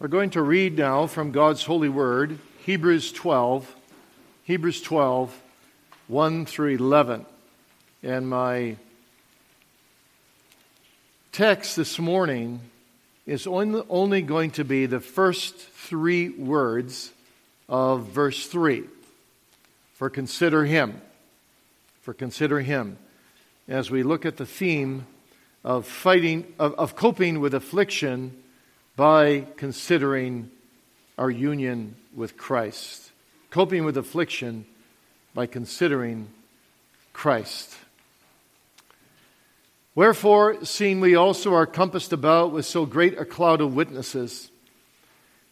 We're 0.00 0.06
going 0.06 0.30
to 0.30 0.42
read 0.42 0.78
now 0.78 1.08
from 1.08 1.32
God's 1.32 1.64
holy 1.64 1.88
word, 1.88 2.38
Hebrews 2.64 3.10
12, 3.10 3.74
Hebrews 4.44 4.80
12, 4.80 5.36
1 6.06 6.46
through 6.46 6.76
11. 6.76 7.26
And 8.04 8.30
my 8.30 8.76
text 11.32 11.74
this 11.74 11.98
morning 11.98 12.60
is 13.26 13.48
only 13.48 14.22
going 14.22 14.52
to 14.52 14.64
be 14.64 14.86
the 14.86 15.00
first 15.00 15.56
three 15.56 16.28
words 16.28 17.10
of 17.68 18.04
verse 18.04 18.46
3 18.46 18.84
for 19.94 20.08
consider 20.08 20.64
him. 20.64 21.02
For 22.02 22.14
consider 22.14 22.60
him. 22.60 22.98
As 23.66 23.90
we 23.90 24.04
look 24.04 24.24
at 24.24 24.36
the 24.36 24.46
theme 24.46 25.08
of 25.64 25.88
fighting, 25.88 26.54
of, 26.56 26.74
of 26.74 26.94
coping 26.94 27.40
with 27.40 27.52
affliction 27.52 28.44
by 28.98 29.46
considering 29.56 30.50
our 31.16 31.30
union 31.30 31.94
with 32.16 32.36
Christ, 32.36 33.12
coping 33.48 33.84
with 33.84 33.96
affliction 33.96 34.66
by 35.34 35.46
considering 35.46 36.26
Christ. 37.12 37.76
Wherefore, 39.94 40.64
seeing 40.64 40.98
we 40.98 41.14
also 41.14 41.54
are 41.54 41.64
compassed 41.64 42.12
about 42.12 42.50
with 42.50 42.66
so 42.66 42.86
great 42.86 43.16
a 43.16 43.24
cloud 43.24 43.60
of 43.60 43.72
witnesses, 43.72 44.50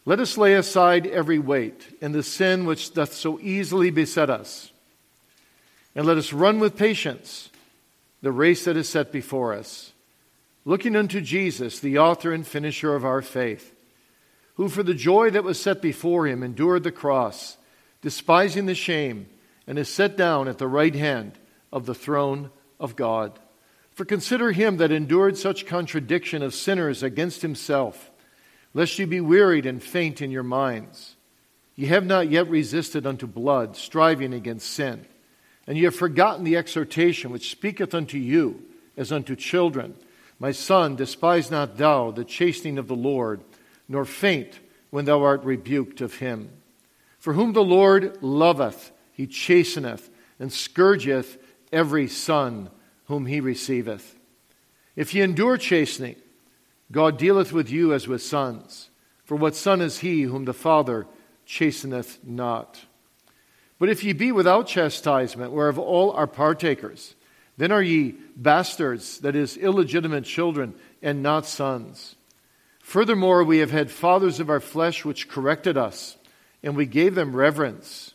let 0.03 0.19
us 0.19 0.37
lay 0.37 0.53
aside 0.53 1.07
every 1.07 1.39
weight 1.39 1.97
and 2.01 2.13
the 2.13 2.23
sin 2.23 2.65
which 2.65 2.93
doth 2.93 3.13
so 3.13 3.39
easily 3.39 3.91
beset 3.91 4.29
us, 4.29 4.73
and 5.95 6.05
let 6.05 6.17
us 6.17 6.33
run 6.33 6.59
with 6.59 6.75
patience 6.75 7.49
the 8.21 8.31
race 8.33 8.65
that 8.65 8.75
is 8.75 8.89
set 8.89 9.13
before 9.13 9.53
us 9.53 9.93
looking 10.67 10.97
unto 10.97 11.21
Jesus, 11.21 11.79
the 11.79 11.97
author 11.97 12.33
and 12.33 12.45
finisher 12.45 12.93
of 12.93 13.05
our 13.05 13.21
faith, 13.21 13.73
who 14.55 14.67
for 14.67 14.83
the 14.83 14.93
joy 14.93 15.29
that 15.29 15.45
was 15.45 15.57
set 15.57 15.81
before 15.81 16.27
him 16.27 16.43
endured 16.43 16.83
the 16.83 16.91
cross, 16.91 17.55
despising 18.01 18.65
the 18.65 18.75
shame, 18.75 19.29
and 19.65 19.79
is 19.79 19.87
set 19.87 20.17
down 20.17 20.49
at 20.49 20.57
the 20.57 20.67
right 20.67 20.93
hand 20.93 21.31
of 21.71 21.85
the 21.85 21.95
throne 21.95 22.51
of 22.81 22.97
God. 22.97 23.39
For 23.93 24.03
consider 24.03 24.51
him 24.51 24.75
that 24.77 24.91
endured 24.91 25.37
such 25.37 25.65
contradiction 25.65 26.43
of 26.43 26.53
sinners 26.53 27.01
against 27.01 27.41
himself, 27.41 28.11
lest 28.73 28.99
you 28.99 29.07
be 29.07 29.21
wearied 29.21 29.65
and 29.65 29.81
faint 29.81 30.21
in 30.21 30.31
your 30.31 30.43
minds. 30.43 31.15
Ye 31.77 31.87
have 31.87 32.05
not 32.05 32.29
yet 32.29 32.49
resisted 32.49 33.07
unto 33.07 33.25
blood, 33.25 33.77
striving 33.77 34.33
against 34.33 34.69
sin. 34.69 35.05
And 35.65 35.77
ye 35.77 35.85
have 35.85 35.95
forgotten 35.95 36.43
the 36.43 36.57
exhortation 36.57 37.31
which 37.31 37.51
speaketh 37.51 37.93
unto 37.93 38.17
you 38.17 38.63
as 38.97 39.13
unto 39.13 39.33
children. 39.37 39.95
My 40.39 40.51
son, 40.51 40.95
despise 40.95 41.49
not 41.49 41.77
thou 41.77 42.11
the 42.11 42.23
chastening 42.23 42.77
of 42.77 42.87
the 42.87 42.95
Lord, 42.95 43.41
nor 43.87 44.05
faint 44.05 44.59
when 44.89 45.05
thou 45.05 45.23
art 45.23 45.43
rebuked 45.43 46.01
of 46.01 46.15
him. 46.15 46.49
For 47.19 47.33
whom 47.33 47.53
the 47.53 47.63
Lord 47.63 48.21
loveth, 48.21 48.91
he 49.11 49.25
chasteneth, 49.27 50.09
and 50.39 50.53
scourgeth 50.53 51.37
every 51.71 52.07
son 52.07 52.69
whom 53.05 53.25
he 53.25 53.39
receiveth. 53.39 54.15
If 54.95 55.13
ye 55.13 55.21
endure 55.21 55.57
chastening, 55.57 56.15
God 56.91 57.17
dealeth 57.17 57.51
with 57.51 57.69
you 57.69 57.93
as 57.93 58.07
with 58.07 58.21
sons. 58.21 58.89
For 59.25 59.35
what 59.35 59.55
son 59.55 59.81
is 59.81 59.99
he 59.99 60.23
whom 60.23 60.45
the 60.45 60.53
Father 60.53 61.07
chasteneth 61.45 62.19
not? 62.23 62.85
But 63.79 63.89
if 63.89 64.03
ye 64.03 64.13
be 64.13 64.31
without 64.31 64.67
chastisement, 64.67 65.51
whereof 65.51 65.77
all 65.77 66.11
are 66.11 66.27
partakers, 66.27 67.15
then 67.57 67.71
are 67.71 67.81
ye 67.81 68.15
bastards, 68.35 69.19
that 69.19 69.35
is, 69.35 69.57
illegitimate 69.57 70.25
children, 70.25 70.75
and 71.01 71.23
not 71.23 71.45
sons. 71.45 72.15
Furthermore, 72.79 73.43
we 73.43 73.57
have 73.57 73.71
had 73.71 73.91
fathers 73.91 74.39
of 74.39 74.49
our 74.49 74.59
flesh 74.59 75.03
which 75.03 75.27
corrected 75.27 75.75
us, 75.75 76.15
and 76.63 76.75
we 76.75 76.85
gave 76.85 77.15
them 77.15 77.35
reverence. 77.35 78.13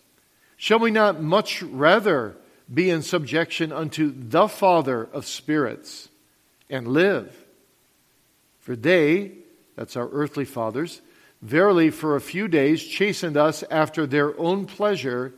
Shall 0.57 0.79
we 0.79 0.91
not 0.91 1.21
much 1.21 1.62
rather 1.62 2.37
be 2.73 2.89
in 2.89 3.03
subjection 3.03 3.72
unto 3.72 4.15
the 4.16 4.49
Father 4.49 5.09
of 5.12 5.27
spirits 5.27 6.09
and 6.71 6.89
live? 6.89 7.37
For 8.61 8.77
they, 8.77 9.33
that's 9.77 9.97
our 9.97 10.09
earthly 10.09 10.45
fathers, 10.45 11.03
verily 11.43 11.91
for 11.91 12.15
a 12.15 12.21
few 12.21 12.47
days 12.47 12.83
chastened 12.84 13.37
us 13.37 13.65
after 13.71 14.06
their 14.06 14.39
own 14.39 14.66
pleasure, 14.66 15.34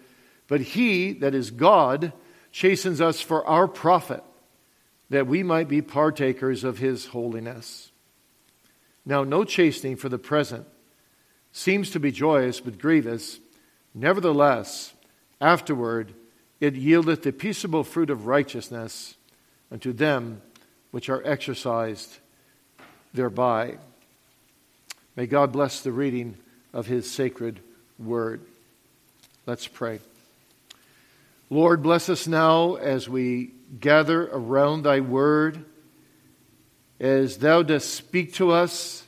but 0.46 0.60
he, 0.60 1.14
that 1.14 1.34
is 1.34 1.50
God, 1.50 2.12
chastens 2.54 3.00
us 3.00 3.20
for 3.20 3.44
our 3.48 3.66
profit, 3.66 4.22
that 5.10 5.26
we 5.26 5.42
might 5.42 5.66
be 5.66 5.82
partakers 5.82 6.62
of 6.62 6.78
his 6.78 7.06
holiness. 7.06 7.90
Now, 9.04 9.24
no 9.24 9.42
chastening 9.42 9.96
for 9.96 10.08
the 10.08 10.18
present 10.18 10.64
seems 11.50 11.90
to 11.90 11.98
be 11.98 12.12
joyous 12.12 12.60
but 12.60 12.78
grievous. 12.78 13.40
Nevertheless, 13.92 14.94
afterward 15.40 16.14
it 16.60 16.74
yieldeth 16.74 17.22
the 17.22 17.32
peaceable 17.32 17.82
fruit 17.82 18.08
of 18.08 18.26
righteousness 18.26 19.16
unto 19.72 19.92
them 19.92 20.40
which 20.92 21.08
are 21.08 21.26
exercised 21.26 22.18
thereby. 23.12 23.78
May 25.16 25.26
God 25.26 25.50
bless 25.50 25.80
the 25.80 25.90
reading 25.90 26.36
of 26.72 26.86
his 26.86 27.10
sacred 27.10 27.58
word. 27.98 28.42
Let's 29.44 29.66
pray. 29.66 29.98
Lord, 31.50 31.82
bless 31.82 32.08
us 32.08 32.26
now 32.26 32.76
as 32.76 33.08
we 33.08 33.52
gather 33.78 34.28
around 34.28 34.82
thy 34.82 35.00
word, 35.00 35.64
as 36.98 37.38
thou 37.38 37.62
dost 37.62 37.92
speak 37.92 38.34
to 38.34 38.50
us 38.50 39.04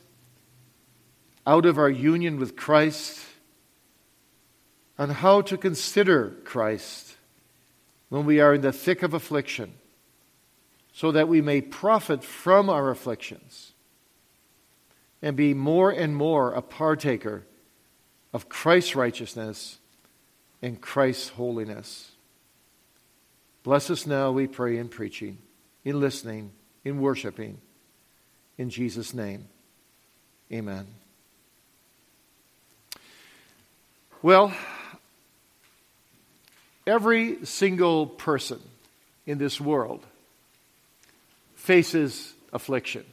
out 1.47 1.65
of 1.65 1.79
our 1.79 1.89
union 1.89 2.39
with 2.39 2.57
Christ, 2.57 3.21
on 4.99 5.11
how 5.11 5.41
to 5.43 5.57
consider 5.57 6.37
Christ 6.45 7.17
when 8.09 8.27
we 8.27 8.41
are 8.41 8.55
in 8.55 8.61
the 8.61 8.73
thick 8.73 9.03
of 9.03 9.15
affliction, 9.15 9.73
so 10.93 11.13
that 11.13 11.29
we 11.29 11.41
may 11.41 11.61
profit 11.61 12.23
from 12.23 12.69
our 12.69 12.91
afflictions 12.91 13.73
and 15.23 15.37
be 15.37 15.55
more 15.55 15.91
and 15.91 16.15
more 16.15 16.53
a 16.53 16.63
partaker 16.63 17.45
of 18.33 18.49
Christ's 18.49 18.95
righteousness 18.95 19.79
and 20.61 20.81
Christ's 20.81 21.31
holiness. 21.31 22.13
Bless 23.67 23.91
us 23.91 24.07
now, 24.07 24.31
we 24.31 24.47
pray, 24.47 24.79
in 24.79 24.89
preaching, 24.89 25.39
in 25.85 25.99
listening, 25.99 26.53
in 26.85 27.01
worshiping. 27.01 27.59
In 28.59 28.71
Jesus' 28.71 29.13
name, 29.13 29.49
amen. 30.53 30.87
Well, 34.23 34.55
every 36.87 37.45
single 37.45 38.07
person 38.07 38.61
in 39.27 39.39
this 39.39 39.61
world 39.61 40.07
faces 41.57 42.35
affliction. 42.53 43.05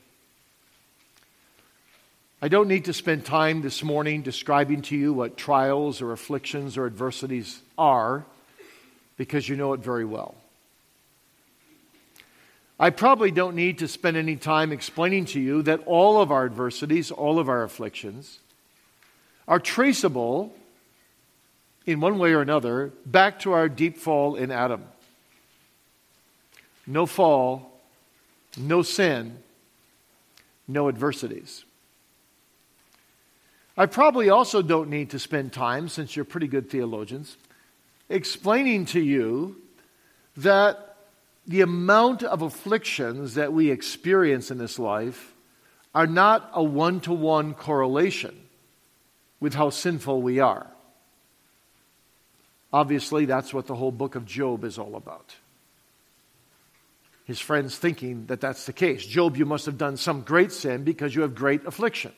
I 2.44 2.48
don't 2.48 2.68
need 2.68 2.86
to 2.86 2.94
spend 2.94 3.26
time 3.26 3.64
this 3.64 3.82
morning 3.82 4.22
describing 4.22 4.84
to 4.84 4.96
you 4.96 5.14
what 5.14 5.36
trials 5.36 6.00
or 6.00 6.12
afflictions 6.12 6.78
or 6.78 6.86
adversities 6.86 7.60
are 7.76 8.24
because 9.18 9.50
you 9.50 9.56
know 9.56 9.74
it 9.74 9.80
very 9.80 10.06
well. 10.06 10.36
I 12.84 12.90
probably 12.90 13.32
don't 13.32 13.56
need 13.56 13.78
to 13.78 13.88
spend 13.88 14.18
any 14.18 14.36
time 14.36 14.74
explaining 14.74 15.24
to 15.28 15.40
you 15.40 15.62
that 15.62 15.80
all 15.86 16.22
of 16.22 16.34
our 16.34 16.44
adversities, 16.44 17.12
all 17.12 17.40
of 17.40 17.48
our 17.48 17.64
afflictions, 17.64 18.40
are 19.48 19.58
traceable 19.58 20.54
in 21.86 22.02
one 22.02 22.20
way 22.20 22.34
or 22.34 22.42
another 22.42 22.92
back 23.06 23.40
to 23.40 23.54
our 23.54 23.70
deep 23.70 23.98
fall 23.98 24.36
in 24.36 24.52
Adam. 24.52 24.84
No 26.86 27.06
fall, 27.06 27.72
no 28.58 28.82
sin, 28.82 29.38
no 30.68 30.90
adversities. 30.90 31.64
I 33.78 33.86
probably 33.86 34.28
also 34.28 34.62
don't 34.62 34.90
need 34.90 35.12
to 35.12 35.20
spend 35.20 35.54
time, 35.54 35.88
since 35.88 36.18
you're 36.18 36.26
pretty 36.26 36.48
good 36.48 36.70
theologians, 36.70 37.38
explaining 38.10 38.84
to 38.88 39.00
you 39.00 39.56
that 40.36 40.93
the 41.46 41.62
amount 41.62 42.24
of 42.24 42.42
afflictions 42.42 43.36
that 43.36 43.52
we 43.54 43.70
experience 43.70 44.50
in 44.52 44.58
this 44.58 44.80
life 44.80 45.34
are 45.94 46.08
not 46.08 46.50
a 46.54 46.64
one 46.64 47.00
to 47.02 47.14
one 47.14 47.54
correlation 47.54 48.36
with 49.40 49.54
how 49.54 49.70
sinful 49.70 50.22
we 50.22 50.40
are. 50.40 50.68
Obviously, 52.72 53.26
that's 53.26 53.54
what 53.54 53.68
the 53.68 53.76
whole 53.76 53.92
book 53.92 54.16
of 54.16 54.26
Job 54.26 54.64
is 54.64 54.80
all 54.80 54.96
about. 54.96 55.36
His 57.26 57.40
friends 57.40 57.78
thinking 57.78 58.26
that 58.28 58.42
that's 58.42 58.66
the 58.66 58.74
case. 58.74 59.06
Job, 59.06 59.38
you 59.38 59.46
must 59.46 59.66
have 59.66 59.78
done 59.78 59.98
some 59.98 60.22
great 60.22 60.52
sin 60.52 60.84
because 60.84 61.14
you 61.14 61.22
have 61.22 61.36
great 61.36 61.66
affliction. 61.66 62.12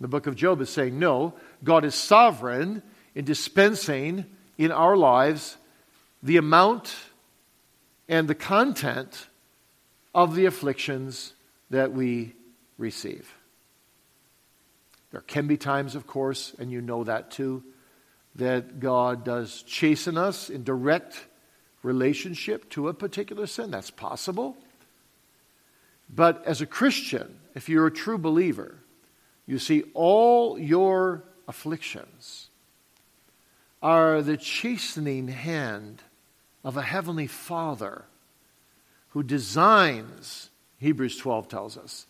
The 0.00 0.08
book 0.08 0.26
of 0.26 0.36
Job 0.36 0.60
is 0.60 0.68
saying, 0.68 0.98
no, 0.98 1.34
God 1.64 1.84
is 1.84 1.94
sovereign 1.94 2.82
in 3.14 3.24
dispensing 3.24 4.26
in 4.58 4.72
our 4.72 4.96
lives 4.96 5.56
the 6.22 6.36
amount 6.36 6.94
and 8.08 8.28
the 8.28 8.34
content 8.34 9.28
of 10.14 10.34
the 10.34 10.46
afflictions 10.46 11.34
that 11.70 11.92
we 11.92 12.34
receive. 12.78 13.34
There 15.10 15.20
can 15.20 15.46
be 15.46 15.56
times, 15.56 15.94
of 15.94 16.06
course, 16.06 16.54
and 16.58 16.70
you 16.70 16.80
know 16.80 17.04
that 17.04 17.30
too, 17.30 17.62
that 18.36 18.80
God 18.80 19.24
does 19.24 19.62
chasten 19.62 20.16
us 20.16 20.48
in 20.50 20.64
direct 20.64 21.26
relationship 21.82 22.70
to 22.70 22.88
a 22.88 22.94
particular 22.94 23.46
sin. 23.46 23.70
That's 23.70 23.90
possible. 23.90 24.56
But 26.14 26.44
as 26.46 26.60
a 26.60 26.66
Christian, 26.66 27.38
if 27.54 27.68
you're 27.68 27.86
a 27.86 27.92
true 27.92 28.18
believer, 28.18 28.78
you 29.46 29.58
see 29.58 29.84
all 29.94 30.58
your 30.58 31.24
afflictions 31.48 32.48
are 33.82 34.22
the 34.22 34.36
chastening 34.36 35.28
hand 35.28 36.02
of 36.64 36.76
a 36.76 36.82
heavenly 36.82 37.26
Father 37.26 38.04
who 39.10 39.22
designs, 39.22 40.50
Hebrews 40.78 41.16
12 41.16 41.48
tells 41.48 41.76
us, 41.76 42.06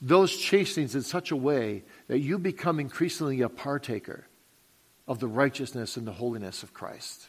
those 0.00 0.36
chastenings 0.36 0.94
in 0.94 1.02
such 1.02 1.30
a 1.30 1.36
way 1.36 1.82
that 2.08 2.18
you 2.18 2.38
become 2.38 2.78
increasingly 2.78 3.40
a 3.40 3.48
partaker 3.48 4.26
of 5.08 5.18
the 5.18 5.28
righteousness 5.28 5.96
and 5.96 6.06
the 6.06 6.12
holiness 6.12 6.62
of 6.62 6.74
Christ. 6.74 7.28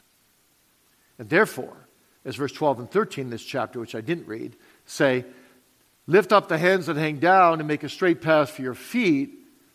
And 1.18 1.30
therefore, 1.30 1.88
as 2.26 2.36
verse 2.36 2.52
12 2.52 2.80
and 2.80 2.92
13 2.92 3.26
in 3.26 3.30
this 3.30 3.44
chapter, 3.44 3.80
which 3.80 3.96
I 3.96 4.02
didn't 4.02 4.28
read, 4.28 4.56
say, 4.86 5.26
Lift 6.08 6.32
up 6.32 6.48
the 6.48 6.58
hands 6.58 6.86
that 6.86 6.96
hang 6.96 7.20
down 7.20 7.60
and 7.60 7.68
make 7.68 7.84
a 7.84 7.90
straight 7.90 8.22
path 8.22 8.52
for 8.52 8.62
your 8.62 8.74
feet, 8.74 9.34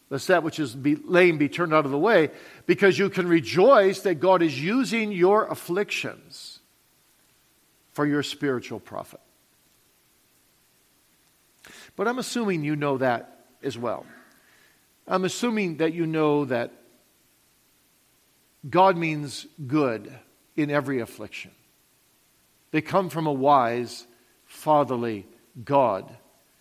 lest 0.08 0.28
that 0.28 0.42
which 0.42 0.58
is 0.58 0.74
be, 0.74 0.96
lame 0.96 1.36
be 1.36 1.48
turned 1.48 1.74
out 1.74 1.84
of 1.84 1.90
the 1.90 1.98
way, 1.98 2.30
because 2.66 2.98
you 2.98 3.10
can 3.10 3.26
rejoice 3.26 4.00
that 4.00 4.14
God 4.14 4.42
is 4.42 4.62
using 4.62 5.12
your 5.12 5.46
afflictions 5.46 6.51
for 7.92 8.06
your 8.06 8.22
spiritual 8.22 8.80
profit. 8.80 9.20
But 11.96 12.08
I'm 12.08 12.18
assuming 12.18 12.64
you 12.64 12.76
know 12.76 12.98
that 12.98 13.46
as 13.62 13.78
well. 13.78 14.06
I'm 15.06 15.24
assuming 15.24 15.78
that 15.78 15.92
you 15.92 16.06
know 16.06 16.44
that 16.46 16.72
God 18.68 18.96
means 18.96 19.46
good 19.66 20.12
in 20.56 20.70
every 20.70 21.00
affliction. 21.00 21.50
They 22.70 22.80
come 22.80 23.08
from 23.10 23.26
a 23.26 23.32
wise, 23.32 24.06
fatherly 24.46 25.26
God 25.64 26.10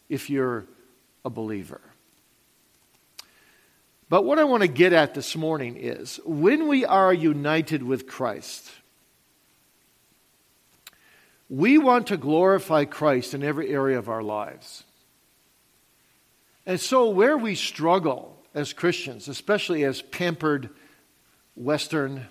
if 0.09 0.29
you're 0.29 0.65
a 1.23 1.29
believer. 1.29 1.81
But 4.09 4.25
what 4.25 4.39
I 4.39 4.43
want 4.43 4.61
to 4.61 4.67
get 4.67 4.91
at 4.91 5.13
this 5.13 5.37
morning 5.37 5.77
is 5.77 6.19
when 6.25 6.67
we 6.67 6.83
are 6.83 7.13
united 7.13 7.81
with 7.81 8.07
Christ, 8.07 8.69
we 11.51 11.77
want 11.77 12.07
to 12.07 12.15
glorify 12.15 12.85
Christ 12.85 13.33
in 13.33 13.43
every 13.43 13.69
area 13.73 13.99
of 13.99 14.07
our 14.07 14.23
lives. 14.23 14.85
And 16.65 16.79
so, 16.79 17.09
where 17.09 17.37
we 17.37 17.55
struggle 17.55 18.37
as 18.55 18.71
Christians, 18.71 19.27
especially 19.27 19.83
as 19.83 20.01
pampered 20.01 20.69
Western 21.57 22.27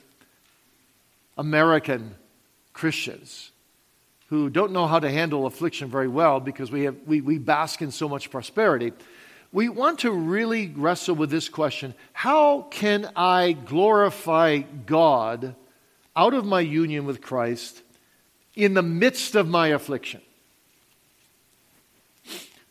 American 1.37 2.15
Christians, 2.73 3.51
who 4.31 4.49
don't 4.49 4.73
know 4.73 4.87
how 4.87 4.99
to 4.99 5.11
handle 5.11 5.45
affliction 5.45 5.91
very 5.91 6.09
well 6.09 6.41
because 6.41 6.71
we, 6.71 6.85
have, 6.85 6.97
we, 7.07 7.21
we 7.21 7.37
bask 7.37 7.83
in 7.83 7.91
so 7.91 8.09
much 8.09 8.31
prosperity, 8.31 8.93
we 9.53 9.69
want 9.69 9.99
to 9.99 10.13
really 10.13 10.69
wrestle 10.69 11.15
with 11.15 11.31
this 11.31 11.51
question 11.51 11.93
How 12.15 12.63
can 12.71 13.11
I 13.15 13.53
glorify 13.53 14.61
God 14.61 15.55
out 16.17 16.33
of 16.33 16.47
my 16.47 16.61
union 16.61 17.05
with 17.05 17.21
Christ 17.21 17.83
in 18.55 18.75
the 18.75 18.83
midst 18.83 19.35
of 19.35 19.49
my 19.49 19.69
affliction? 19.69 20.21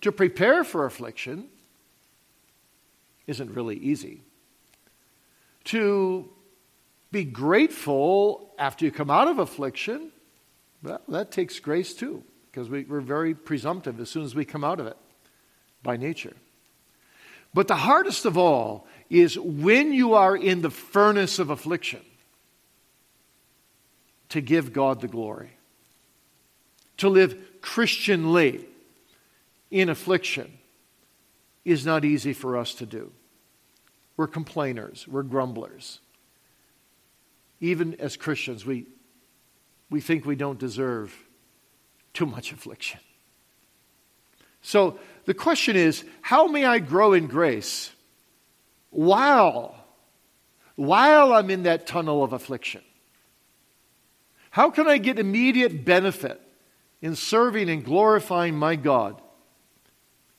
To 0.02 0.12
prepare 0.12 0.64
for 0.64 0.86
affliction 0.86 1.48
isn't 3.28 3.52
really 3.52 3.78
easy. 3.78 4.24
To 5.66 6.30
be 7.12 7.24
grateful 7.24 8.54
after 8.58 8.86
you 8.86 8.92
come 8.92 9.10
out 9.10 9.28
of 9.28 9.40
affliction 9.40 10.12
well, 10.82 11.02
that 11.10 11.32
takes 11.32 11.60
grace 11.60 11.94
too, 11.94 12.24
because 12.52 12.70
we, 12.70 12.84
we're 12.84 13.02
very 13.02 13.34
presumptive 13.34 14.00
as 14.00 14.10
soon 14.10 14.24
as 14.24 14.34
we 14.34 14.46
come 14.46 14.64
out 14.64 14.80
of 14.80 14.88
it 14.88 14.98
by 15.84 15.98
nature. 15.98 16.36
But 17.54 17.68
the 17.68 17.76
hardest 17.76 18.26
of 18.26 18.38
all 18.38 18.88
is 19.10 19.38
when 19.38 19.92
you 19.92 20.14
are 20.14 20.36
in 20.36 20.62
the 20.62 20.70
furnace 20.70 21.40
of 21.40 21.50
affliction 21.50 22.02
to 24.30 24.40
give 24.40 24.72
God 24.72 25.02
the 25.02 25.08
glory, 25.08 25.52
to 27.00 27.10
live 27.10 27.62
Christianly 27.62 28.66
in 29.72 29.90
affliction 29.90 30.58
is 31.66 31.86
not 31.86 32.06
easy 32.06 32.34
for 32.34 32.58
us 32.58 32.74
to 32.76 32.86
do. 32.86 33.12
We're 34.18 34.28
complainers, 34.28 35.08
we're 35.08 35.24
grumblers. 35.24 36.00
Even 37.62 37.96
as 37.96 38.18
Christians, 38.18 38.66
we, 38.66 38.86
we 39.90 40.02
think 40.02 40.26
we 40.26 40.36
don't 40.36 40.60
deserve 40.60 41.16
too 42.14 42.26
much 42.26 42.52
affliction. 42.52 43.00
So 44.62 45.00
the 45.26 45.34
question 45.34 45.76
is 45.76 46.04
how 46.22 46.48
may 46.48 46.66
I 46.66 46.80
grow 46.80 47.14
in 47.14 47.28
grace 47.28 47.92
while, 48.90 49.76
while 50.76 51.34
I'm 51.34 51.50
in 51.50 51.64
that 51.64 51.88
tunnel 51.88 52.24
of 52.24 52.34
affliction? 52.34 52.82
How 54.52 54.70
can 54.70 54.88
I 54.88 54.98
get 54.98 55.20
immediate 55.20 55.86
benefit 55.86 56.42
in 57.02 57.16
serving 57.16 57.70
and 57.70 57.84
glorifying 57.84 58.56
my 58.56 58.76
God 58.76 59.22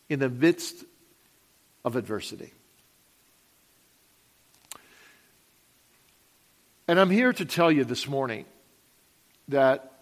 in 0.09 0.19
the 0.19 0.29
midst 0.29 0.85
of 1.85 1.97
adversity? 1.97 2.53
And 6.87 6.99
I'm 6.99 7.11
here 7.11 7.33
to 7.33 7.45
tell 7.45 7.71
you 7.71 7.85
this 7.85 8.09
morning 8.09 8.45
that 9.49 9.93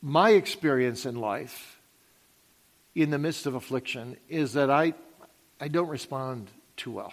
my 0.00 0.30
experience 0.30 1.04
in 1.04 1.16
life 1.16 1.78
in 2.94 3.10
the 3.10 3.18
midst 3.18 3.46
of 3.46 3.54
affliction 3.54 4.16
is 4.28 4.54
that 4.54 4.70
I, 4.70 4.94
I 5.60 5.68
don't 5.68 5.88
respond 5.88 6.50
too 6.76 6.92
well. 6.92 7.12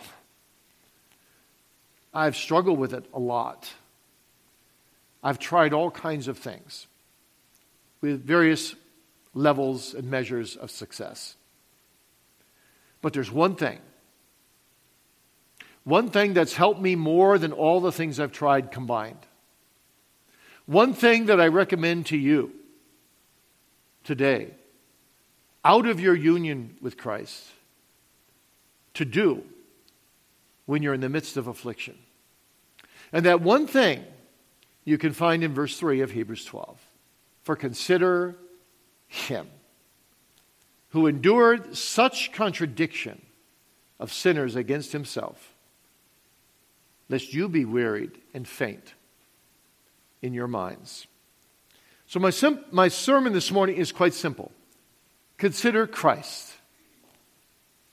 I've 2.13 2.38
struggled 2.38 2.80
with 2.80 2.94
it 2.94 3.06
a 3.13 3.19
lot. 3.19 3.69
I've 5.22 5.38
tried 5.38 5.74
all 5.74 5.92
kinds 5.92 6.28
of 6.28 6.38
things 6.38 6.88
with 8.01 8.25
various 8.25 8.75
levels 9.33 9.94
and 9.94 10.09
measures 10.09 10.56
of 10.56 10.71
success. 10.71 11.36
But 13.01 13.13
there's 13.13 13.31
one 13.31 13.56
thing. 13.56 13.80
One 15.83 16.09
thing 16.09 16.33
that's 16.33 16.56
helped 16.56 16.81
me 16.81 16.95
more 16.95 17.37
than 17.37 17.52
all 17.52 17.80
the 17.80 17.92
things 17.92 18.19
I've 18.19 18.31
tried 18.31 18.71
combined. 18.71 19.19
One 20.66 20.94
thing 20.94 21.28
that 21.28 21.40
I 21.40 21.47
recommend 21.47 22.07
to 22.07 22.18
you 22.18 22.52
today, 24.04 24.49
out 25.64 25.85
of 25.85 25.99
your 25.99 26.16
union 26.16 26.78
with 26.81 26.97
Christ, 26.97 27.52
to 28.95 29.06
do 29.06 29.44
when 30.66 30.81
you're 30.81 30.94
in 30.94 31.02
the 31.02 31.09
midst 31.09 31.37
of 31.37 31.47
affliction. 31.47 31.97
And 33.14 33.25
that 33.25 33.42
one 33.42 33.68
thing 33.68 34.04
you 34.83 34.97
can 34.97 35.14
find 35.14 35.44
in 35.44 35.54
verse 35.54 35.78
3 35.78 36.02
of 36.02 36.11
Hebrews 36.11 36.45
12. 36.45 36.80
For 37.45 37.56
consider 37.56 38.35
him 39.07 39.47
who 40.90 41.06
endured 41.06 41.78
such 41.78 42.31
contradiction 42.31 43.21
of 43.99 44.11
sinners 44.11 44.56
against 44.56 44.94
himself, 44.94 45.54
lest 47.07 47.35
you 47.35 47.47
be 47.47 47.64
wearied 47.64 48.14
and 48.33 48.47
faint 48.47 48.95
in 50.23 50.33
your 50.33 50.47
minds. 50.47 51.06
So, 52.07 52.19
my, 52.19 52.31
sim- 52.31 52.66
my 52.71 52.87
sermon 52.87 53.31
this 53.31 53.52
morning 53.52 53.78
is 53.78 53.92
quite 53.92 54.16
simple. 54.16 54.52
Consider 55.37 55.85
Christ 55.85 56.52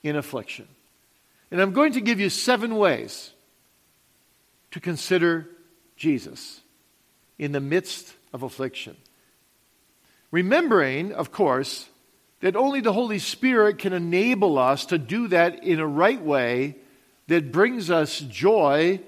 in 0.01 0.15
affliction. 0.15 0.67
And 1.51 1.61
I'm 1.61 1.73
going 1.73 1.93
to 1.93 2.01
give 2.01 2.19
you 2.19 2.31
seven 2.31 2.75
ways 2.75 3.33
to 4.71 4.79
consider 4.79 5.47
Jesus 5.95 6.61
in 7.37 7.51
the 7.51 7.59
midst 7.59 8.15
of 8.33 8.41
affliction. 8.41 8.97
Remembering, 10.33 11.11
of 11.13 11.31
course, 11.31 11.87
that 12.39 12.55
only 12.55 12.81
the 12.81 12.91
Holy 12.91 13.19
Spirit 13.19 13.77
can 13.77 13.93
enable 13.93 14.57
us 14.57 14.87
to 14.87 14.97
do 14.97 15.27
that 15.27 15.63
in 15.63 15.79
a 15.79 15.85
right 15.85 16.19
way 16.19 16.75
that 17.27 17.51
brings 17.51 17.91
us 17.91 18.19
joy, 18.19 18.99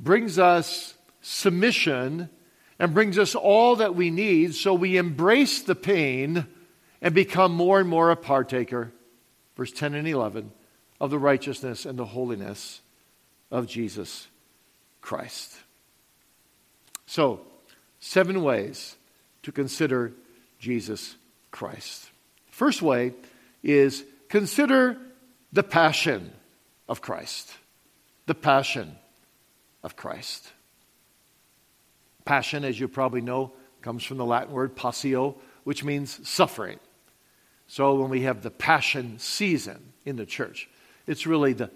brings 0.00 0.36
us 0.36 0.94
submission, 1.20 2.28
and 2.80 2.92
brings 2.92 3.20
us 3.20 3.36
all 3.36 3.76
that 3.76 3.94
we 3.94 4.10
need 4.10 4.56
so 4.56 4.74
we 4.74 4.96
embrace 4.96 5.62
the 5.62 5.76
pain 5.76 6.44
and 7.00 7.14
become 7.14 7.52
more 7.52 7.78
and 7.78 7.88
more 7.88 8.10
a 8.10 8.16
partaker, 8.16 8.90
verse 9.56 9.70
10 9.70 9.94
and 9.94 10.08
11, 10.08 10.50
of 11.00 11.10
the 11.10 11.20
righteousness 11.20 11.86
and 11.86 11.96
the 11.96 12.04
holiness 12.04 12.80
of 13.48 13.68
Jesus 13.68 14.26
Christ. 15.00 15.54
So, 17.06 17.42
seven 18.00 18.42
ways 18.42 18.96
to 19.44 19.52
consider 19.52 20.12
Jesus 20.64 21.14
Christ. 21.50 22.10
First 22.50 22.80
way 22.80 23.12
is 23.62 24.02
consider 24.30 24.96
the 25.52 25.62
passion 25.62 26.32
of 26.88 27.02
Christ. 27.02 27.52
The 28.24 28.34
passion 28.34 28.96
of 29.82 29.94
Christ. 29.94 30.50
Passion, 32.24 32.64
as 32.64 32.80
you 32.80 32.88
probably 32.88 33.20
know, 33.20 33.52
comes 33.82 34.04
from 34.04 34.16
the 34.16 34.24
Latin 34.24 34.54
word 34.54 34.74
passio, 34.74 35.36
which 35.64 35.84
means 35.84 36.26
suffering. 36.26 36.80
So 37.66 37.96
when 37.96 38.08
we 38.08 38.22
have 38.22 38.42
the 38.42 38.50
passion 38.50 39.18
season 39.18 39.92
in 40.06 40.16
the 40.16 40.24
church, 40.24 40.70
it's 41.06 41.26
really 41.26 41.52
the 41.52 41.70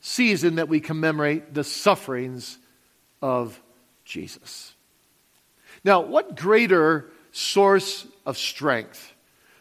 season 0.00 0.54
that 0.56 0.68
we 0.68 0.78
commemorate 0.78 1.54
the 1.54 1.64
sufferings 1.64 2.56
of 3.20 3.60
Jesus. 4.04 4.74
Now, 5.82 6.02
what 6.02 6.36
greater 6.36 7.10
source 7.32 8.06
of 8.26 8.38
strength 8.38 9.12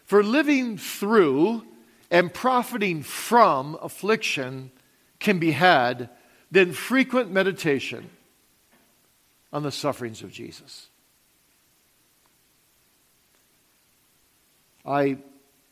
for 0.05 0.23
living 0.23 0.77
through 0.77 1.63
and 2.09 2.33
profiting 2.33 3.03
from 3.03 3.77
affliction 3.81 4.71
can 5.19 5.39
be 5.39 5.51
had 5.51 6.09
than 6.51 6.71
frequent 6.71 7.31
meditation 7.31 8.09
on 9.51 9.63
the 9.63 9.71
sufferings 9.71 10.21
of 10.21 10.31
Jesus? 10.31 10.87
I 14.85 15.17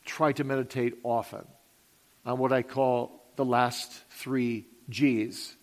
try 0.03 0.33
to 0.33 0.43
meditate 0.43 0.95
often 1.03 1.45
on 2.25 2.37
what 2.37 2.51
I 2.51 2.61
call 2.61 3.23
the 3.37 3.45
last 3.45 3.91
three 4.09 4.65
G's 4.89 5.55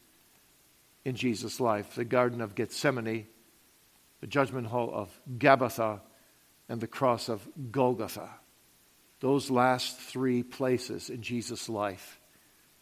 in 1.04 1.16
Jesus' 1.16 1.60
life 1.60 1.94
the 1.94 2.04
Garden 2.04 2.40
of 2.40 2.54
Gethsemane, 2.54 3.26
the 4.20 4.26
judgment 4.26 4.68
hall 4.68 4.90
of 4.92 5.20
Gabbatha, 5.38 6.00
and 6.72 6.80
the 6.80 6.86
cross 6.86 7.28
of 7.28 7.46
Golgotha. 7.70 8.30
Those 9.20 9.50
last 9.50 9.98
three 9.98 10.42
places 10.42 11.10
in 11.10 11.20
Jesus' 11.20 11.68
life, 11.68 12.18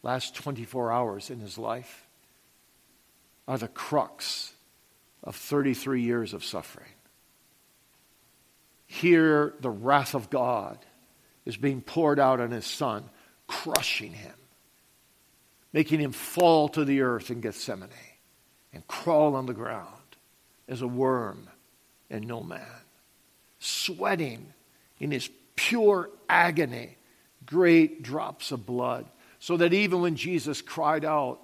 last 0.04 0.36
24 0.36 0.92
hours 0.92 1.28
in 1.28 1.40
his 1.40 1.58
life, 1.58 2.06
are 3.48 3.58
the 3.58 3.66
crux 3.66 4.52
of 5.24 5.34
33 5.34 6.02
years 6.02 6.34
of 6.34 6.44
suffering. 6.44 6.92
Here, 8.86 9.54
the 9.58 9.70
wrath 9.70 10.14
of 10.14 10.30
God 10.30 10.78
is 11.44 11.56
being 11.56 11.80
poured 11.82 12.20
out 12.20 12.38
on 12.38 12.52
his 12.52 12.66
son, 12.66 13.10
crushing 13.48 14.12
him, 14.12 14.36
making 15.72 15.98
him 15.98 16.12
fall 16.12 16.68
to 16.68 16.84
the 16.84 17.00
earth 17.00 17.32
in 17.32 17.40
Gethsemane 17.40 17.88
and 18.72 18.86
crawl 18.86 19.34
on 19.34 19.46
the 19.46 19.52
ground 19.52 19.88
as 20.68 20.80
a 20.80 20.86
worm 20.86 21.48
and 22.08 22.28
no 22.28 22.40
man, 22.40 22.60
sweating 23.60 24.52
in 24.98 25.12
his 25.12 25.30
pure 25.54 26.10
agony, 26.28 26.96
great 27.46 28.02
drops 28.02 28.50
of 28.50 28.66
blood, 28.66 29.06
so 29.38 29.56
that 29.58 29.72
even 29.72 30.00
when 30.00 30.16
Jesus 30.16 30.60
cried 30.60 31.04
out, 31.04 31.38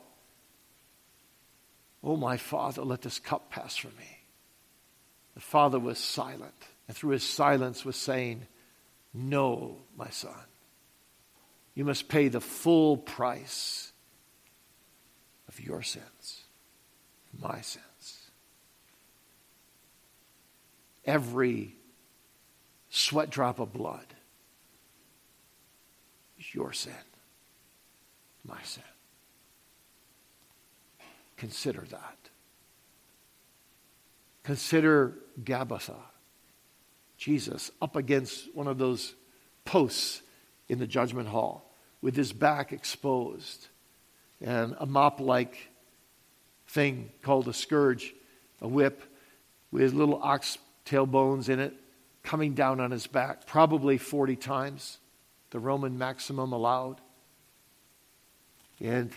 Oh, 2.03 2.17
my 2.17 2.37
Father, 2.37 2.83
let 2.83 3.03
this 3.03 3.19
cup 3.19 3.51
pass 3.51 3.77
from 3.77 3.91
me. 3.97 4.19
The 5.35 5.41
Father 5.41 5.79
was 5.79 5.99
silent, 5.99 6.55
and 6.89 6.97
through 6.97 7.11
his 7.13 7.25
silence 7.29 7.85
was 7.85 7.97
saying, 7.97 8.47
No, 9.13 9.77
my 9.97 10.09
son. 10.11 10.33
You 11.75 11.85
must 11.85 12.09
pay 12.09 12.29
the 12.29 12.41
full 12.41 12.97
price 12.97 13.93
of 15.49 15.61
your 15.61 15.83
sins, 15.83 16.43
my 17.39 17.61
sins. 17.61 18.31
Every 21.05 21.76
sweat 22.97 23.29
drop 23.29 23.59
of 23.59 23.75
blood 23.75 24.07
is 26.39 26.55
your 26.55 26.73
sin, 26.73 26.95
my 28.43 28.61
sin. 28.63 28.83
Consider 31.37 31.83
that. 31.91 32.17
Consider 34.45 35.13
Gabbatha, 35.43 35.97
Jesus 37.19 37.71
up 37.83 37.97
against 37.97 38.55
one 38.55 38.67
of 38.67 38.79
those 38.79 39.15
posts 39.67 40.23
in 40.69 40.79
the 40.79 40.87
judgment 40.87 41.29
hall 41.29 41.71
with 42.01 42.17
his 42.17 42.33
back 42.33 42.73
exposed 42.73 43.69
and 44.41 44.75
a 44.79 44.87
mop 44.87 45.21
like 45.21 45.69
thing 46.69 47.11
called 47.21 47.47
a 47.49 47.53
scourge, 47.53 48.15
a 48.63 48.69
whip 48.69 49.03
with 49.71 49.93
little 49.93 50.19
ox 50.23 50.57
tail 50.87 51.05
bones 51.05 51.51
in 51.51 51.61
it 51.61 51.75
coming 52.27 52.55
down 52.55 52.81
on 52.81 52.91
his 52.91 53.07
back, 53.07 53.47
probably 53.47 53.97
40 53.97 54.37
times 54.37 54.99
the 55.51 55.61
Roman 55.61 55.97
maximum 55.97 56.53
allowed. 56.53 57.01
And 58.81 59.11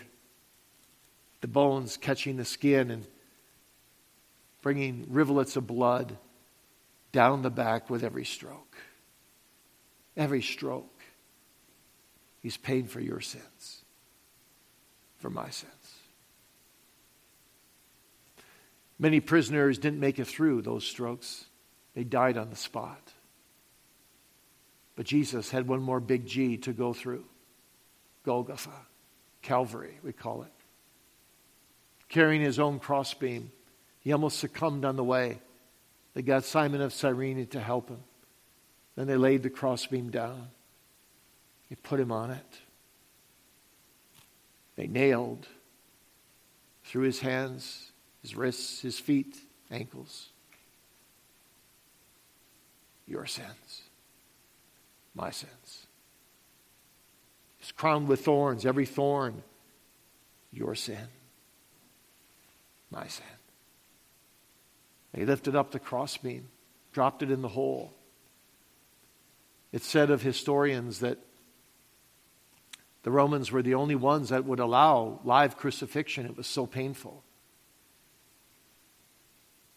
the 1.42 1.48
bones 1.48 1.98
catching 1.98 2.36
the 2.36 2.44
skin 2.44 2.90
and 2.90 3.06
bringing 4.62 5.06
rivulets 5.08 5.56
of 5.56 5.66
blood 5.66 6.16
down 7.12 7.42
the 7.42 7.50
back 7.50 7.90
with 7.90 8.04
every 8.04 8.24
stroke. 8.24 8.76
Every 10.16 10.40
stroke. 10.40 11.00
He's 12.40 12.56
paying 12.56 12.86
for 12.86 13.00
your 13.00 13.20
sins, 13.20 13.84
for 15.18 15.30
my 15.30 15.50
sins. 15.50 15.94
Many 18.98 19.20
prisoners 19.20 19.78
didn't 19.78 20.00
make 20.00 20.18
it 20.18 20.26
through 20.26 20.62
those 20.62 20.86
strokes, 20.86 21.46
they 21.94 22.04
died 22.04 22.36
on 22.36 22.50
the 22.50 22.56
spot. 22.56 23.12
But 24.96 25.06
Jesus 25.06 25.50
had 25.50 25.66
one 25.66 25.82
more 25.82 26.00
big 26.00 26.26
G 26.26 26.56
to 26.58 26.72
go 26.72 26.92
through 26.92 27.24
Golgotha, 28.24 28.70
Calvary, 29.42 29.98
we 30.02 30.12
call 30.12 30.42
it 30.42 30.52
carrying 32.10 32.42
his 32.42 32.58
own 32.58 32.78
crossbeam. 32.78 33.50
He 34.00 34.12
almost 34.12 34.38
succumbed 34.38 34.84
on 34.84 34.96
the 34.96 35.04
way. 35.04 35.40
They 36.12 36.22
got 36.22 36.44
Simon 36.44 36.82
of 36.82 36.92
Cyrene 36.92 37.46
to 37.46 37.60
help 37.60 37.88
him. 37.88 38.02
Then 38.96 39.06
they 39.06 39.16
laid 39.16 39.42
the 39.42 39.50
crossbeam 39.50 40.10
down. 40.10 40.48
They 41.70 41.76
put 41.76 42.00
him 42.00 42.12
on 42.12 42.32
it. 42.32 42.58
They 44.76 44.88
nailed 44.88 45.46
through 46.84 47.04
his 47.04 47.20
hands, 47.20 47.92
his 48.22 48.34
wrists, 48.34 48.80
his 48.80 48.98
feet, 48.98 49.38
ankles. 49.70 50.30
Your 53.10 53.26
sins, 53.26 53.82
my 55.14 55.30
sins. 55.30 55.86
He's 57.58 57.72
crowned 57.72 58.08
with 58.08 58.24
thorns, 58.24 58.64
every 58.64 58.86
thorn, 58.86 59.42
your 60.50 60.74
sin 60.74 61.08
my 62.90 63.06
sin. 63.06 63.24
He 65.14 65.24
lifted 65.24 65.56
up 65.56 65.70
the 65.70 65.78
crossbeam, 65.78 66.48
dropped 66.92 67.22
it 67.22 67.30
in 67.30 67.42
the 67.42 67.48
hole. 67.48 67.92
It's 69.72 69.86
said 69.86 70.10
of 70.10 70.22
historians 70.22 71.00
that 71.00 71.18
the 73.02 73.10
Romans 73.10 73.50
were 73.50 73.62
the 73.62 73.74
only 73.74 73.94
ones 73.94 74.28
that 74.28 74.44
would 74.44 74.60
allow 74.60 75.20
live 75.24 75.56
crucifixion. 75.56 76.26
It 76.26 76.36
was 76.36 76.46
so 76.46 76.66
painful. 76.66 77.22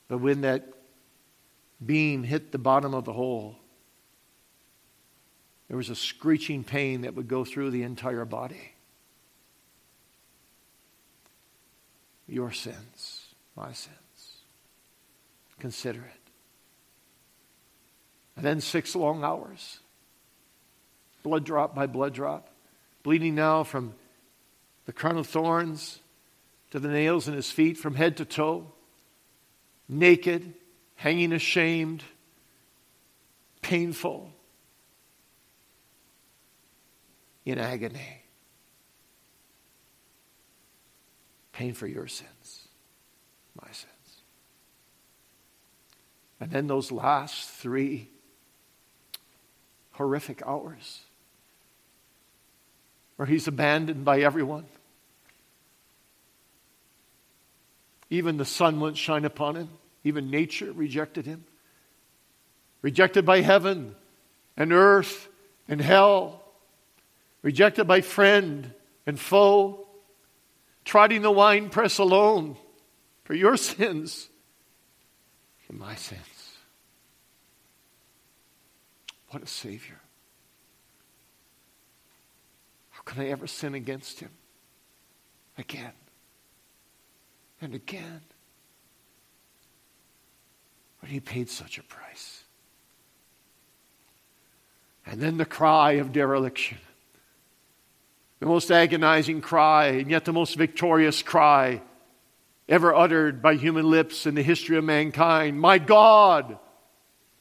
But 0.08 0.18
when 0.18 0.42
that 0.42 0.68
beam 1.86 2.24
hit 2.24 2.52
the 2.52 2.58
bottom 2.58 2.94
of 2.94 3.06
the 3.06 3.14
hole, 3.14 3.58
there 5.68 5.78
was 5.78 5.90
a 5.90 5.96
screeching 5.96 6.64
pain 6.64 7.02
that 7.02 7.16
would 7.16 7.28
go 7.28 7.44
through 7.46 7.72
the 7.72 7.84
entire 7.84 8.26
body. 8.26 8.74
your 12.28 12.52
sins, 12.52 13.28
my 13.56 13.72
sins. 13.74 13.98
Consider 15.60 16.00
it. 16.00 16.22
And 18.36 18.46
then 18.46 18.62
six 18.62 18.96
long 18.96 19.24
hours, 19.24 19.80
blood 21.22 21.44
drop 21.44 21.76
by 21.76 21.86
blood 21.86 22.14
drop, 22.14 22.50
bleeding 23.04 23.36
now 23.36 23.64
from 23.64 23.94
the 24.86 24.94
crown 24.94 25.18
of 25.18 25.28
thorns 25.28 26.00
to 26.72 26.80
the 26.80 26.88
nails 26.88 27.28
in 27.28 27.36
his 27.36 27.52
feet 27.52 27.78
from 27.78 27.96
head 27.96 28.18
to 28.18 28.26
toe, 28.26 28.72
naked, 29.88 30.54
hanging 30.96 31.34
ashamed, 31.34 32.04
painful, 33.62 34.32
in 37.46 37.60
agony. 37.60 38.24
paying 41.54 41.74
for 41.74 41.88
your 41.88 42.08
sins, 42.08 42.68
my 43.62 43.72
sins. 43.72 43.88
And 46.40 46.52
then 46.52 46.68
those 46.68 46.92
last 46.92 47.50
three 47.50 48.10
horrific 49.92 50.46
hours 50.46 51.02
where 53.16 53.28
he's 53.28 53.48
abandoned 53.48 54.04
by 54.04 54.20
everyone. 54.22 54.66
Even 58.10 58.38
the 58.38 58.46
sun 58.46 58.80
won't 58.80 58.98
shine 58.98 59.24
upon 59.24 59.56
him. 59.56 59.70
Even 60.04 60.30
nature 60.30 60.72
rejected 60.72 61.26
him. 61.26 61.46
Rejected 62.82 63.26
by 63.26 63.42
heaven 63.42 63.96
and 64.58 64.74
earth 64.74 65.30
and 65.68 65.80
hell. 65.80 66.44
Rejected 67.42 67.86
by 67.86 68.02
friend 68.02 68.74
and 69.06 69.20
foe, 69.20 69.86
trotting 70.86 71.22
the 71.22 71.32
winepress 71.32 71.98
alone 71.98 72.58
for 73.24 73.34
your 73.34 73.58
sins 73.58 74.30
and 75.70 75.80
my 75.80 75.96
sins. 75.96 76.22
What 79.30 79.44
a 79.44 79.48
Savior. 79.48 80.00
How 82.92 83.02
can 83.02 83.24
I 83.24 83.30
ever 83.30 83.48
sin 83.48 83.74
against 83.74 84.20
Him? 84.20 84.30
Again 85.58 85.94
and 87.62 87.74
again. 87.74 88.22
But 91.04 91.12
He 91.12 91.20
paid 91.20 91.50
such 91.50 91.78
a 91.78 91.84
price. 91.84 92.46
And 95.06 95.20
then 95.20 95.36
the 95.36 95.44
cry 95.44 95.94
of 95.94 96.14
dereliction. 96.14 96.78
The 98.40 98.46
most 98.46 98.72
agonizing 98.72 99.42
cry, 99.42 99.88
and 99.88 100.10
yet 100.10 100.24
the 100.24 100.32
most 100.32 100.56
victorious 100.56 101.22
cry 101.22 101.82
ever 102.70 102.96
uttered 102.96 103.42
by 103.42 103.56
human 103.56 103.90
lips 103.90 104.26
in 104.26 104.36
the 104.36 104.42
history 104.42 104.78
of 104.78 104.86
mankind. 104.86 105.60
My 105.60 105.78
God, 105.78 106.58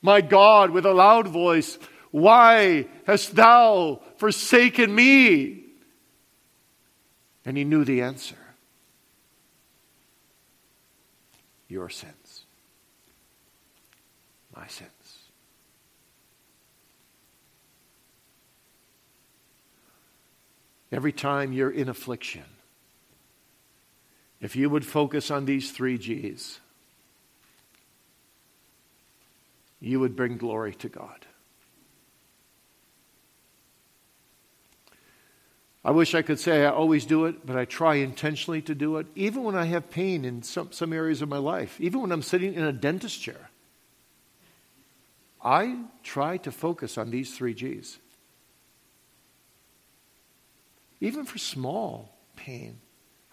my 0.01 0.23
God, 0.23 0.71
with 0.71 0.85
a 0.85 0.93
loud 0.93 1.29
voice, 1.29 1.79
why 2.11 2.89
hast 3.07 3.37
thou 3.37 4.03
forsaken 4.17 4.93
me? 4.93 5.67
And 7.45 7.57
he 7.57 7.63
knew 7.63 7.85
the 7.85 8.03
answer 8.03 8.35
your 11.69 11.89
sins, 11.89 12.13
my 14.63 14.69
sins. 14.69 15.19
Every 20.93 21.11
time 21.11 21.53
you're 21.53 21.71
in 21.71 21.89
affliction, 21.89 22.45
if 24.41 24.55
you 24.55 24.71
would 24.71 24.87
focus 24.87 25.33
on 25.33 25.47
these 25.47 25.73
three 25.73 25.99
G's, 25.99 26.61
you 29.81 29.99
would 29.99 30.15
bring 30.15 30.37
glory 30.37 30.75
to 30.77 30.89
God. 30.89 31.27
I 35.85 35.91
wish 35.91 36.15
I 36.15 36.23
could 36.23 36.39
say 36.39 36.65
I 36.65 36.71
always 36.71 37.05
do 37.05 37.25
it, 37.25 37.45
but 37.45 37.57
I 37.57 37.65
try 37.65 37.97
intentionally 37.97 38.63
to 38.63 38.77
do 38.77 38.99
it, 38.99 39.09
even 39.17 39.43
when 39.43 39.57
I 39.57 39.65
have 39.65 39.91
pain 39.91 40.25
in 40.25 40.45
some, 40.45 40.71
some 40.71 40.93
areas 40.93 41.21
of 41.21 41.29
my 41.29 41.39
life, 41.39 41.81
even 41.81 42.01
when 42.01 42.13
I'm 42.13 42.23
sitting 42.23 42.55
in 42.55 42.63
a 42.63 42.73
dentist 42.73 43.21
chair. 43.21 43.49
I 45.43 45.85
try 46.03 46.37
to 46.39 46.53
focus 46.53 46.97
on 46.99 47.11
these 47.11 47.37
three 47.37 47.55
G's. 47.55 47.99
Even 51.01 51.25
for 51.25 51.39
small 51.39 52.15
pain, 52.37 52.79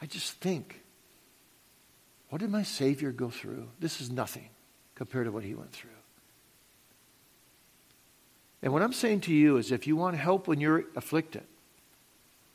I 0.02 0.08
just 0.08 0.34
think, 0.34 0.82
what 2.30 2.40
did 2.40 2.50
my 2.50 2.64
Savior 2.64 3.12
go 3.12 3.30
through? 3.30 3.70
This 3.80 4.02
is 4.02 4.10
nothing 4.10 4.50
compared 4.96 5.26
to 5.26 5.32
what 5.32 5.44
he 5.44 5.54
went 5.54 5.72
through. 5.72 5.92
And 8.62 8.74
what 8.74 8.82
I'm 8.82 8.94
saying 8.94 9.22
to 9.22 9.34
you 9.34 9.58
is 9.58 9.72
if 9.72 9.88
you 9.88 9.96
want 9.96 10.18
help 10.18 10.48
when 10.48 10.60
you're 10.60 10.86
afflicted, 10.96 11.44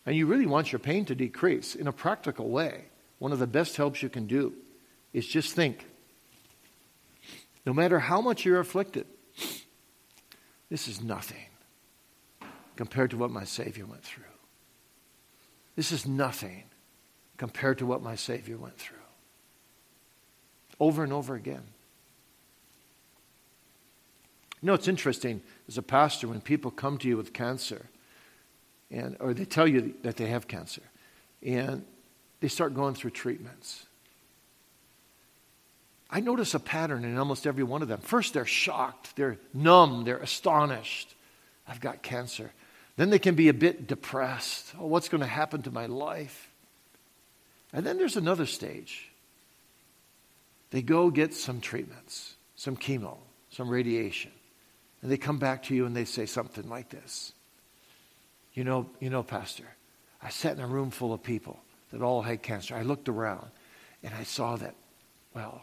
and 0.07 0.15
you 0.15 0.27
really 0.27 0.47
want 0.47 0.71
your 0.71 0.79
pain 0.79 1.05
to 1.07 1.15
decrease 1.15 1.75
in 1.75 1.87
a 1.87 1.93
practical 1.93 2.51
way, 2.51 2.85
one 3.19 3.33
of 3.33 3.39
the 3.39 3.47
best 3.47 3.77
helps 3.77 4.03
you 4.03 4.09
can 4.09 4.27
do 4.27 4.53
is 5.13 5.27
just 5.27 5.55
think 5.55 5.87
no 7.65 7.73
matter 7.73 7.99
how 7.99 8.21
much 8.21 8.45
you're 8.45 8.61
afflicted, 8.61 9.07
this 10.75 10.89
is 10.89 11.01
nothing 11.01 11.47
compared 12.75 13.09
to 13.13 13.17
what 13.17 13.31
my 13.31 13.45
Savior 13.45 13.87
went 13.87 14.03
through. 14.03 14.25
This 15.77 15.93
is 15.93 16.05
nothing 16.05 16.65
compared 17.37 17.79
to 17.79 17.87
what 17.87 18.03
my 18.03 18.17
Savior 18.17 18.57
went 18.57 18.77
through. 18.77 18.97
Over 20.81 21.05
and 21.05 21.13
over 21.13 21.37
again. 21.37 21.63
You 24.61 24.67
know, 24.67 24.75
it's 24.75 24.89
interesting 24.89 25.43
as 25.69 25.79
a 25.79 25.83
pastor 25.83 26.27
when 26.27 26.41
people 26.41 26.73
come 26.73 26.99
to 26.99 27.09
you 27.09 27.17
with 27.17 27.33
cancer 27.33 27.87
and, 28.91 29.17
or 29.21 29.33
they 29.33 29.45
tell 29.45 29.69
you 29.69 29.95
that 30.03 30.17
they 30.17 30.27
have 30.27 30.49
cancer, 30.49 30.83
and 31.41 31.85
they 32.41 32.49
start 32.49 32.75
going 32.75 32.95
through 32.95 33.13
treatments. 33.13 33.87
I 36.11 36.21
notice 36.21 36.55
a 36.55 36.61
pattern 36.61 37.05
in 37.05 37.19
almost 37.19 37.47
every 37.47 37.65
one 37.65 37.83
of 37.83 37.89
them. 37.89 38.01
First, 38.01 38.35
they're 38.35 38.45
shocked, 38.45 39.17
they're 39.17 39.39
numb, 39.53 40.05
they're 40.05 40.19
astonished. 40.19 41.15
I've 41.67 41.81
got 41.81 42.03
cancer. 42.03 42.53
Then 42.97 43.11
they 43.11 43.19
can 43.19 43.35
be 43.35 43.49
a 43.49 43.55
bit 43.55 43.87
depressed. 43.87 44.73
Oh, 44.79 44.87
what's 44.87 45.09
going 45.09 45.23
to 45.23 45.27
happen 45.27 45.63
to 45.63 45.71
my 45.71 45.87
life? 45.87 46.51
And 47.73 47.85
then 47.85 47.99
there's 47.99 48.17
another 48.17 48.47
stage. 48.47 49.11
They 50.71 50.83
go 50.83 51.11
get 51.11 51.35
some 51.35 51.61
treatments, 51.61 52.35
some 52.55 52.77
chemo, 52.77 53.17
some 53.51 53.69
radiation. 53.69 54.31
And 55.03 55.11
they 55.11 55.17
come 55.17 55.39
back 55.39 55.65
to 55.65 55.75
you 55.75 55.87
and 55.87 55.97
they 55.97 56.05
say 56.05 56.27
something 56.27 56.69
like 56.69 56.91
this 56.91 57.33
you 58.55 58.63
know, 58.63 58.89
you 59.01 59.11
know, 59.11 59.23
Pastor, 59.23 59.67
I 60.23 60.31
sat 60.31 60.57
in 60.57 60.63
a 60.63 60.67
room 60.67 60.91
full 60.91 61.13
of 61.13 61.23
people 61.23 61.59
that 61.91 62.01
all 62.01 62.23
had 62.23 62.43
cancer. 62.43 62.75
I 62.75 62.83
looked 62.83 63.09
around 63.09 63.49
and 64.03 64.15
I 64.15 64.23
saw 64.23 64.57
that, 64.57 64.75
well, 65.35 65.61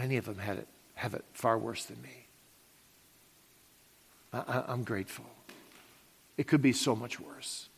many 0.00 0.16
of 0.16 0.24
them 0.24 0.38
had 0.38 0.56
it, 0.56 0.66
have 0.94 1.12
it 1.12 1.24
far 1.34 1.58
worse 1.58 1.84
than 1.84 2.00
me. 2.00 2.26
I, 4.32 4.64
I'm 4.66 4.82
grateful. 4.82 5.26
It 6.38 6.46
could 6.46 6.62
be 6.62 6.72
so 6.72 6.96
much 6.96 7.20
worse. 7.20 7.68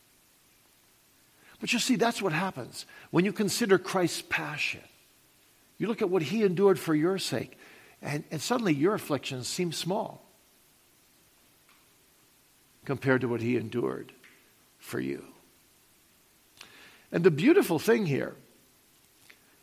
But 1.59 1.73
you 1.73 1.81
see, 1.81 1.97
that's 1.97 2.23
what 2.23 2.33
happens 2.33 2.87
when 3.11 3.25
you 3.25 3.33
consider 3.33 3.77
Christ's 3.77 4.23
passion. 4.23 4.83
You 5.79 5.89
look 5.89 6.01
at 6.01 6.11
what 6.11 6.23
he 6.23 6.45
endured 6.45 6.79
for 6.79 6.95
your 6.95 7.19
sake, 7.19 7.59
and, 8.01 8.23
and 8.31 8.41
suddenly 8.41 8.73
your 8.73 8.95
afflictions 8.95 9.49
seem 9.49 9.73
small 9.73 10.25
compared 12.85 13.23
to 13.23 13.29
what 13.29 13.41
he 13.41 13.57
endured 13.57 14.13
for 14.79 15.01
you. 15.01 15.25
And 17.11 17.25
the 17.25 17.33
beautiful 17.33 17.81
thing 17.81 18.07
here 18.07 18.37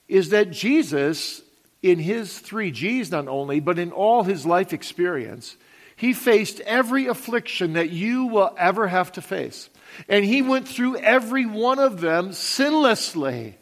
is 0.10 0.30
that 0.30 0.52
Jesus, 0.52 1.42
in 1.82 2.00
his 2.00 2.40
three 2.40 2.72
G's 2.72 3.12
not 3.12 3.28
only, 3.28 3.60
but 3.60 3.80
in 3.80 3.92
all 3.92 4.24
his 4.24 4.46
life 4.46 4.74
experience, 4.74 5.56
he 5.96 6.14
faced 6.14 6.60
every 6.62 7.08
affliction 7.08 7.74
that 7.74 7.90
you 7.90 8.26
will 8.26 8.54
ever 8.58 8.88
have 8.88 9.12
to 9.14 9.22
face. 9.22 9.70
And 10.08 10.24
he 10.24 10.42
went 10.42 10.68
through 10.68 10.98
every 10.98 11.46
one 11.46 11.80
of 11.80 12.02
them 12.02 12.30
sinlessly 12.30 13.56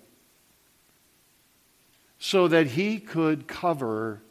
so 2.20 2.48
that 2.48 2.68
he 2.68 3.00
could 3.00 3.48
cover 3.48 4.22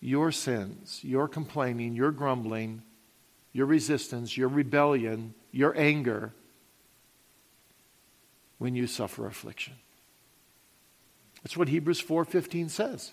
your 0.00 0.30
sins, 0.30 1.00
your 1.02 1.28
complaining, 1.28 1.94
your 1.94 2.10
grumbling, 2.10 2.82
your 3.52 3.66
resistance, 3.66 4.36
your 4.36 4.48
rebellion, 4.48 5.34
your 5.50 5.76
anger 5.78 6.32
when 8.58 8.74
you 8.74 8.86
suffer 8.86 9.26
affliction. 9.26 9.74
That's 11.44 11.56
what 11.56 11.68
Hebrews 11.68 12.00
4:15 12.00 12.70
says. 12.70 13.12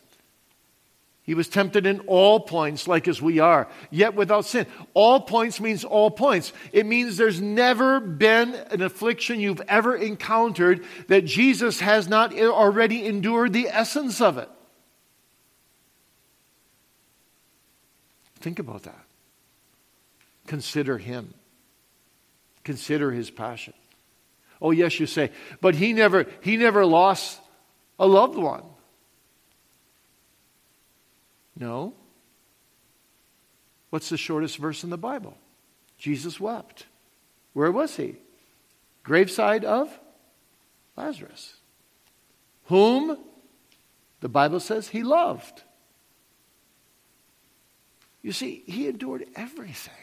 He 1.23 1.35
was 1.35 1.47
tempted 1.47 1.85
in 1.85 1.99
all 2.01 2.39
points 2.39 2.87
like 2.87 3.07
as 3.07 3.21
we 3.21 3.37
are, 3.37 3.67
yet 3.91 4.15
without 4.15 4.45
sin. 4.45 4.65
All 4.95 5.19
points 5.19 5.61
means 5.61 5.83
all 5.83 6.09
points. 6.09 6.51
It 6.71 6.87
means 6.87 7.15
there's 7.15 7.39
never 7.39 7.99
been 7.99 8.55
an 8.55 8.81
affliction 8.81 9.39
you've 9.39 9.61
ever 9.67 9.95
encountered 9.95 10.83
that 11.09 11.25
Jesus 11.25 11.79
has 11.79 12.07
not 12.07 12.33
already 12.33 13.05
endured 13.05 13.53
the 13.53 13.67
essence 13.67 14.19
of 14.19 14.39
it. 14.39 14.49
Think 18.39 18.57
about 18.57 18.83
that. 18.83 19.05
Consider 20.47 20.97
him. 20.97 21.35
Consider 22.63 23.11
his 23.11 23.29
passion. 23.29 23.73
Oh, 24.59 24.71
yes, 24.71 24.99
you 24.99 25.05
say, 25.05 25.31
but 25.59 25.75
he 25.75 25.93
never, 25.93 26.25
he 26.41 26.57
never 26.57 26.85
lost 26.85 27.40
a 28.01 28.07
loved 28.07 28.35
one. 28.35 28.63
No. 31.55 31.93
What's 33.91 34.09
the 34.09 34.17
shortest 34.17 34.57
verse 34.57 34.83
in 34.83 34.89
the 34.89 34.97
Bible? 34.97 35.37
Jesus 35.99 36.39
wept. 36.39 36.87
Where 37.53 37.71
was 37.71 37.95
he? 37.95 38.15
Graveside 39.03 39.63
of 39.63 39.99
Lazarus, 40.97 41.53
whom 42.65 43.17
the 44.19 44.29
Bible 44.29 44.59
says 44.59 44.87
he 44.87 45.03
loved. 45.03 45.61
You 48.23 48.31
see, 48.31 48.63
he 48.65 48.87
endured 48.87 49.27
everything 49.35 49.93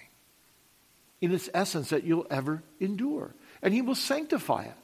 in 1.20 1.32
its 1.32 1.50
essence 1.52 1.90
that 1.90 2.04
you'll 2.04 2.26
ever 2.30 2.62
endure 2.78 3.34
and 3.61 3.74
he 3.74 3.82
will 3.82 3.96
sanctify 3.96 4.64
it. 4.64 4.76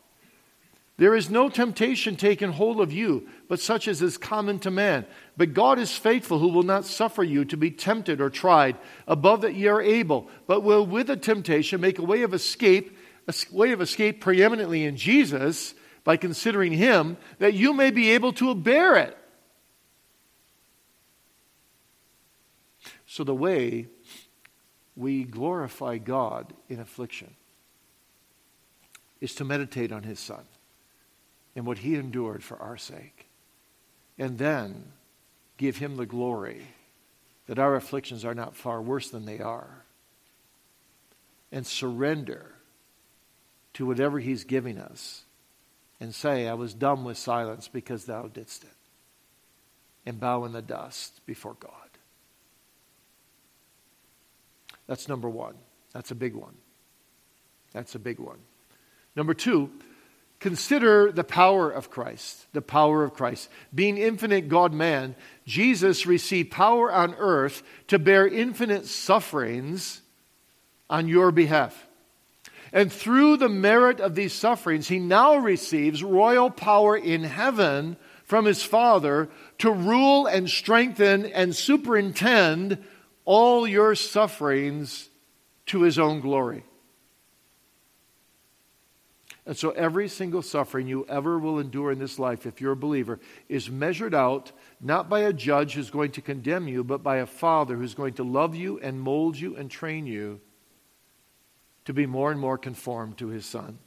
There 0.97 1.17
is 1.17 1.29
no 1.29 1.49
temptation 1.49 2.15
taken 2.15 2.53
hold 2.53 2.81
of 2.81 2.93
you, 2.93 3.29
but 3.49 3.59
such 3.59 3.89
as 3.89 4.01
is 4.01 4.17
common 4.17 4.61
to 4.61 4.71
man. 4.71 5.07
But 5.37 5.53
God 5.53 5.81
is 5.81 5.99
faithful, 5.99 6.39
who 6.39 6.49
will 6.49 6.63
not 6.63 6.85
suffer 6.85 7.25
you 7.25 7.45
to 7.47 7.57
be 7.57 7.73
tempted 7.73 8.21
or 8.21 8.31
tried 8.31 8.77
above 9.09 9.41
that 9.41 9.55
ye 9.55 9.67
are 9.67 9.83
able, 9.83 10.29
but 10.47 10.63
will 10.63 10.87
with 10.87 11.09
the 11.09 11.17
temptation 11.17 11.81
make 11.81 11.99
a 11.99 12.05
way 12.05 12.23
of 12.23 12.33
escape 12.33 12.97
a 13.27 13.35
way 13.51 13.73
of 13.73 13.81
escape 13.81 14.21
preeminently 14.21 14.85
in 14.85 14.97
Jesus 14.97 15.75
by 16.05 16.17
considering 16.17 16.73
Him, 16.73 17.17
that 17.39 17.55
you 17.55 17.73
may 17.73 17.91
be 17.91 18.11
able 18.11 18.35
to 18.35 18.55
bear 18.55 18.97
it. 18.97 19.17
So, 23.07 23.25
the 23.25 23.35
way 23.35 23.89
we 24.95 25.25
glorify 25.25 25.97
God 25.99 26.53
in 26.69 26.81
affliction 26.81 27.35
is 29.23 29.35
to 29.37 29.45
meditate 29.45 29.91
on 29.91 30.03
His 30.03 30.21
Son 30.21 30.45
and 31.55 31.67
what 31.67 31.79
He 31.79 31.95
endured 31.95 32.43
for 32.43 32.59
our 32.59 32.77
sake, 32.77 33.29
and 34.19 34.38
then 34.38 34.93
give 35.57 35.77
Him 35.77 35.97
the 35.97 36.07
glory 36.07 36.62
that 37.47 37.59
our 37.59 37.77
afflictions 37.77 38.25
are 38.25 38.35
not 38.35 38.57
far 38.57 38.81
worse 38.81 39.11
than 39.11 39.27
they 39.27 39.38
are, 39.38 39.85
and 41.53 41.67
surrender 41.67 42.53
to 43.75 43.87
whatever 43.87 44.19
He's 44.19 44.45
giving 44.45 44.79
us 44.79 45.25
and 46.01 46.14
say, 46.14 46.49
I 46.49 46.55
was 46.55 46.75
dumb 46.75 47.05
with 47.05 47.17
silence 47.17 47.69
because 47.69 48.05
Thou 48.05 48.29
didst 48.29 48.64
it, 48.64 48.71
and 50.07 50.19
bow 50.19 50.45
in 50.45 50.53
the 50.53 50.62
dust 50.62 51.21
before 51.27 51.57
God. 51.61 51.71
That's 54.87 55.09
number 55.09 55.29
one. 55.29 55.55
That's 55.93 56.11
a 56.11 56.14
big 56.14 56.35
one. 56.35 56.55
That's 57.73 57.95
a 57.95 57.99
big 57.99 58.19
one. 58.19 58.38
Number 59.17 59.35
two, 59.35 59.71
consider 60.45 61.11
the 61.11 61.25
power 61.25 61.71
of 61.71 61.89
Christ. 61.89 62.45
The 62.53 62.61
power 62.61 63.03
of 63.03 63.15
Christ. 63.15 63.49
Being 63.75 63.97
infinite 63.97 64.51
God 64.51 64.75
man, 64.75 65.17
Jesus 65.47 66.05
received 66.05 66.51
power 66.51 66.93
on 66.93 67.15
earth 67.15 67.63
to 67.89 67.99
bear 67.99 68.29
infinite 68.29 68.85
sufferings 68.85 70.03
on 70.91 71.09
your 71.09 71.33
behalf. 71.33 71.87
And 72.75 72.93
through 72.93 73.39
the 73.39 73.49
merit 73.49 74.01
of 74.01 74.17
these 74.17 74.35
sufferings, 74.35 74.87
he 74.87 74.99
now 74.99 75.37
receives 75.37 76.05
royal 76.05 76.51
power 76.51 76.95
in 76.95 77.25
heaven 77.25 77.97
from 78.25 78.45
his 78.45 78.63
Father 78.63 79.31
to 79.61 79.71
rule 79.71 80.27
and 80.27 80.51
strengthen 80.51 81.25
and 81.25 81.57
superintend 81.57 82.85
all 83.25 83.67
your 83.67 83.95
sufferings 83.95 85.09
to 85.65 85.81
his 85.81 85.99
own 85.99 86.21
glory. 86.21 86.65
And 89.47 89.57
so 89.57 89.71
every 89.73 90.09
single 90.09 90.41
suffering 90.41 90.87
you 90.87 91.05
ever 91.07 91.39
will 91.39 91.59
endure 91.59 91.93
in 91.93 91.99
this 91.99 92.19
life, 92.19 92.47
if 92.47 92.61
you're 92.61 92.73
a 92.73 92.77
believer, 92.77 93.21
is 93.49 93.71
measured 93.71 94.15
out 94.15 94.53
not 94.81 95.11
by 95.11 95.21
a 95.21 95.35
judge 95.35 95.75
who's 95.75 95.91
going 95.91 96.13
to 96.13 96.23
condemn 96.23 96.67
you, 96.67 96.83
but 96.83 97.03
by 97.03 97.17
a 97.17 97.27
father 97.27 97.77
who's 97.77 97.95
going 97.95 98.15
to 98.15 98.25
love 98.25 98.55
you 98.55 98.79
and 98.81 99.01
mold 99.01 99.39
you 99.39 99.55
and 99.57 99.71
train 99.71 100.07
you 100.07 100.41
to 101.85 101.93
be 101.93 102.07
more 102.07 102.31
and 102.31 102.41
more 102.41 102.57
conformed 102.57 103.19
to 103.19 103.29
his 103.29 103.45
son. 103.45 103.79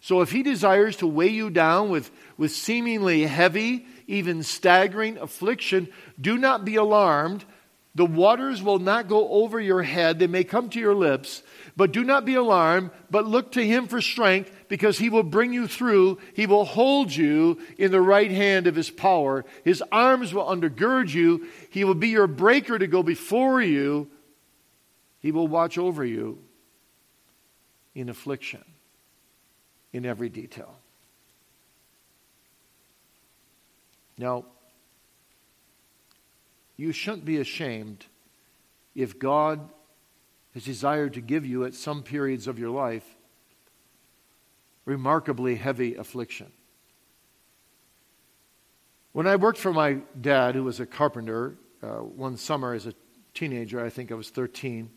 So 0.00 0.22
if 0.22 0.32
he 0.32 0.42
desires 0.42 0.96
to 0.96 1.06
weigh 1.06 1.28
you 1.28 1.50
down 1.50 1.90
with, 1.90 2.10
with 2.36 2.50
seemingly 2.50 3.22
heavy, 3.22 3.86
even 4.06 4.42
staggering 4.42 5.18
affliction, 5.18 5.88
do 6.20 6.38
not 6.38 6.64
be 6.64 6.76
alarmed. 6.76 7.44
The 7.94 8.06
waters 8.06 8.62
will 8.62 8.78
not 8.78 9.08
go 9.08 9.28
over 9.28 9.60
your 9.60 9.82
head, 9.82 10.18
they 10.18 10.26
may 10.26 10.44
come 10.44 10.70
to 10.70 10.80
your 10.80 10.94
lips, 10.94 11.42
but 11.76 11.92
do 11.92 12.04
not 12.04 12.24
be 12.24 12.34
alarmed, 12.34 12.90
but 13.10 13.26
look 13.26 13.52
to 13.52 13.66
him 13.66 13.86
for 13.86 14.00
strength, 14.00 14.50
because 14.68 14.98
he 14.98 15.08
will 15.08 15.22
bring 15.22 15.52
you 15.52 15.66
through. 15.66 16.18
He 16.34 16.46
will 16.46 16.64
hold 16.64 17.14
you 17.14 17.58
in 17.78 17.90
the 17.90 18.00
right 18.00 18.30
hand 18.30 18.66
of 18.66 18.74
his 18.74 18.90
power. 18.90 19.44
His 19.64 19.82
arms 19.90 20.32
will 20.32 20.44
undergird 20.44 21.12
you. 21.12 21.48
He 21.70 21.84
will 21.84 21.94
be 21.94 22.08
your 22.08 22.26
breaker 22.26 22.78
to 22.78 22.86
go 22.86 23.02
before 23.02 23.60
you. 23.60 24.08
He 25.20 25.32
will 25.32 25.48
watch 25.48 25.78
over 25.78 26.04
you 26.04 26.38
in 27.94 28.08
affliction 28.08 28.64
in 29.92 30.06
every 30.06 30.28
detail. 30.28 30.74
Now, 34.16 34.44
you 36.76 36.92
shouldn't 36.92 37.24
be 37.24 37.38
ashamed 37.38 38.06
if 38.94 39.18
God 39.18 39.68
has 40.54 40.64
desired 40.64 41.14
to 41.14 41.20
give 41.20 41.46
you 41.46 41.64
at 41.64 41.74
some 41.74 42.02
periods 42.02 42.46
of 42.46 42.58
your 42.58 42.70
life 42.70 43.04
remarkably 44.84 45.56
heavy 45.56 45.94
affliction. 45.94 46.50
When 49.12 49.26
I 49.26 49.36
worked 49.36 49.58
for 49.58 49.72
my 49.72 49.98
dad, 50.20 50.54
who 50.54 50.64
was 50.64 50.80
a 50.80 50.86
carpenter, 50.86 51.56
uh, 51.82 51.98
one 51.98 52.36
summer 52.36 52.74
as 52.74 52.86
a 52.86 52.94
teenager, 53.34 53.84
I 53.84 53.90
think 53.90 54.10
I 54.10 54.14
was 54.14 54.30
13, 54.30 54.90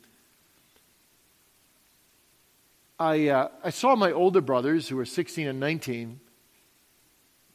I, 3.00 3.28
uh, 3.28 3.48
I 3.64 3.70
saw 3.72 3.96
my 3.96 4.12
older 4.12 4.42
brothers, 4.42 4.88
who 4.88 4.96
were 4.96 5.06
16 5.06 5.48
and 5.48 5.60
19, 5.60 6.20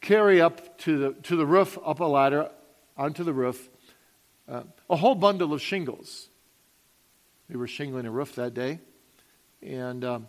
carry 0.01 0.41
up 0.41 0.77
to 0.79 0.97
the, 0.97 1.13
to 1.23 1.35
the 1.35 1.45
roof, 1.45 1.77
up 1.83 2.01
a 2.01 2.05
ladder, 2.05 2.51
onto 2.97 3.23
the 3.23 3.33
roof, 3.33 3.69
uh, 4.47 4.63
a 4.89 4.95
whole 4.95 5.15
bundle 5.15 5.53
of 5.53 5.61
shingles. 5.61 6.29
We 7.49 7.55
were 7.55 7.67
shingling 7.67 8.05
a 8.05 8.11
roof 8.11 8.35
that 8.35 8.53
day. 8.53 8.79
And 9.61 10.05
um, 10.05 10.27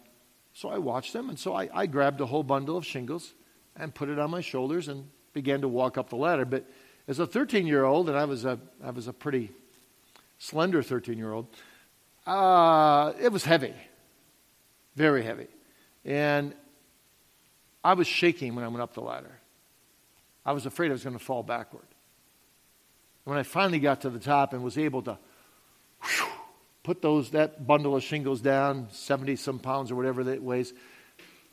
so 0.53 0.71
I 0.71 0.79
watched 0.79 1.13
them, 1.13 1.29
and 1.29 1.39
so 1.39 1.55
I, 1.55 1.69
I 1.73 1.87
grabbed 1.87 2.21
a 2.21 2.27
whole 2.27 2.43
bundle 2.43 2.77
of 2.77 2.85
shingles 2.85 3.33
and 3.77 3.95
put 3.95 4.09
it 4.09 4.19
on 4.19 4.31
my 4.31 4.41
shoulders 4.41 4.89
and 4.89 5.09
began 5.33 5.61
to 5.61 5.69
walk 5.69 5.97
up 5.97 6.11
the 6.11 6.17
ladder. 6.17 6.45
But 6.45 6.65
as 7.07 7.19
a 7.19 7.27
13 7.27 7.67
year 7.67 7.85
old, 7.85 8.09
and 8.09 8.19
I 8.19 8.25
was 8.25 8.45
a, 8.45 8.59
I 8.83 8.91
was 8.91 9.07
a 9.07 9.13
pretty 9.13 9.53
slender 10.39 10.83
13 10.83 11.17
year 11.19 11.33
old, 11.33 11.47
uh, 12.27 13.13
it 13.21 13.31
was 13.31 13.45
heavy 13.45 13.75
very 15.01 15.23
heavy. 15.23 15.47
And 16.05 16.55
I 17.83 17.95
was 17.95 18.07
shaking 18.07 18.55
when 18.55 18.65
I 18.65 18.69
went 18.69 18.83
up 18.83 18.95
the 18.95 19.01
ladder. 19.01 19.41
I 20.45 20.53
was 20.53 20.67
afraid 20.67 20.91
I 20.91 20.93
was 20.93 21.05
going 21.05 21.19
to 21.19 21.25
fall 21.25 21.43
backward. 21.43 21.87
When 23.25 23.39
I 23.39 23.43
finally 23.43 23.79
got 23.79 24.03
to 24.03 24.11
the 24.11 24.19
top 24.19 24.53
and 24.53 24.63
was 24.63 24.79
able 24.79 25.03
to 25.03 25.19
whew, 26.03 26.27
put 26.83 27.03
those 27.03 27.31
that 27.31 27.67
bundle 27.67 27.97
of 27.97 28.03
shingles 28.03 28.41
down, 28.41 28.89
70 28.91 29.37
some 29.37 29.59
pounds 29.59 29.91
or 29.91 29.97
whatever 29.97 30.25
that 30.25 30.43
weighs, 30.43 30.73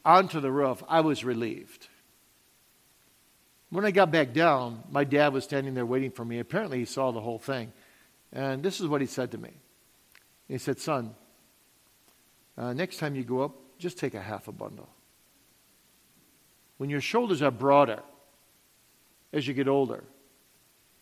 onto 0.06 0.40
the 0.40 0.52
roof, 0.52 0.84
I 0.88 1.02
was 1.02 1.24
relieved. 1.24 1.88
When 3.70 3.84
I 3.84 3.92
got 3.92 4.12
back 4.12 4.34
down, 4.34 4.84
my 4.90 5.04
dad 5.04 5.34
was 5.34 5.44
standing 5.44 5.74
there 5.74 5.86
waiting 5.86 6.12
for 6.12 6.24
me. 6.24 6.40
Apparently, 6.40 6.80
he 6.80 6.86
saw 6.86 7.12
the 7.12 7.20
whole 7.20 7.40
thing. 7.40 7.74
And 8.32 8.64
this 8.64 8.80
is 8.80 8.88
what 8.88 9.02
he 9.02 9.08
said 9.08 9.32
to 9.32 9.38
me. 9.38 9.52
He 10.48 10.58
said, 10.58 10.80
Son, 10.80 11.14
uh, 12.58 12.74
next 12.74 12.98
time 12.98 13.16
you 13.16 13.24
go 13.24 13.42
up, 13.42 13.56
just 13.78 13.98
take 13.98 14.14
a 14.14 14.22
half 14.22 14.48
a 14.48 14.52
bundle. 14.54 14.90
When 16.78 16.90
your 16.90 17.02
shoulders 17.02 17.42
are 17.42 17.52
broader 17.52 18.02
as 19.34 19.48
you 19.48 19.54
get 19.54 19.68
older, 19.68 20.04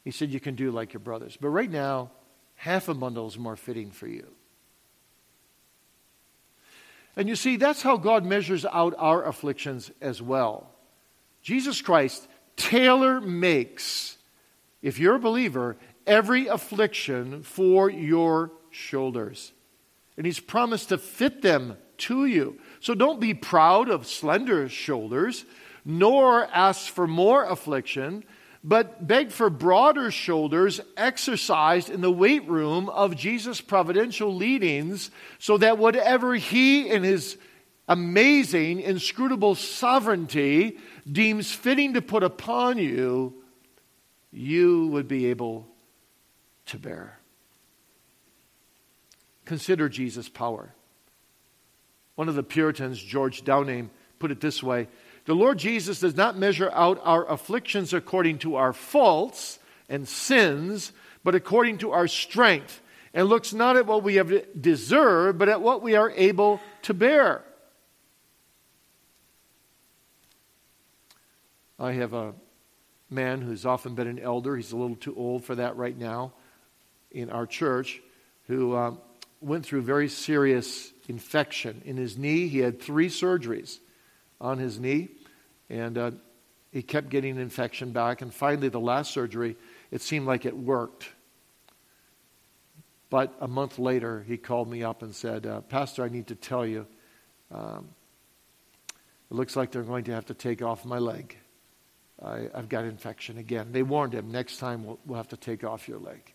he 0.03 0.11
said 0.11 0.29
you 0.31 0.39
can 0.39 0.55
do 0.55 0.71
like 0.71 0.93
your 0.93 1.01
brothers. 1.01 1.37
But 1.39 1.49
right 1.49 1.69
now, 1.69 2.11
half 2.55 2.87
a 2.87 2.93
bundle 2.93 3.27
is 3.27 3.37
more 3.37 3.55
fitting 3.55 3.91
for 3.91 4.07
you. 4.07 4.27
And 7.15 7.29
you 7.29 7.35
see, 7.35 7.55
that's 7.55 7.81
how 7.81 7.97
God 7.97 8.25
measures 8.25 8.65
out 8.65 8.93
our 8.97 9.23
afflictions 9.23 9.91
as 10.01 10.21
well. 10.21 10.69
Jesus 11.41 11.81
Christ 11.81 12.27
tailor 12.57 13.21
makes, 13.21 14.17
if 14.81 14.99
you're 14.99 15.15
a 15.15 15.19
believer, 15.19 15.77
every 16.05 16.47
affliction 16.47 17.43
for 17.43 17.89
your 17.89 18.51
shoulders 18.69 19.53
and 20.17 20.25
He's 20.25 20.39
promised 20.39 20.89
to 20.89 20.97
fit 20.97 21.41
them 21.41 21.77
to 21.97 22.25
you. 22.25 22.59
So 22.79 22.93
don't 22.95 23.19
be 23.19 23.33
proud 23.33 23.89
of 23.89 24.07
slender 24.07 24.69
shoulders, 24.69 25.45
nor 25.83 26.45
ask 26.45 26.91
for 26.91 27.07
more 27.07 27.43
affliction, 27.43 28.23
but 28.67 29.05
beg 29.07 29.31
for 29.31 29.51
broader 29.51 30.09
shoulders 30.09 30.81
exercised 30.97 31.87
in 31.87 32.01
the 32.01 32.11
weight 32.11 32.47
room 32.47 32.89
of 32.89 33.15
Jesus' 33.15 33.61
providential 33.61 34.33
leadings, 34.33 35.11
so 35.37 35.59
that 35.59 35.77
whatever 35.77 36.33
He, 36.33 36.89
in 36.89 37.03
His 37.03 37.37
amazing, 37.87 38.81
inscrutable 38.81 39.53
sovereignty, 39.53 40.79
deems 41.09 41.51
fitting 41.51 41.93
to 41.93 42.01
put 42.01 42.23
upon 42.23 42.79
you, 42.79 43.35
you 44.31 44.87
would 44.87 45.07
be 45.07 45.27
able 45.27 45.67
to 46.65 46.79
bear. 46.79 47.19
Consider 49.45 49.89
Jesus' 49.89 50.27
power. 50.27 50.73
One 52.15 52.29
of 52.29 52.35
the 52.35 52.41
Puritans, 52.41 52.99
George 52.99 53.43
Downing, 53.43 53.91
put 54.17 54.31
it 54.31 54.41
this 54.41 54.63
way 54.63 54.87
The 55.25 55.33
Lord 55.33 55.57
Jesus 55.57 55.99
does 55.99 56.15
not 56.15 56.37
measure 56.37 56.69
out 56.71 57.01
our 57.03 57.29
afflictions 57.29 57.93
according 57.93 58.39
to 58.39 58.55
our 58.55 58.73
faults 58.73 59.57
and 59.89 60.07
sins, 60.07 60.91
but 61.23 61.33
according 61.33 61.79
to 61.79 61.91
our 61.91 62.07
strength, 62.07 62.81
and 63.13 63.27
looks 63.27 63.53
not 63.53 63.75
at 63.75 63.87
what 63.87 64.03
we 64.03 64.15
have 64.15 64.31
deserved, 64.59 65.39
but 65.39 65.49
at 65.49 65.61
what 65.61 65.81
we 65.81 65.95
are 65.95 66.11
able 66.11 66.59
to 66.83 66.93
bear. 66.93 67.43
I 71.79 71.93
have 71.93 72.13
a 72.13 72.33
man 73.09 73.41
who's 73.41 73.65
often 73.65 73.95
been 73.95 74.07
an 74.07 74.19
elder. 74.19 74.55
He's 74.55 74.71
a 74.71 74.77
little 74.77 74.95
too 74.95 75.15
old 75.15 75.43
for 75.43 75.55
that 75.55 75.75
right 75.75 75.97
now 75.97 76.33
in 77.11 77.29
our 77.29 77.47
church, 77.47 78.01
who 78.47 78.75
um, 78.75 78.99
went 79.41 79.65
through 79.65 79.81
very 79.81 80.07
serious 80.07 80.91
infection 81.07 81.81
in 81.85 81.97
his 81.97 82.17
knee. 82.17 82.47
He 82.47 82.59
had 82.59 82.79
three 82.79 83.09
surgeries 83.09 83.79
on 84.39 84.57
his 84.57 84.79
knee, 84.79 85.09
and 85.69 85.97
uh, 85.97 86.11
he 86.71 86.81
kept 86.81 87.09
getting 87.09 87.37
infection 87.37 87.91
back. 87.91 88.21
And 88.21 88.33
finally, 88.33 88.69
the 88.69 88.79
last 88.79 89.11
surgery, 89.11 89.55
it 89.91 90.01
seemed 90.01 90.27
like 90.27 90.45
it 90.45 90.55
worked. 90.55 91.09
But 93.09 93.33
a 93.39 93.47
month 93.47 93.79
later, 93.79 94.25
he 94.27 94.37
called 94.37 94.69
me 94.69 94.83
up 94.83 95.01
and 95.01 95.15
said, 95.15 95.45
uh, 95.45 95.61
Pastor, 95.61 96.03
I 96.03 96.09
need 96.09 96.27
to 96.27 96.35
tell 96.35 96.65
you, 96.65 96.85
um, 97.51 97.89
it 99.31 99.33
looks 99.33 99.55
like 99.55 99.71
they're 99.71 99.83
going 99.83 100.05
to 100.05 100.11
have 100.11 100.25
to 100.25 100.33
take 100.33 100.61
off 100.61 100.85
my 100.85 100.99
leg. 100.99 101.37
I, 102.23 102.49
have 102.53 102.69
got 102.69 102.85
infection 102.85 103.37
again. 103.37 103.71
They 103.71 103.83
warned 103.83 104.13
him, 104.13 104.31
next 104.31 104.57
time 104.57 104.85
we'll, 104.85 104.99
we'll 105.05 105.17
have 105.17 105.29
to 105.29 105.37
take 105.37 105.63
off 105.63 105.87
your 105.87 105.99
leg. 105.99 106.33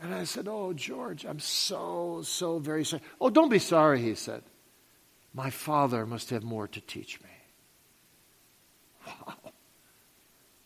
And 0.00 0.14
I 0.14 0.24
said, 0.24 0.48
Oh, 0.48 0.72
George, 0.72 1.24
I'm 1.24 1.38
so, 1.38 2.22
so 2.24 2.58
very 2.58 2.84
sorry. 2.84 3.02
Oh, 3.20 3.30
don't 3.30 3.48
be 3.48 3.58
sorry, 3.58 4.02
he 4.02 4.14
said. 4.14 4.42
My 5.34 5.50
father 5.50 6.06
must 6.06 6.30
have 6.30 6.44
more 6.44 6.68
to 6.68 6.80
teach 6.80 7.20
me. 7.20 7.28
Wow. 9.06 9.34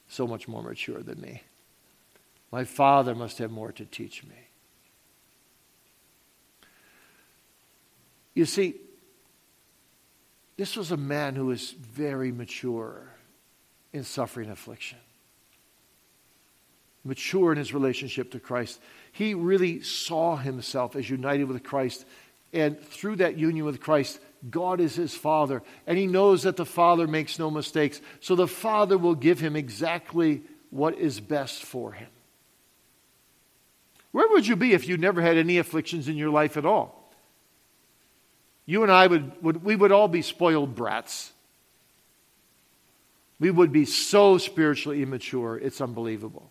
So 0.08 0.26
much 0.26 0.46
more 0.46 0.62
mature 0.62 1.02
than 1.02 1.20
me. 1.20 1.42
My 2.52 2.64
father 2.64 3.14
must 3.14 3.38
have 3.38 3.50
more 3.50 3.72
to 3.72 3.84
teach 3.84 4.22
me. 4.24 4.36
You 8.34 8.44
see, 8.44 8.74
this 10.56 10.76
was 10.76 10.92
a 10.92 10.96
man 10.96 11.34
who 11.34 11.46
was 11.46 11.72
very 11.72 12.30
mature 12.30 13.08
in 13.92 14.04
suffering 14.04 14.50
affliction, 14.50 14.98
mature 17.04 17.52
in 17.52 17.58
his 17.58 17.74
relationship 17.74 18.30
to 18.32 18.40
Christ. 18.40 18.80
He 19.12 19.34
really 19.34 19.82
saw 19.82 20.36
himself 20.36 20.94
as 20.94 21.08
united 21.08 21.44
with 21.44 21.64
Christ, 21.64 22.04
and 22.52 22.78
through 22.80 23.16
that 23.16 23.36
union 23.36 23.64
with 23.64 23.80
Christ, 23.80 24.20
God 24.48 24.80
is 24.80 24.94
his 24.94 25.14
father, 25.14 25.62
and 25.86 25.98
he 25.98 26.06
knows 26.06 26.42
that 26.42 26.56
the 26.56 26.66
father 26.66 27.06
makes 27.06 27.38
no 27.38 27.50
mistakes. 27.50 28.00
So 28.20 28.36
the 28.36 28.46
father 28.46 28.96
will 28.96 29.14
give 29.14 29.40
him 29.40 29.56
exactly 29.56 30.42
what 30.70 30.96
is 30.96 31.20
best 31.20 31.64
for 31.64 31.92
him. 31.92 32.08
Where 34.12 34.28
would 34.28 34.46
you 34.46 34.56
be 34.56 34.72
if 34.72 34.88
you 34.88 34.96
never 34.96 35.20
had 35.20 35.36
any 35.36 35.58
afflictions 35.58 36.08
in 36.08 36.16
your 36.16 36.30
life 36.30 36.56
at 36.56 36.64
all? 36.64 36.98
you 38.68 38.82
and 38.82 38.92
I 38.92 39.06
would, 39.06 39.42
would, 39.42 39.64
we 39.64 39.74
would 39.74 39.92
all 39.92 40.08
be 40.08 40.20
spoiled 40.20 40.74
brats. 40.74 41.32
We 43.40 43.50
would 43.50 43.72
be 43.72 43.86
so 43.86 44.36
spiritually 44.36 45.02
immature, 45.02 45.56
it's 45.56 45.80
unbelievable. 45.80 46.50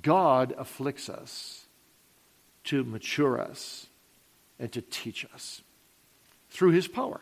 God 0.00 0.54
afflicts 0.56 1.10
us 1.10 1.66
to 2.64 2.82
mature 2.82 3.38
us 3.38 3.86
and 4.58 4.70
to 4.72 4.82
teach 4.82 5.26
us 5.34 5.62
through 6.50 6.70
his 6.70 6.88
power. 6.88 7.20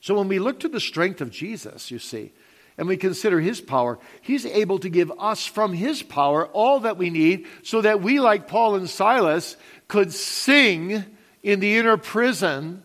So 0.00 0.14
when 0.14 0.28
we 0.28 0.38
look 0.38 0.60
to 0.60 0.68
the 0.68 0.80
strength 0.80 1.20
of 1.20 1.30
Jesus, 1.30 1.90
you 1.90 1.98
see, 1.98 2.32
and 2.76 2.88
we 2.88 2.96
consider 2.96 3.40
his 3.40 3.60
power, 3.60 3.98
he's 4.20 4.44
able 4.44 4.78
to 4.80 4.88
give 4.88 5.12
us 5.18 5.46
from 5.46 5.72
his 5.72 6.02
power 6.02 6.46
all 6.48 6.80
that 6.80 6.98
we 6.98 7.10
need 7.10 7.46
so 7.62 7.80
that 7.80 8.02
we, 8.02 8.20
like 8.20 8.48
Paul 8.48 8.74
and 8.74 8.90
Silas, 8.90 9.56
could 9.88 10.12
sing 10.12 11.04
in 11.42 11.60
the 11.60 11.76
inner 11.76 11.96
prison 11.96 12.82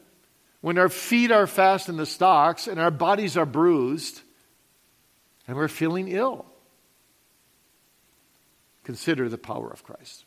when 0.61 0.77
our 0.77 0.89
feet 0.89 1.31
are 1.31 1.47
fast 1.47 1.89
in 1.89 1.97
the 1.97 2.05
stocks 2.05 2.67
and 2.67 2.79
our 2.79 2.91
bodies 2.91 3.35
are 3.35 3.45
bruised 3.45 4.21
and 5.47 5.57
we're 5.57 5.67
feeling 5.67 6.09
ill. 6.09 6.45
Consider 8.83 9.29
the 9.29 9.37
power 9.37 9.69
of 9.69 9.83
Christ. 9.83 10.25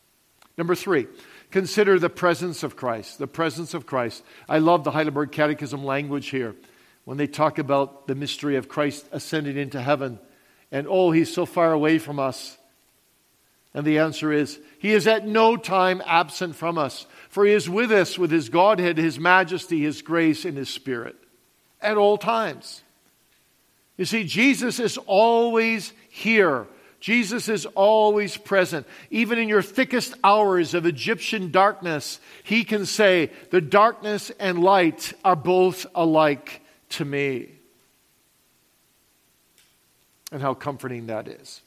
Number 0.58 0.74
three, 0.74 1.06
consider 1.52 1.98
the 1.98 2.10
presence 2.10 2.64
of 2.64 2.74
Christ. 2.74 3.18
The 3.18 3.28
presence 3.28 3.74
of 3.74 3.86
Christ. 3.86 4.24
I 4.48 4.58
love 4.58 4.82
the 4.82 4.90
Heidelberg 4.90 5.30
Catechism 5.30 5.84
language 5.84 6.30
here 6.30 6.56
when 7.04 7.18
they 7.18 7.28
talk 7.28 7.58
about 7.58 8.08
the 8.08 8.14
mystery 8.16 8.56
of 8.56 8.68
Christ 8.68 9.06
ascending 9.12 9.56
into 9.56 9.80
heaven 9.80 10.18
and 10.72 10.86
oh, 10.88 11.10
he's 11.10 11.32
so 11.32 11.44
far 11.44 11.72
away 11.72 11.98
from 11.98 12.18
us. 12.18 12.56
And 13.74 13.86
the 13.86 13.98
answer 13.98 14.32
is, 14.32 14.58
He 14.78 14.92
is 14.92 15.06
at 15.06 15.26
no 15.26 15.56
time 15.56 16.02
absent 16.04 16.56
from 16.56 16.78
us, 16.78 17.06
for 17.28 17.44
He 17.44 17.52
is 17.52 17.68
with 17.68 17.92
us 17.92 18.18
with 18.18 18.30
His 18.30 18.48
Godhead, 18.48 18.98
His 18.98 19.18
majesty, 19.18 19.82
His 19.82 20.02
grace, 20.02 20.44
and 20.44 20.56
His 20.56 20.70
Spirit 20.70 21.16
at 21.80 21.96
all 21.96 22.18
times. 22.18 22.82
You 23.98 24.06
see, 24.06 24.24
Jesus 24.24 24.80
is 24.80 24.98
always 25.06 25.92
here. 26.08 26.66
Jesus 27.02 27.48
is 27.48 27.66
always 27.66 28.36
present. 28.36 28.86
Even 29.10 29.36
in 29.36 29.48
your 29.48 29.60
thickest 29.60 30.14
hours 30.22 30.72
of 30.72 30.86
Egyptian 30.86 31.50
darkness, 31.50 32.20
He 32.44 32.62
can 32.62 32.86
say, 32.86 33.32
The 33.50 33.60
darkness 33.60 34.30
and 34.38 34.62
light 34.62 35.12
are 35.24 35.34
both 35.34 35.84
alike 35.96 36.62
to 36.90 37.04
me. 37.04 37.48
And 40.30 40.40
how 40.40 40.54
comforting 40.54 41.08
that 41.08 41.26
is 41.26 41.60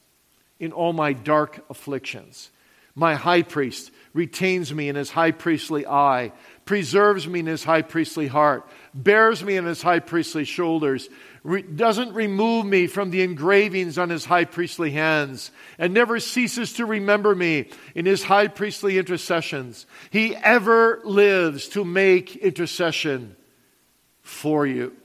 in 0.58 0.72
all 0.72 0.94
my 0.94 1.12
dark 1.12 1.66
afflictions. 1.70 2.50
My 2.96 3.16
high 3.16 3.42
priest 3.42 3.92
retains 4.14 4.74
me 4.74 4.88
in 4.88 4.96
his 4.96 5.10
high 5.10 5.32
priestly 5.32 5.86
eye, 5.86 6.32
preserves 6.64 7.28
me 7.28 7.42
in 7.42 7.46
his 7.46 7.66
high 7.66 7.82
priestly 7.82 8.28
heart, 8.28 8.70
bears 8.94 9.44
me 9.44 9.58
in 9.58 9.66
his 9.66 9.82
high 9.82 10.00
priestly 10.00 10.46
shoulders, 10.46 11.10
re- 11.44 11.62
doesn't 11.62 12.14
remove 12.14 12.66
me 12.66 12.88
from 12.88 13.12
the 13.12 13.22
engravings 13.22 13.98
on 13.98 14.10
his 14.10 14.24
high 14.24 14.46
priestly 14.46 14.92
hands, 14.92 15.52
and 15.78 15.94
never 15.94 16.22
ceases 16.22 16.72
to 16.74 16.86
remember 16.86 17.36
me 17.36 17.70
in 17.94 18.06
his 18.06 18.24
high 18.24 18.48
priestly 18.48 18.98
intercessions. 18.98 19.86
He 20.10 20.34
ever 20.34 21.02
lives 21.04 21.68
to 21.70 21.84
make 21.84 22.38
intercession 22.38 23.36
for 24.22 24.66
you. 24.66 24.96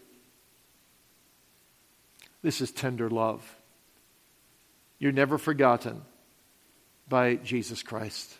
This 2.42 2.60
is 2.60 2.70
tender 2.70 3.10
love. 3.10 3.56
You're 5.00 5.10
never 5.10 5.38
forgotten 5.38 6.02
by 7.10 7.34
Jesus 7.34 7.82
Christ, 7.82 8.34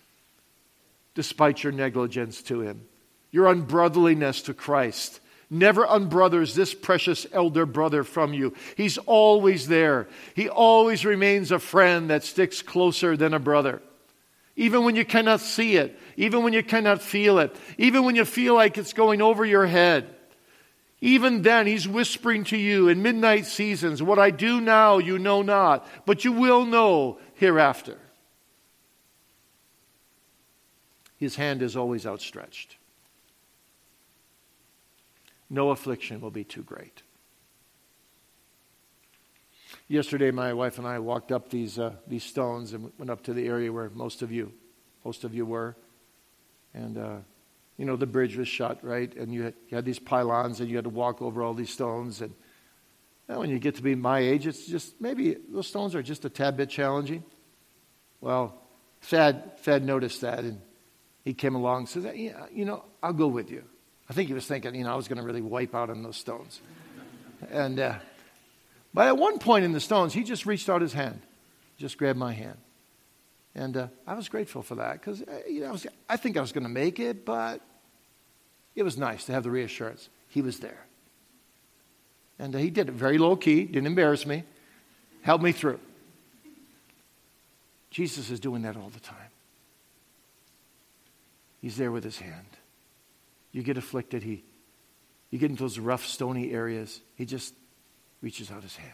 despite 1.14 1.62
your 1.62 1.72
negligence 1.72 2.40
to 2.44 2.62
him, 2.62 2.87
your 3.30 3.52
unbrotherliness 3.52 4.46
to 4.46 4.54
Christ. 4.54 5.20
Never 5.52 5.85
unbrothers 5.85 6.54
this 6.54 6.72
precious 6.72 7.26
elder 7.33 7.66
brother 7.66 8.04
from 8.04 8.33
you. 8.33 8.54
He's 8.76 8.98
always 8.98 9.66
there. 9.66 10.06
He 10.37 10.48
always 10.48 11.04
remains 11.04 11.50
a 11.50 11.59
friend 11.59 12.09
that 12.09 12.22
sticks 12.22 12.62
closer 12.62 13.16
than 13.16 13.35
a 13.35 13.40
brother. 13.40 13.83
Even 14.54 14.85
when 14.85 14.94
you 14.94 15.04
cannot 15.04 15.40
see 15.40 15.76
it, 15.76 15.98
even 16.16 16.44
when 16.44 16.52
you 16.52 16.62
cannot 16.62 17.02
feel 17.02 17.40
it, 17.40 17.54
even 17.78 18.04
when 18.04 18.14
you 18.14 18.24
feel 18.24 18.54
like 18.54 18.78
it's 18.78 18.92
going 18.92 19.20
over 19.20 19.44
your 19.44 19.66
head. 19.66 20.14
Even 21.00 21.42
then, 21.42 21.66
he's 21.66 21.88
whispering 21.88 22.44
to 22.44 22.56
you 22.56 22.88
in 22.88 23.02
midnight 23.02 23.46
seasons, 23.46 24.02
What 24.02 24.18
I 24.18 24.30
do 24.30 24.61
now, 24.61 24.98
you 24.98 25.18
know 25.18 25.42
not, 25.42 25.87
but 26.04 26.24
you 26.24 26.33
will 26.33 26.66
know 26.66 27.18
hereafter. 27.35 27.98
His 31.20 31.37
hand 31.37 31.61
is 31.61 31.76
always 31.76 32.06
outstretched. 32.06 32.76
No 35.50 35.70
affliction 35.70 36.22
will 36.22 36.30
be 36.30 36.44
too 36.44 36.62
great. 36.62 37.02
Yesterday, 39.87 40.30
my 40.30 40.54
wife 40.54 40.78
and 40.78 40.87
I 40.87 40.98
walked 40.98 41.30
up 41.30 41.50
these, 41.50 41.78
uh, 41.78 41.92
these 42.06 42.24
stones 42.24 42.72
and 42.72 42.90
went 42.96 43.11
up 43.11 43.22
to 43.24 43.35
the 43.35 43.46
area 43.46 43.70
where 43.70 43.90
most 43.90 44.22
of 44.22 44.33
you, 44.33 44.52
most 45.04 45.24
of 45.24 45.35
you 45.35 45.44
were. 45.44 45.76
And 46.72 46.96
uh, 46.96 47.16
you 47.76 47.85
know, 47.85 47.96
the 47.96 48.06
bridge 48.06 48.37
was 48.37 48.48
shut, 48.48 48.83
right? 48.83 49.14
And 49.14 49.35
you 49.35 49.42
had, 49.42 49.54
you 49.68 49.74
had 49.74 49.85
these 49.85 49.98
pylons 49.98 50.61
and 50.61 50.70
you 50.70 50.76
had 50.76 50.85
to 50.85 50.90
walk 50.90 51.20
over 51.20 51.42
all 51.42 51.52
these 51.52 51.70
stones. 51.70 52.22
And 52.22 52.33
when 53.26 53.50
you 53.50 53.59
get 53.59 53.74
to 53.74 53.83
be 53.83 53.94
my 53.94 54.20
age, 54.20 54.46
it's 54.46 54.66
just 54.66 54.98
maybe 55.00 55.37
those 55.50 55.66
stones 55.66 55.94
are 55.94 56.02
just 56.02 56.24
a 56.24 56.30
tad 56.30 56.56
bit 56.56 56.70
challenging. 56.70 57.24
Well, 58.20 58.54
Thad, 59.02 59.59
Thad 59.59 59.85
noticed 59.85 60.22
that 60.22 60.40
and 60.40 60.61
he 61.24 61.35
came 61.35 61.54
along 61.54 61.78
and 61.78 61.88
said, 61.88 62.16
yeah, 62.16 62.46
you 62.52 62.64
know, 62.64 62.85
I'll 63.02 63.12
go 63.12 63.26
with 63.26 63.50
you. 63.50 63.64
I 64.09 64.12
think 64.12 64.28
he 64.28 64.35
was 64.35 64.46
thinking, 64.46 64.74
you 64.74 64.85
know, 64.85 64.92
I 64.92 64.96
was 64.96 65.09
going 65.09 65.18
to 65.18 65.24
really 65.24 65.42
wipe 65.42 65.74
out 65.74 65.90
on 65.90 66.02
those 66.02 66.16
stones. 66.16 66.61
and, 67.50 67.78
uh, 67.78 67.94
but 68.92 69.06
at 69.06 69.16
one 69.16 69.38
point 69.38 69.64
in 69.64 69.72
the 69.72 69.80
stones, 69.80 70.12
he 70.12 70.24
just 70.24 70.46
reached 70.46 70.68
out 70.68 70.83
his 70.83 70.92
hand, 70.92 71.20
just 71.78 71.96
grabbed 71.96 72.18
my 72.18 72.33
hand. 72.33 72.59
And 73.54 73.76
uh, 73.76 73.88
I 74.06 74.14
was 74.14 74.28
grateful 74.28 74.62
for 74.62 74.76
that 74.76 74.94
because 74.94 75.22
uh, 75.22 75.40
you 75.48 75.61
know, 75.61 75.68
I, 75.68 75.72
was, 75.72 75.87
I 76.09 76.16
think 76.16 76.37
I 76.37 76.40
was 76.40 76.52
going 76.52 76.64
to 76.64 76.70
make 76.70 77.00
it, 77.00 77.24
but 77.24 77.61
it 78.74 78.83
was 78.83 78.96
nice 78.96 79.24
to 79.26 79.33
have 79.33 79.42
the 79.42 79.50
reassurance. 79.50 80.09
He 80.28 80.42
was 80.42 80.61
there. 80.61 80.87
And 82.38 82.54
uh, 82.54 82.59
he 82.59 82.70
did 82.70 82.88
it 82.88 82.92
very 82.92 83.18
low 83.18 83.37
key, 83.37 83.64
didn't 83.64 83.87
embarrass 83.87 84.24
me, 84.24 84.44
helped 85.22 85.44
me 85.44 85.52
through. 85.52 85.80
Jesus 87.90 88.30
is 88.30 88.38
doing 88.38 88.62
that 88.62 88.76
all 88.76 88.88
the 88.88 89.00
time. 89.00 89.30
He's 91.61 91.77
there 91.77 91.92
with 91.92 92.05
his 92.05 92.18
hand. 92.18 92.46
You 93.53 93.62
get 93.62 93.77
afflicted, 93.77 94.23
he, 94.23 94.44
you 95.31 95.38
get 95.38 95.51
into 95.51 95.62
those 95.62 95.79
rough, 95.79 96.07
stony 96.07 96.53
areas, 96.53 97.01
he 97.16 97.27
just 97.27 97.55
reaches 98.23 98.51
out 98.51 98.62
his 98.62 98.77
hand. 98.77 98.92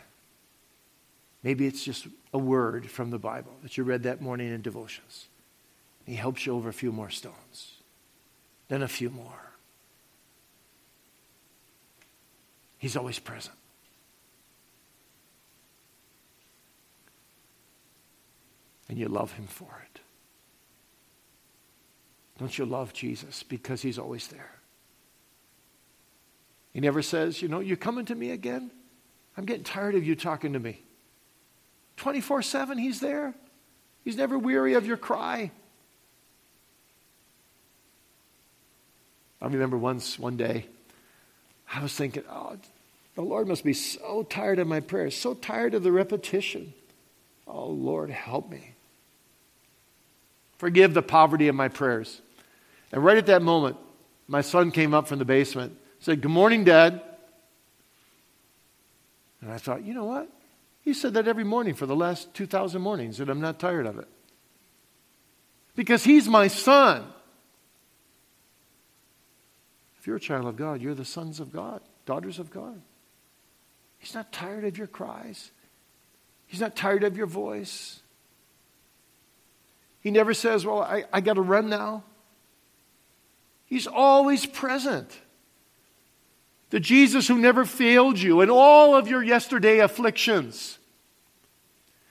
Maybe 1.42 1.66
it's 1.66 1.84
just 1.84 2.08
a 2.32 2.38
word 2.38 2.90
from 2.90 3.10
the 3.10 3.18
Bible 3.18 3.52
that 3.62 3.76
you 3.76 3.84
read 3.84 4.02
that 4.04 4.20
morning 4.20 4.52
in 4.52 4.62
devotions. 4.62 5.28
He 6.04 6.14
helps 6.14 6.46
you 6.46 6.54
over 6.54 6.68
a 6.68 6.72
few 6.72 6.92
more 6.92 7.10
stones, 7.10 7.74
then 8.68 8.82
a 8.82 8.88
few 8.88 9.10
more. 9.10 9.52
He's 12.78 12.96
always 12.96 13.18
present. 13.18 13.56
And 18.88 18.98
you 18.98 19.08
love 19.08 19.32
him 19.32 19.46
for 19.46 19.84
it. 19.84 20.00
Don't 22.38 22.56
you 22.58 22.66
love 22.66 22.92
Jesus 22.92 23.42
because 23.42 23.82
he's 23.82 23.98
always 23.98 24.26
there? 24.28 24.52
He 26.72 26.80
never 26.80 27.00
says, 27.00 27.40
You 27.40 27.48
know, 27.48 27.60
you're 27.60 27.76
coming 27.76 28.04
to 28.06 28.14
me 28.14 28.30
again? 28.30 28.70
I'm 29.36 29.44
getting 29.44 29.64
tired 29.64 29.94
of 29.94 30.04
you 30.04 30.14
talking 30.14 30.52
to 30.52 30.58
me. 30.58 30.82
24 31.96 32.42
7, 32.42 32.78
he's 32.78 33.00
there. 33.00 33.34
He's 34.04 34.16
never 34.16 34.38
weary 34.38 34.74
of 34.74 34.86
your 34.86 34.96
cry. 34.96 35.50
I 39.40 39.46
remember 39.46 39.76
once, 39.76 40.18
one 40.18 40.36
day, 40.36 40.66
I 41.72 41.82
was 41.82 41.92
thinking, 41.92 42.22
oh, 42.30 42.56
the 43.14 43.22
Lord 43.22 43.48
must 43.48 43.64
be 43.64 43.72
so 43.72 44.22
tired 44.22 44.58
of 44.58 44.66
my 44.66 44.80
prayers, 44.80 45.16
so 45.16 45.34
tired 45.34 45.74
of 45.74 45.82
the 45.82 45.92
repetition. 45.92 46.72
Oh, 47.46 47.68
Lord, 47.68 48.10
help 48.10 48.50
me. 48.50 48.72
Forgive 50.58 50.94
the 50.94 51.02
poverty 51.02 51.48
of 51.48 51.54
my 51.54 51.68
prayers. 51.68 52.20
And 52.92 53.04
right 53.04 53.16
at 53.16 53.26
that 53.26 53.42
moment, 53.42 53.76
my 54.28 54.40
son 54.40 54.70
came 54.70 54.94
up 54.94 55.08
from 55.08 55.18
the 55.18 55.24
basement, 55.24 55.76
said, 56.00 56.20
Good 56.20 56.30
morning, 56.30 56.64
Dad. 56.64 57.02
And 59.40 59.52
I 59.52 59.58
thought, 59.58 59.84
you 59.84 59.94
know 59.94 60.04
what? 60.04 60.28
He 60.80 60.94
said 60.94 61.14
that 61.14 61.28
every 61.28 61.44
morning 61.44 61.74
for 61.74 61.86
the 61.86 61.96
last 61.96 62.32
2,000 62.34 62.80
mornings, 62.80 63.20
and 63.20 63.28
I'm 63.28 63.40
not 63.40 63.58
tired 63.58 63.86
of 63.86 63.98
it. 63.98 64.08
Because 65.74 66.04
he's 66.04 66.28
my 66.28 66.48
son. 66.48 67.04
If 69.98 70.06
you're 70.06 70.16
a 70.16 70.20
child 70.20 70.46
of 70.46 70.56
God, 70.56 70.80
you're 70.80 70.94
the 70.94 71.04
sons 71.04 71.40
of 71.40 71.52
God, 71.52 71.80
daughters 72.06 72.38
of 72.38 72.50
God. 72.50 72.80
He's 73.98 74.14
not 74.14 74.32
tired 74.32 74.64
of 74.64 74.78
your 74.78 74.86
cries, 74.86 75.50
he's 76.46 76.60
not 76.60 76.76
tired 76.76 77.04
of 77.04 77.16
your 77.16 77.26
voice. 77.26 78.00
He 80.00 80.12
never 80.12 80.34
says, 80.34 80.64
Well, 80.64 80.82
I, 80.82 81.02
I 81.12 81.20
got 81.20 81.34
to 81.34 81.42
run 81.42 81.68
now. 81.68 82.04
He's 83.66 83.86
always 83.86 84.46
present. 84.46 85.18
The 86.70 86.80
Jesus 86.80 87.28
who 87.28 87.38
never 87.38 87.64
failed 87.64 88.18
you 88.18 88.40
in 88.40 88.50
all 88.50 88.96
of 88.96 89.08
your 89.08 89.22
yesterday 89.22 89.80
afflictions 89.80 90.78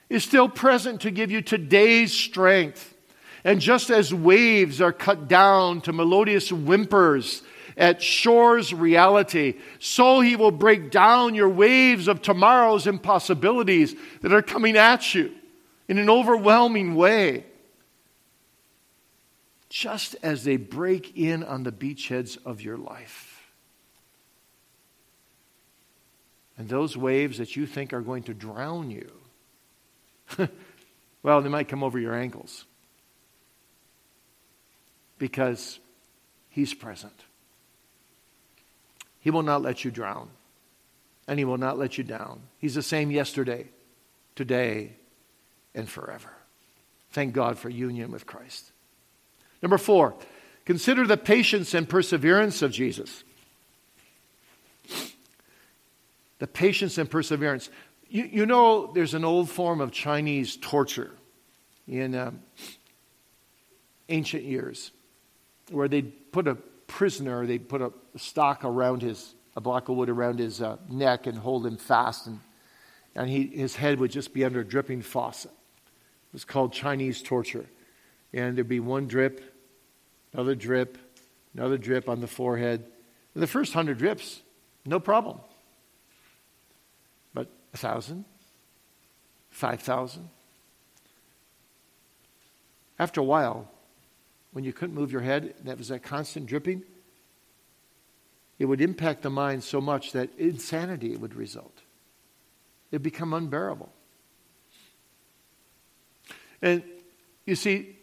is 0.08 0.22
still 0.22 0.48
present 0.48 1.00
to 1.00 1.10
give 1.10 1.30
you 1.30 1.42
today's 1.42 2.12
strength. 2.12 2.94
And 3.44 3.60
just 3.60 3.90
as 3.90 4.12
waves 4.12 4.80
are 4.80 4.92
cut 4.92 5.28
down 5.28 5.80
to 5.82 5.92
melodious 5.92 6.50
whimpers 6.50 7.42
at 7.76 8.02
shore's 8.02 8.72
reality, 8.72 9.54
so 9.78 10.20
he 10.20 10.36
will 10.36 10.50
break 10.50 10.90
down 10.90 11.34
your 11.34 11.48
waves 11.48 12.08
of 12.08 12.22
tomorrow's 12.22 12.86
impossibilities 12.86 13.94
that 14.22 14.32
are 14.32 14.42
coming 14.42 14.76
at 14.76 15.14
you 15.14 15.32
in 15.86 15.98
an 15.98 16.10
overwhelming 16.10 16.94
way 16.94 17.44
just 19.68 20.16
as 20.22 20.44
they 20.44 20.56
break 20.56 21.16
in 21.16 21.42
on 21.42 21.62
the 21.62 21.72
beachheads 21.72 22.38
of 22.44 22.60
your 22.60 22.76
life. 22.76 23.32
And 26.58 26.68
those 26.68 26.96
waves 26.96 27.38
that 27.38 27.56
you 27.56 27.66
think 27.66 27.92
are 27.92 28.00
going 28.00 28.22
to 28.24 28.34
drown 28.34 28.90
you, 28.90 29.10
well, 31.22 31.42
they 31.42 31.48
might 31.48 31.68
come 31.68 31.82
over 31.82 31.98
your 31.98 32.14
ankles 32.14 32.64
because 35.18 35.78
He's 36.48 36.72
present. 36.72 37.12
He 39.20 39.30
will 39.30 39.42
not 39.42 39.60
let 39.60 39.84
you 39.84 39.90
drown, 39.90 40.30
and 41.28 41.38
He 41.38 41.44
will 41.44 41.58
not 41.58 41.78
let 41.78 41.98
you 41.98 42.04
down. 42.04 42.40
He's 42.58 42.74
the 42.74 42.82
same 42.82 43.10
yesterday, 43.10 43.68
today, 44.34 44.96
and 45.74 45.88
forever. 45.88 46.30
Thank 47.10 47.34
God 47.34 47.58
for 47.58 47.68
union 47.68 48.10
with 48.10 48.26
Christ. 48.26 48.72
Number 49.62 49.78
four, 49.78 50.14
consider 50.64 51.06
the 51.06 51.16
patience 51.16 51.74
and 51.74 51.88
perseverance 51.88 52.62
of 52.62 52.72
Jesus. 52.72 53.24
The 56.38 56.46
patience 56.46 56.98
and 56.98 57.10
perseverance. 57.10 57.70
You, 58.08 58.24
you 58.24 58.46
know, 58.46 58.92
there's 58.92 59.14
an 59.14 59.24
old 59.24 59.50
form 59.50 59.80
of 59.80 59.90
Chinese 59.90 60.56
torture 60.56 61.12
in 61.88 62.14
um, 62.14 62.40
ancient 64.08 64.44
years 64.44 64.90
where 65.70 65.88
they'd 65.88 66.32
put 66.32 66.46
a 66.46 66.54
prisoner, 66.86 67.46
they'd 67.46 67.68
put 67.68 67.80
a 67.80 67.92
stock 68.16 68.64
around 68.64 69.02
his, 69.02 69.34
a 69.56 69.60
block 69.60 69.88
of 69.88 69.96
wood 69.96 70.08
around 70.08 70.38
his 70.38 70.62
uh, 70.62 70.76
neck 70.88 71.26
and 71.26 71.38
hold 71.38 71.66
him 71.66 71.76
fast, 71.76 72.26
and, 72.26 72.38
and 73.14 73.28
he, 73.28 73.46
his 73.46 73.74
head 73.74 73.98
would 73.98 74.10
just 74.10 74.32
be 74.32 74.44
under 74.44 74.60
a 74.60 74.64
dripping 74.64 75.02
faucet. 75.02 75.50
It 75.50 76.32
was 76.32 76.44
called 76.44 76.72
Chinese 76.72 77.22
torture 77.22 77.66
and 78.32 78.56
there'd 78.56 78.68
be 78.68 78.80
one 78.80 79.06
drip, 79.06 79.40
another 80.32 80.54
drip, 80.54 80.98
another 81.54 81.78
drip 81.78 82.08
on 82.08 82.20
the 82.20 82.26
forehead. 82.26 82.84
And 83.34 83.42
the 83.42 83.46
first 83.46 83.72
hundred 83.72 83.98
drips, 83.98 84.40
no 84.84 85.00
problem. 85.00 85.38
But 87.34 87.48
a 87.74 87.76
thousand, 87.76 88.24
five 89.50 89.80
thousand. 89.80 90.28
After 92.98 93.20
a 93.20 93.24
while, 93.24 93.70
when 94.52 94.64
you 94.64 94.72
couldn't 94.72 94.94
move 94.94 95.12
your 95.12 95.20
head, 95.20 95.54
that 95.64 95.76
was 95.76 95.88
that 95.88 96.02
constant 96.02 96.46
dripping, 96.46 96.82
it 98.58 98.64
would 98.64 98.80
impact 98.80 99.22
the 99.22 99.30
mind 99.30 99.62
so 99.62 99.80
much 99.82 100.12
that 100.12 100.30
insanity 100.38 101.14
would 101.16 101.34
result. 101.34 101.82
It'd 102.90 103.02
become 103.02 103.34
unbearable. 103.34 103.92
And 106.62 106.82
you 107.44 107.54
see, 107.54 107.95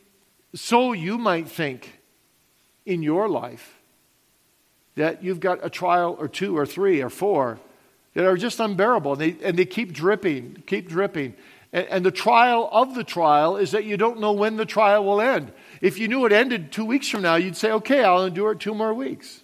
so 0.56 0.94
you 0.94 1.18
might 1.18 1.50
think 1.50 2.00
in 2.86 3.02
your 3.02 3.28
life 3.28 3.80
that 4.96 5.24
you've 5.24 5.40
got 5.40 5.66
a 5.66 5.70
trial 5.70 6.16
or 6.20 6.28
two 6.28 6.58
or 6.58 6.66
three 6.66 7.02
or 7.02 7.10
four 7.10 7.60
that 8.14 8.26
are 8.26 8.38
just 8.38 8.60
unbearable 8.60 9.14
and 9.14 9.22
they, 9.22 9.36
and 9.44 9.58
they 9.58 9.66
keep 9.66 9.92
dripping, 9.92 10.64
keep 10.68 10.88
dripping. 10.88 11.34
And, 11.72 11.88
and 11.88 12.06
the 12.06 12.12
trial 12.12 12.70
of 12.72 12.94
the 12.94 13.04
trial 13.04 13.58
is 13.58 13.72
that 13.72 13.86
you 13.86 13.98
don't 13.98 14.20
know 14.20 14.34
when 14.34 14.58
the 14.58 14.66
trial 14.66 15.04
will 15.04 15.20
end. 15.20 15.52
If 15.82 15.98
you 15.98 16.08
knew 16.08 16.26
it 16.26 16.32
ended 16.32 16.72
two 16.72 16.86
weeks 16.86 17.10
from 17.10 17.24
now, 17.24 17.36
you'd 17.36 17.58
say, 17.58 17.72
okay, 17.72 18.04
I'll 18.04 18.26
endure 18.26 18.52
it 18.52 18.60
two 18.60 18.76
more 18.76 18.94
weeks. 18.94 19.44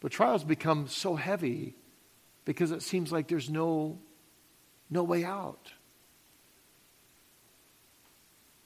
But 0.00 0.12
trials 0.12 0.44
become 0.44 0.86
so 0.86 1.16
heavy 1.16 1.74
because 2.44 2.70
it 2.70 2.82
seems 2.82 3.10
like 3.10 3.26
there's 3.26 3.50
no, 3.50 3.98
no 4.90 5.02
way 5.02 5.24
out. 5.24 5.72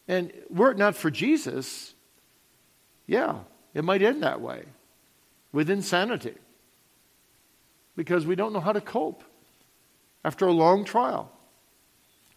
And 0.09 0.33
were 0.49 0.71
it 0.71 0.79
not 0.79 0.97
for 0.97 1.11
Jesus, 1.11 1.94
yeah, 3.07 3.40
it 3.75 3.85
might 3.85 4.03
end 4.03 4.23
that 4.23 4.40
way 4.40 4.64
with 5.53 5.68
insanity 5.68 6.35
because 7.94 8.27
we 8.27 8.35
don't 8.35 8.53
know 8.53 8.61
how 8.61 8.73
to 8.73 8.81
cope 8.81 9.23
after 10.25 10.47
a 10.47 10.53
long 10.53 10.85
trial. 10.85 11.31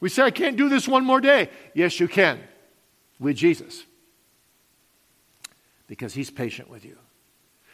We 0.01 0.09
say, 0.09 0.23
I 0.23 0.31
can't 0.31 0.57
do 0.57 0.67
this 0.67 0.87
one 0.87 1.05
more 1.05 1.21
day. 1.21 1.49
Yes, 1.73 1.99
you 1.99 2.07
can 2.07 2.39
with 3.19 3.37
Jesus 3.37 3.85
because 5.87 6.13
he's 6.13 6.29
patient 6.29 6.69
with 6.69 6.83
you 6.83 6.97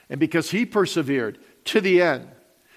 and 0.10 0.20
because 0.20 0.52
he 0.52 0.66
persevered 0.66 1.40
to 1.66 1.82
the 1.82 2.02
end. 2.02 2.28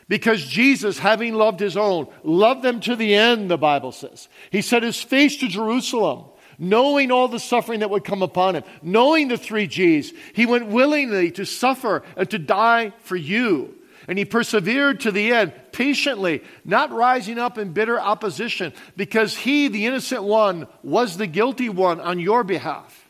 Because 0.08 0.44
Jesus, 0.44 0.98
having 0.98 1.34
loved 1.34 1.60
his 1.60 1.76
own, 1.76 2.08
loved 2.24 2.62
them 2.62 2.80
to 2.80 2.96
the 2.96 3.14
end, 3.14 3.48
the 3.48 3.56
Bible 3.56 3.92
says. 3.92 4.28
He 4.50 4.60
set 4.60 4.82
his 4.82 5.00
face 5.00 5.36
to 5.36 5.48
Jerusalem 5.48 6.24
knowing 6.60 7.10
all 7.10 7.26
the 7.26 7.40
suffering 7.40 7.80
that 7.80 7.90
would 7.90 8.04
come 8.04 8.22
upon 8.22 8.54
him, 8.54 8.62
knowing 8.82 9.28
the 9.28 9.38
three 9.38 9.66
G's, 9.66 10.12
he 10.34 10.46
went 10.46 10.66
willingly 10.66 11.32
to 11.32 11.46
suffer 11.46 12.04
and 12.16 12.30
to 12.30 12.38
die 12.38 12.92
for 13.00 13.16
you. 13.16 13.74
And 14.06 14.18
he 14.18 14.24
persevered 14.24 15.00
to 15.00 15.10
the 15.10 15.32
end, 15.32 15.52
patiently, 15.72 16.42
not 16.64 16.92
rising 16.92 17.38
up 17.38 17.58
in 17.58 17.72
bitter 17.72 17.98
opposition, 17.98 18.72
because 18.96 19.36
he, 19.36 19.68
the 19.68 19.86
innocent 19.86 20.22
one, 20.22 20.68
was 20.82 21.16
the 21.16 21.26
guilty 21.26 21.68
one 21.68 22.00
on 22.00 22.20
your 22.20 22.44
behalf. 22.44 23.08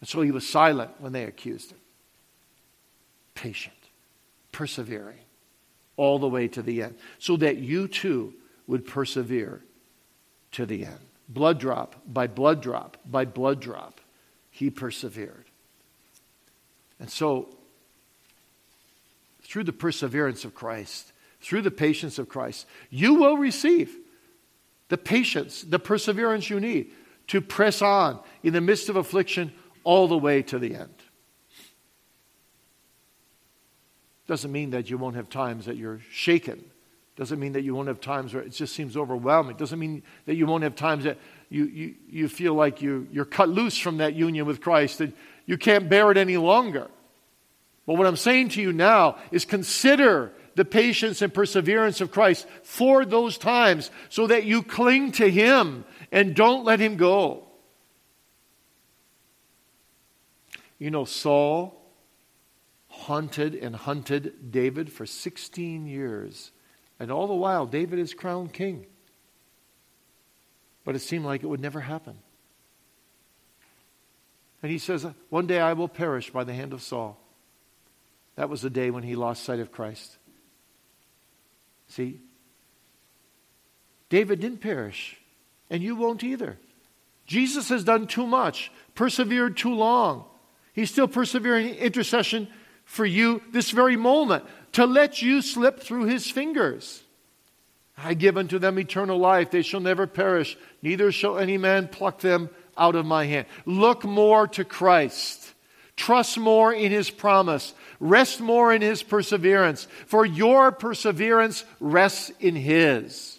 And 0.00 0.08
so 0.08 0.22
he 0.22 0.30
was 0.30 0.48
silent 0.48 0.90
when 0.98 1.12
they 1.12 1.24
accused 1.24 1.72
him. 1.72 1.78
Patient, 3.34 3.74
persevering, 4.52 5.18
all 5.96 6.18
the 6.18 6.28
way 6.28 6.48
to 6.48 6.62
the 6.62 6.82
end, 6.82 6.96
so 7.18 7.36
that 7.36 7.58
you 7.58 7.88
too 7.88 8.34
would 8.66 8.86
persevere 8.86 9.62
to 10.52 10.64
the 10.64 10.86
end 10.86 11.00
blood 11.34 11.58
drop 11.58 11.96
by 12.06 12.26
blood 12.26 12.62
drop 12.62 12.96
by 13.04 13.24
blood 13.24 13.60
drop, 13.60 14.00
he 14.50 14.70
persevered. 14.70 15.44
And 17.00 17.10
so, 17.10 17.48
through 19.42 19.64
the 19.64 19.72
perseverance 19.72 20.44
of 20.44 20.54
Christ, 20.54 21.12
through 21.40 21.62
the 21.62 21.70
patience 21.70 22.18
of 22.18 22.28
Christ, 22.28 22.66
you 22.88 23.14
will 23.14 23.36
receive 23.36 23.94
the 24.88 24.96
patience, 24.96 25.62
the 25.62 25.78
perseverance 25.78 26.48
you 26.48 26.60
need 26.60 26.92
to 27.26 27.40
press 27.40 27.82
on 27.82 28.20
in 28.42 28.52
the 28.52 28.60
midst 28.60 28.88
of 28.88 28.96
affliction 28.96 29.52
all 29.82 30.08
the 30.08 30.16
way 30.16 30.42
to 30.42 30.58
the 30.58 30.74
end. 30.74 30.94
Doesn't 34.26 34.52
mean 34.52 34.70
that 34.70 34.88
you 34.88 34.96
won't 34.96 35.16
have 35.16 35.28
times 35.28 35.66
that 35.66 35.76
you're 35.76 36.00
shaken. 36.10 36.64
Doesn't 37.16 37.38
mean 37.38 37.52
that 37.52 37.62
you 37.62 37.74
won't 37.74 37.88
have 37.88 38.00
times 38.00 38.34
where 38.34 38.42
it 38.42 38.50
just 38.50 38.74
seems 38.74 38.96
overwhelming. 38.96 39.56
Doesn't 39.56 39.78
mean 39.78 40.02
that 40.26 40.34
you 40.34 40.46
won't 40.46 40.64
have 40.64 40.74
times 40.74 41.04
that 41.04 41.18
you, 41.48 41.66
you, 41.66 41.94
you 42.08 42.28
feel 42.28 42.54
like 42.54 42.82
you, 42.82 43.06
you're 43.12 43.24
cut 43.24 43.48
loose 43.48 43.78
from 43.78 43.98
that 43.98 44.14
union 44.14 44.46
with 44.46 44.60
Christ 44.60 45.00
and 45.00 45.12
you 45.46 45.56
can't 45.56 45.88
bear 45.88 46.10
it 46.10 46.16
any 46.16 46.36
longer. 46.36 46.88
But 47.86 47.96
what 47.96 48.06
I'm 48.06 48.16
saying 48.16 48.50
to 48.50 48.62
you 48.62 48.72
now 48.72 49.18
is 49.30 49.44
consider 49.44 50.32
the 50.56 50.64
patience 50.64 51.22
and 51.22 51.32
perseverance 51.32 52.00
of 52.00 52.10
Christ 52.10 52.46
for 52.62 53.04
those 53.04 53.38
times 53.38 53.90
so 54.08 54.26
that 54.26 54.44
you 54.44 54.62
cling 54.62 55.12
to 55.12 55.30
Him 55.30 55.84
and 56.10 56.34
don't 56.34 56.64
let 56.64 56.80
Him 56.80 56.96
go. 56.96 57.44
You 60.78 60.90
know, 60.90 61.04
Saul 61.04 61.80
haunted 62.88 63.54
and 63.54 63.76
hunted 63.76 64.50
David 64.50 64.90
for 64.90 65.06
16 65.06 65.86
years. 65.86 66.52
And 66.98 67.10
all 67.10 67.26
the 67.26 67.34
while, 67.34 67.66
David 67.66 67.98
is 67.98 68.14
crowned 68.14 68.52
king. 68.52 68.86
But 70.84 70.94
it 70.94 71.00
seemed 71.00 71.24
like 71.24 71.42
it 71.42 71.46
would 71.46 71.60
never 71.60 71.80
happen. 71.80 72.18
And 74.62 74.70
he 74.70 74.78
says, 74.78 75.06
One 75.28 75.46
day 75.46 75.60
I 75.60 75.72
will 75.72 75.88
perish 75.88 76.30
by 76.30 76.44
the 76.44 76.54
hand 76.54 76.72
of 76.72 76.82
Saul. 76.82 77.18
That 78.36 78.48
was 78.48 78.62
the 78.62 78.70
day 78.70 78.90
when 78.90 79.02
he 79.02 79.14
lost 79.14 79.44
sight 79.44 79.60
of 79.60 79.72
Christ. 79.72 80.16
See? 81.88 82.20
David 84.08 84.40
didn't 84.40 84.60
perish, 84.60 85.18
and 85.70 85.82
you 85.82 85.96
won't 85.96 86.24
either. 86.24 86.58
Jesus 87.26 87.68
has 87.68 87.84
done 87.84 88.06
too 88.06 88.26
much, 88.26 88.70
persevered 88.94 89.56
too 89.56 89.74
long. 89.74 90.24
He's 90.72 90.90
still 90.90 91.08
persevering 91.08 91.68
in 91.68 91.74
intercession 91.76 92.48
for 92.84 93.04
you 93.04 93.42
this 93.52 93.70
very 93.70 93.96
moment 93.96 94.44
to 94.74 94.86
let 94.86 95.22
you 95.22 95.40
slip 95.40 95.80
through 95.80 96.04
his 96.04 96.30
fingers. 96.30 97.02
I 97.96 98.14
give 98.14 98.36
unto 98.36 98.58
them 98.58 98.78
eternal 98.78 99.18
life. 99.18 99.50
They 99.50 99.62
shall 99.62 99.80
never 99.80 100.06
perish, 100.06 100.56
neither 100.82 101.12
shall 101.12 101.38
any 101.38 101.58
man 101.58 101.88
pluck 101.88 102.20
them 102.20 102.50
out 102.76 102.96
of 102.96 103.06
my 103.06 103.24
hand. 103.24 103.46
Look 103.66 104.04
more 104.04 104.48
to 104.48 104.64
Christ. 104.64 105.52
Trust 105.96 106.38
more 106.38 106.72
in 106.72 106.90
his 106.90 107.08
promise. 107.08 107.72
Rest 108.00 108.40
more 108.40 108.74
in 108.74 108.82
his 108.82 109.02
perseverance, 109.04 109.86
for 110.06 110.26
your 110.26 110.72
perseverance 110.72 111.64
rests 111.78 112.32
in 112.40 112.56
his. 112.56 113.38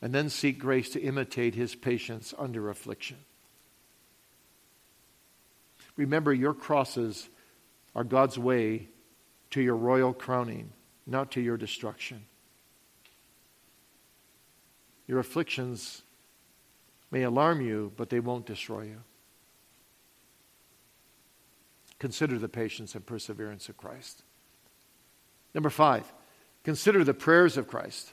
And 0.00 0.14
then 0.14 0.30
seek 0.30 0.58
grace 0.58 0.90
to 0.90 1.00
imitate 1.00 1.54
his 1.54 1.74
patience 1.74 2.32
under 2.38 2.70
affliction. 2.70 3.18
Remember, 5.96 6.32
your 6.32 6.54
crosses 6.54 7.28
are 7.94 8.04
God's 8.04 8.38
way 8.38 8.88
to 9.54 9.62
your 9.62 9.76
royal 9.76 10.12
crowning, 10.12 10.68
not 11.06 11.30
to 11.30 11.40
your 11.40 11.56
destruction. 11.56 12.24
Your 15.06 15.20
afflictions 15.20 16.02
may 17.12 17.22
alarm 17.22 17.60
you, 17.60 17.92
but 17.96 18.10
they 18.10 18.18
won't 18.18 18.46
destroy 18.46 18.82
you. 18.82 18.96
Consider 22.00 22.36
the 22.36 22.48
patience 22.48 22.96
and 22.96 23.06
perseverance 23.06 23.68
of 23.68 23.76
Christ. 23.76 24.24
Number 25.54 25.70
five, 25.70 26.12
consider 26.64 27.04
the 27.04 27.14
prayers 27.14 27.56
of 27.56 27.68
Christ. 27.68 28.10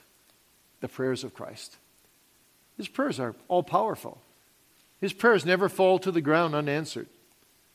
The 0.78 0.86
prayers 0.86 1.24
of 1.24 1.34
Christ. 1.34 1.76
His 2.76 2.86
prayers 2.86 3.18
are 3.18 3.34
all 3.48 3.64
powerful. 3.64 4.22
His 5.00 5.12
prayers 5.12 5.44
never 5.44 5.68
fall 5.68 5.98
to 5.98 6.12
the 6.12 6.20
ground 6.20 6.54
unanswered. 6.54 7.08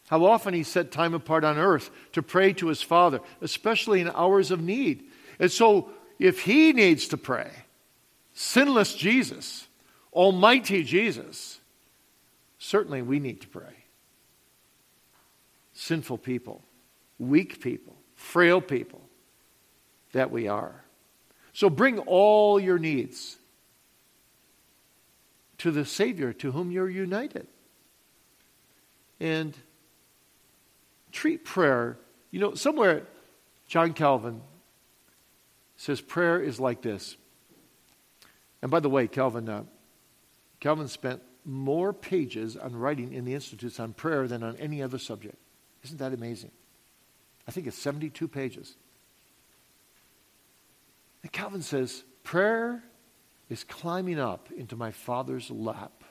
How 0.07 0.25
often 0.25 0.53
he 0.53 0.63
set 0.63 0.91
time 0.91 1.13
apart 1.13 1.43
on 1.43 1.57
earth 1.57 1.89
to 2.13 2.21
pray 2.21 2.53
to 2.53 2.67
his 2.67 2.81
Father, 2.81 3.19
especially 3.41 4.01
in 4.01 4.09
hours 4.09 4.51
of 4.51 4.61
need. 4.61 5.03
And 5.37 5.51
so, 5.51 5.89
if 6.17 6.41
he 6.41 6.73
needs 6.73 7.09
to 7.09 7.17
pray, 7.17 7.51
sinless 8.33 8.95
Jesus, 8.95 9.67
Almighty 10.13 10.83
Jesus, 10.83 11.59
certainly 12.57 13.01
we 13.01 13.19
need 13.19 13.41
to 13.41 13.47
pray. 13.47 13.85
Sinful 15.73 16.19
people, 16.19 16.63
weak 17.19 17.61
people, 17.61 17.95
frail 18.15 18.61
people 18.61 19.01
that 20.13 20.31
we 20.31 20.47
are. 20.47 20.83
So 21.53 21.69
bring 21.69 21.99
all 21.99 22.59
your 22.59 22.79
needs 22.79 23.37
to 25.57 25.71
the 25.71 25.85
Savior 25.85 26.33
to 26.33 26.51
whom 26.51 26.71
you're 26.71 26.89
united. 26.89 27.47
And 29.19 29.55
treat 31.17 31.43
prayer, 31.43 31.97
you 32.29 32.39
know, 32.39 32.53
somewhere 32.53 33.07
John 33.67 33.93
Calvin 33.93 34.41
says 35.75 35.99
prayer 35.99 36.39
is 36.39 36.59
like 36.59 36.83
this. 36.83 37.17
And 38.61 38.69
by 38.69 38.79
the 38.79 38.89
way, 38.89 39.07
Calvin, 39.07 39.49
uh, 39.49 39.63
Calvin 40.59 40.87
spent 40.87 41.21
more 41.43 41.91
pages 41.91 42.55
on 42.55 42.75
writing 42.75 43.13
in 43.13 43.25
the 43.25 43.33
Institutes 43.33 43.79
on 43.79 43.93
prayer 43.93 44.27
than 44.27 44.43
on 44.43 44.55
any 44.57 44.83
other 44.83 44.99
subject. 44.99 45.37
Isn't 45.83 45.97
that 45.97 46.13
amazing? 46.13 46.51
I 47.47 47.51
think 47.51 47.65
it's 47.65 47.77
72 47.77 48.27
pages. 48.27 48.75
And 51.23 51.31
Calvin 51.31 51.63
says, 51.63 52.03
prayer 52.23 52.83
is 53.49 53.63
climbing 53.63 54.19
up 54.19 54.49
into 54.55 54.75
my 54.75 54.91
Father's 54.91 55.49
lap 55.49 56.03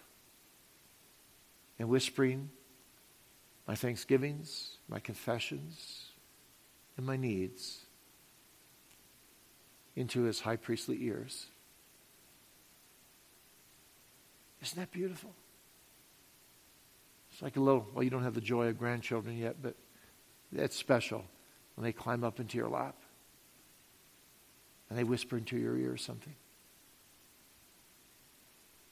and 1.78 1.88
whispering 1.88 2.50
my 3.66 3.74
thanksgivings, 3.74 4.75
my 4.88 4.98
confessions, 4.98 6.06
and 6.96 7.04
my 7.04 7.16
needs 7.16 7.84
into 9.94 10.22
his 10.22 10.40
high 10.40 10.56
priestly 10.56 10.98
ears. 11.02 11.46
Isn't 14.62 14.78
that 14.78 14.90
beautiful? 14.90 15.32
It's 17.32 17.42
like 17.42 17.56
a 17.56 17.60
little, 17.60 17.86
well, 17.92 18.02
you 18.02 18.10
don't 18.10 18.22
have 18.22 18.34
the 18.34 18.40
joy 18.40 18.68
of 18.68 18.78
grandchildren 18.78 19.36
yet, 19.36 19.56
but 19.62 19.74
that's 20.52 20.76
special 20.76 21.24
when 21.74 21.84
they 21.84 21.92
climb 21.92 22.24
up 22.24 22.40
into 22.40 22.56
your 22.56 22.68
lap 22.68 22.96
and 24.88 24.98
they 24.98 25.04
whisper 25.04 25.36
into 25.36 25.58
your 25.58 25.76
ear 25.76 25.96
something. 25.96 26.34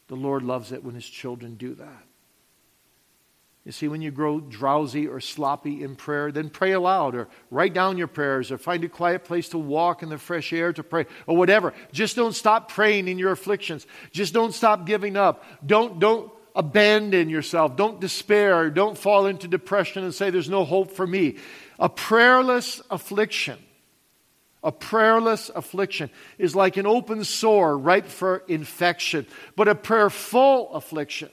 The 0.09 0.17
Lord 0.17 0.43
loves 0.43 0.73
it 0.73 0.85
when 0.85 0.95
his 0.95 1.07
children 1.07 1.55
do 1.55 1.75
that. 1.77 2.05
You 3.65 3.73
see, 3.73 3.89
when 3.89 4.03
you 4.03 4.11
grow 4.11 4.41
drowsy 4.41 5.09
or 5.09 5.21
sloppy 5.21 5.83
in 5.83 5.97
prayer, 5.97 6.31
then 6.31 6.51
pray 6.51 6.73
aloud 6.73 7.15
or 7.15 7.29
write 7.51 7.73
down 7.73 7.97
your 7.97 8.09
prayers 8.09 8.53
or 8.53 8.59
find 8.59 8.85
a 8.85 8.91
quiet 8.91 9.25
place 9.25 9.49
to 9.51 9.59
walk 9.59 10.03
in 10.03 10.11
the 10.11 10.19
fresh 10.19 10.53
air 10.53 10.73
to 10.75 10.83
pray 10.83 11.07
or 11.27 11.35
whatever. 11.35 11.73
Just 11.91 12.15
don't 12.15 12.35
stop 12.35 12.71
praying 12.71 13.09
in 13.09 13.19
your 13.19 13.33
afflictions. 13.33 13.87
Just 14.13 14.35
don't 14.35 14.53
stop 14.53 14.85
giving 14.85 15.17
up. 15.17 15.45
Don't, 15.65 15.99
don't 15.99 16.31
abandon 16.55 17.31
yourself. 17.31 17.75
Don't 17.75 18.01
despair. 18.01 18.69
Don't 18.69 18.99
fall 18.99 19.25
into 19.25 19.49
depression 19.49 20.05
and 20.05 20.15
say, 20.15 20.29
There's 20.29 20.51
no 20.51 20.67
hope 20.67 20.91
for 20.91 21.07
me. 21.07 21.39
A 21.79 21.89
prayerless 21.89 22.83
affliction, 22.91 23.59
a 24.63 24.73
prayerless 24.73 25.51
affliction 25.55 26.11
is 26.37 26.55
like 26.55 26.77
an 26.77 26.87
open 26.87 27.25
sore 27.25 27.79
ripe 27.79 28.07
for 28.07 28.43
infection, 28.47 29.27
but 29.57 29.69
a 29.69 29.75
prayerful 29.75 30.71
affliction 30.75 31.31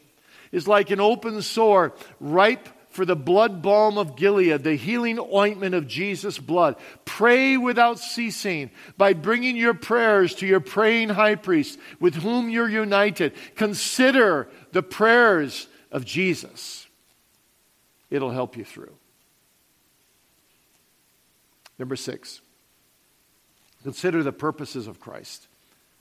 is 0.52 0.68
like 0.68 0.91
an 0.91 0.99
open 0.99 1.41
sore, 1.41 1.93
ripe 2.20 2.68
for 2.91 3.06
the 3.06 3.16
blood 3.16 3.62
balm 3.62 3.97
of 3.97 4.18
Gilead, 4.18 4.64
the 4.64 4.76
healing 4.76 5.18
ointment 5.18 5.74
of 5.74 5.88
Jesus' 5.88 6.38
blood. 6.38 6.76
Pray 7.06 7.56
without 7.56 7.99
ceasing 7.99 8.70
by 8.97 9.14
bringing 9.14 9.56
your 9.56 9.74
prayers 9.74 10.36
to 10.36 10.47
your 10.47 10.60
praying 10.60 11.10
high 11.10 11.36
priest 11.36 11.80
with 11.99 12.16
whom 12.16 12.49
you're 12.49 12.70
united. 12.70 13.34
Consider 13.56 14.49
the 14.74 14.84
prayers 14.84 15.68
of 15.91 16.06
Jesus. 16.06 16.86
It'll 18.10 18.32
help 18.32 18.58
you 18.58 18.66
through. 18.66 18.93
Number 21.80 21.95
six, 21.95 22.41
consider 23.84 24.22
the 24.22 24.34
purposes 24.34 24.88
of 24.88 24.99
Christ. 24.99 25.47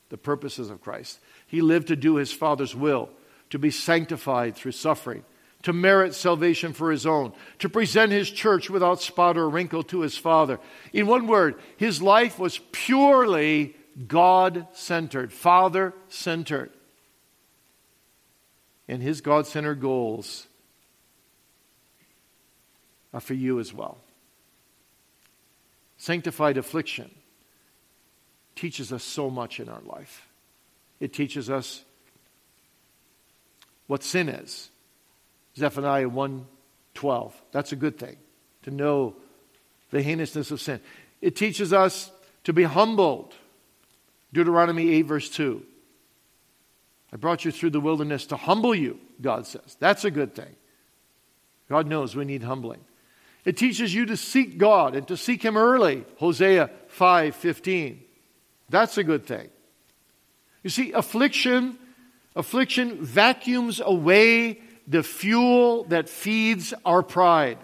The 0.09 0.17
purposes 0.17 0.69
of 0.69 0.81
Christ. 0.81 1.19
He 1.47 1.61
lived 1.61 1.87
to 1.87 1.95
do 1.95 2.15
his 2.15 2.33
Father's 2.33 2.75
will 2.75 3.09
to 3.51 3.59
be 3.59 3.69
sanctified 3.71 4.55
through 4.55 4.71
suffering, 4.71 5.23
to 5.61 5.73
merit 5.73 6.15
salvation 6.15 6.73
for 6.73 6.89
his 6.89 7.05
own, 7.05 7.31
to 7.59 7.69
present 7.69 8.11
his 8.11 8.31
church 8.31 8.69
without 8.69 9.01
spot 9.01 9.37
or 9.37 9.47
wrinkle 9.47 9.83
to 9.83 10.01
his 10.01 10.17
Father. 10.17 10.59
In 10.91 11.05
one 11.05 11.27
word, 11.27 11.55
his 11.77 12.01
life 12.01 12.39
was 12.39 12.59
purely 12.71 13.75
God 14.07 14.67
centered, 14.73 15.31
Father 15.31 15.93
centered. 16.07 16.71
And 18.87 19.01
his 19.01 19.21
God 19.21 19.45
centered 19.45 19.79
goals 19.79 20.47
are 23.13 23.19
for 23.19 23.33
you 23.33 23.59
as 23.59 23.73
well. 23.73 23.97
Sanctified 25.97 26.57
affliction 26.57 27.11
teaches 28.55 28.91
us 28.91 29.03
so 29.03 29.29
much 29.29 29.59
in 29.59 29.69
our 29.69 29.81
life. 29.81 30.27
It 30.99 31.13
teaches 31.13 31.49
us 31.49 31.83
what 33.91 34.03
sin 34.03 34.29
is. 34.29 34.69
Zephaniah 35.57 36.07
1:12. 36.07 37.33
That's 37.51 37.73
a 37.73 37.75
good 37.75 37.99
thing 37.99 38.15
to 38.63 38.71
know 38.71 39.17
the 39.89 40.01
heinousness 40.01 40.49
of 40.49 40.61
sin. 40.61 40.79
It 41.19 41.35
teaches 41.35 41.73
us 41.73 42.09
to 42.45 42.53
be 42.53 42.63
humbled. 42.63 43.33
Deuteronomy 44.31 44.91
8 44.91 45.01
verse 45.01 45.29
2. 45.29 45.61
I 47.11 47.17
brought 47.17 47.43
you 47.43 47.51
through 47.51 47.71
the 47.71 47.81
wilderness 47.81 48.27
to 48.27 48.37
humble 48.37 48.73
you, 48.73 48.97
God 49.21 49.45
says. 49.45 49.75
That's 49.77 50.05
a 50.05 50.11
good 50.11 50.35
thing. 50.35 50.55
God 51.67 51.85
knows 51.85 52.15
we 52.15 52.23
need 52.23 52.43
humbling. 52.43 52.79
It 53.43 53.57
teaches 53.57 53.93
you 53.93 54.05
to 54.05 54.15
seek 54.15 54.57
God 54.57 54.95
and 54.95 55.05
to 55.09 55.17
seek 55.17 55.43
him 55.43 55.57
early. 55.57 56.05
Hosea 56.15 56.69
5:15. 56.87 58.01
That's 58.69 58.97
a 58.97 59.03
good 59.03 59.25
thing. 59.25 59.49
You 60.63 60.69
see, 60.69 60.93
affliction, 60.93 61.77
affliction 62.35 63.03
vacuums 63.03 63.81
away 63.83 64.59
the 64.87 65.03
fuel 65.03 65.83
that 65.85 66.09
feeds 66.09 66.73
our 66.85 67.03
pride. 67.03 67.57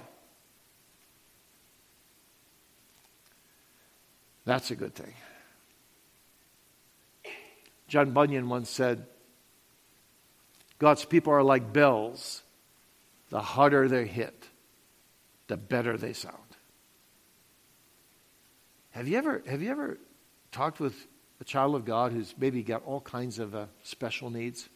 That's 4.46 4.72
a 4.72 4.76
good 4.76 4.96
thing. 4.96 5.14
John 7.88 8.12
Bunyan 8.12 8.50
once 8.50 8.70
said, 8.70 9.06
God's 10.80 11.06
people 11.06 11.34
are 11.34 11.44
like 11.44 11.74
bells. 11.74 12.44
The 13.30 13.42
harder 13.42 13.90
they 13.90 14.06
hit, 14.06 14.48
the 15.48 15.58
better 15.58 15.98
they 15.98 16.14
sound. 16.14 16.38
Have 18.92 19.08
you 19.08 19.18
ever, 19.18 19.44
have 19.48 19.62
you 19.62 19.70
ever 19.70 19.98
talked 20.54 20.80
with 20.80 20.96
a 21.40 21.44
child 21.44 21.76
of 21.76 21.86
God 21.86 22.12
who's 22.12 22.34
maybe 22.38 22.64
got 22.64 22.84
all 22.86 23.02
kinds 23.02 23.40
of 23.40 23.56
uh, 23.56 23.66
special 23.84 24.30
needs? 24.30 24.68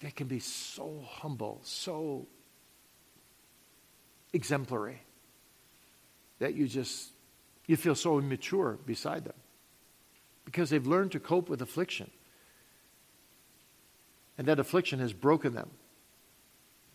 They 0.00 0.10
can 0.10 0.26
be 0.26 0.40
so 0.40 1.04
humble, 1.06 1.60
so 1.62 2.26
exemplary 4.32 5.02
that 6.38 6.54
you 6.54 6.66
just 6.66 7.10
you 7.66 7.76
feel 7.76 7.94
so 7.94 8.18
immature 8.18 8.78
beside 8.84 9.24
them 9.24 9.34
because 10.44 10.70
they've 10.70 10.86
learned 10.86 11.12
to 11.12 11.20
cope 11.20 11.48
with 11.48 11.62
affliction 11.62 12.10
and 14.36 14.48
that 14.48 14.58
affliction 14.58 14.98
has 14.98 15.12
broken 15.12 15.54
them 15.54 15.70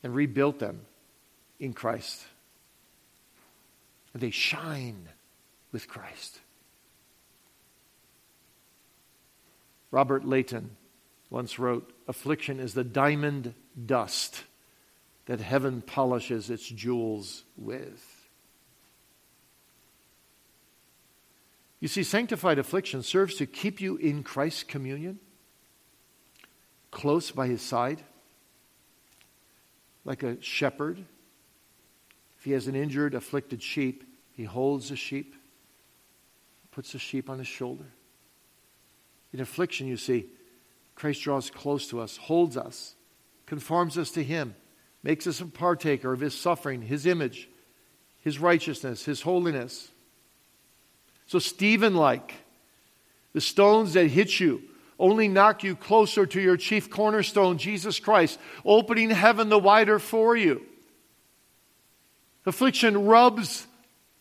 and 0.04 0.14
rebuilt 0.14 0.60
them 0.60 0.82
in 1.60 1.74
Christ 1.74 2.26
and 4.14 4.22
they 4.22 4.32
shine 4.32 5.08
with 5.76 5.90
Christ. 5.90 6.40
Robert 9.92 10.24
Leighton 10.24 10.70
once 11.30 11.60
wrote 11.60 11.92
affliction 12.08 12.62
is 12.62 12.74
the 12.74 12.86
diamond 12.86 13.54
dust 13.86 14.46
that 15.26 15.42
heaven 15.42 15.82
polishes 15.82 16.50
its 16.50 16.66
jewels 16.66 17.44
with. 17.58 18.02
You 21.82 21.90
see, 21.90 22.04
sanctified 22.04 22.58
affliction 22.58 23.04
serves 23.04 23.36
to 23.36 23.46
keep 23.46 23.82
you 23.82 23.98
in 23.98 24.24
Christ's 24.24 24.64
communion, 24.64 25.20
close 26.90 27.32
by 27.32 27.48
his 27.48 27.62
side, 27.62 28.02
like 30.06 30.24
a 30.24 30.42
shepherd. 30.42 31.04
If 32.38 32.46
he 32.46 32.52
has 32.52 32.68
an 32.68 32.78
injured, 32.78 33.14
afflicted 33.14 33.62
sheep, 33.62 34.06
he 34.32 34.46
holds 34.46 34.88
the 34.88 34.96
sheep, 34.96 35.36
puts 36.76 36.92
the 36.92 37.00
sheep 37.00 37.30
on 37.30 37.40
his 37.40 37.48
shoulder. 37.48 37.86
In 39.32 39.40
affliction, 39.40 39.88
you 39.88 39.96
see, 39.96 40.26
Christ 40.94 41.24
draws 41.24 41.50
close 41.50 41.88
to 41.88 42.02
us, 42.02 42.18
holds 42.18 42.58
us, 42.58 42.96
conforms 43.46 43.98
us 43.98 44.12
to 44.12 44.24
him, 44.24 44.56
makes 45.02 45.26
us 45.26 45.40
a 45.40 45.46
partaker 45.46 46.12
of 46.12 46.20
his 46.20 46.38
suffering, 46.38 46.82
his 46.82 47.06
image, 47.06 47.48
his 48.20 48.40
righteousness, 48.40 49.06
his 49.06 49.22
holiness. 49.22 49.90
So, 51.28 51.40
Stephen 51.40 51.96
like, 51.96 52.34
the 53.32 53.40
stones 53.40 53.94
that 53.94 54.08
hit 54.08 54.38
you 54.42 54.62
only 55.00 55.30
knock 55.30 55.64
you 55.64 55.78
closer 55.78 56.26
to 56.26 56.42
your 56.42 56.58
chief 56.58 56.90
cornerstone, 56.90 57.58
Jesus 57.58 58.02
Christ, 58.02 58.38
opening 58.66 59.12
heaven 59.12 59.48
the 59.48 59.58
wider 59.58 59.98
for 59.98 60.36
you. 60.36 60.66
Affliction 62.46 63.06
rubs 63.06 63.66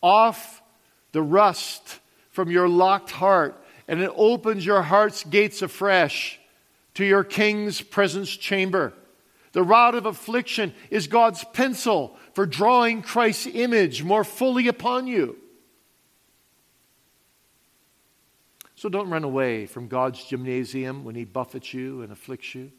off 0.00 0.62
the 1.10 1.22
rust 1.22 1.98
from 2.34 2.50
your 2.50 2.68
locked 2.68 3.12
heart 3.12 3.56
and 3.86 4.00
it 4.00 4.10
opens 4.16 4.66
your 4.66 4.82
heart's 4.82 5.22
gates 5.22 5.62
afresh 5.62 6.40
to 6.94 7.04
your 7.04 7.22
king's 7.22 7.80
presence 7.80 8.28
chamber. 8.28 8.92
The 9.52 9.62
rod 9.62 9.94
of 9.94 10.04
affliction 10.04 10.74
is 10.90 11.06
God's 11.06 11.44
pencil 11.52 12.16
for 12.32 12.44
drawing 12.44 13.02
Christ's 13.02 13.46
image 13.54 14.02
more 14.02 14.24
fully 14.24 14.66
upon 14.66 15.06
you. 15.06 15.38
So 18.74 18.88
don't 18.88 19.10
run 19.10 19.22
away 19.22 19.66
from 19.66 19.86
God's 19.86 20.24
gymnasium 20.24 21.04
when 21.04 21.14
He 21.14 21.24
buffets 21.24 21.72
you 21.72 22.02
and 22.02 22.10
afflicts 22.10 22.52
you. 22.52 22.72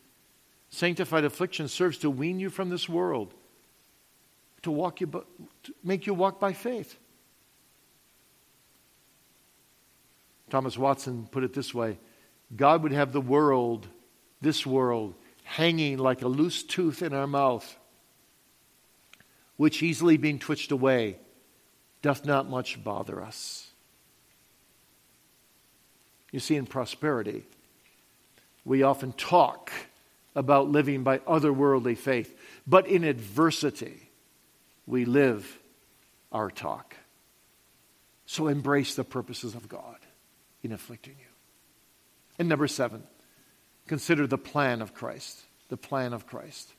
Sanctified 0.69 1.23
affliction 1.23 1.69
serves 1.69 1.97
to 1.99 2.09
wean 2.09 2.41
you 2.41 2.49
from 2.49 2.69
this 2.69 2.89
world, 2.89 3.33
to, 4.63 4.71
walk 4.71 4.99
you, 4.99 5.07
to 5.63 5.73
make 5.81 6.05
you 6.05 6.13
walk 6.13 6.41
by 6.41 6.51
faith. 6.51 6.97
Thomas 10.49 10.77
Watson 10.77 11.27
put 11.31 11.43
it 11.43 11.53
this 11.53 11.73
way 11.73 11.97
God 12.55 12.83
would 12.83 12.91
have 12.91 13.11
the 13.11 13.21
world, 13.21 13.87
this 14.41 14.65
world, 14.65 15.15
hanging 15.43 15.97
like 15.97 16.21
a 16.21 16.27
loose 16.27 16.63
tooth 16.63 17.01
in 17.01 17.13
our 17.13 17.27
mouth, 17.27 17.75
which 19.57 19.81
easily 19.81 20.17
being 20.17 20.39
twitched 20.39 20.71
away 20.71 21.17
doth 22.01 22.25
not 22.25 22.49
much 22.49 22.83
bother 22.83 23.21
us. 23.21 23.67
You 26.31 26.39
see, 26.39 26.55
in 26.55 26.65
prosperity, 26.65 27.43
we 28.63 28.83
often 28.83 29.13
talk 29.13 29.71
about 30.35 30.69
living 30.69 31.03
by 31.03 31.19
otherworldly 31.19 31.97
faith, 31.97 32.37
but 32.67 32.87
in 32.87 33.03
adversity, 33.03 34.09
we 34.85 35.05
live 35.05 35.57
our 36.31 36.51
talk. 36.51 36.95
So 38.25 38.47
embrace 38.47 38.95
the 38.95 39.03
purposes 39.03 39.55
of 39.55 39.69
God 39.69 40.04
in 40.65 40.73
afflicting 40.73 41.15
you. 41.19 41.27
And 42.37 42.49
number 42.49 42.67
seven, 42.67 43.03
consider 43.87 44.27
the 44.27 44.37
plan 44.37 44.81
of 44.81 44.93
Christ. 44.93 45.41
The 45.69 45.77
plan 45.77 46.13
of 46.13 46.27
Christ. 46.27 46.73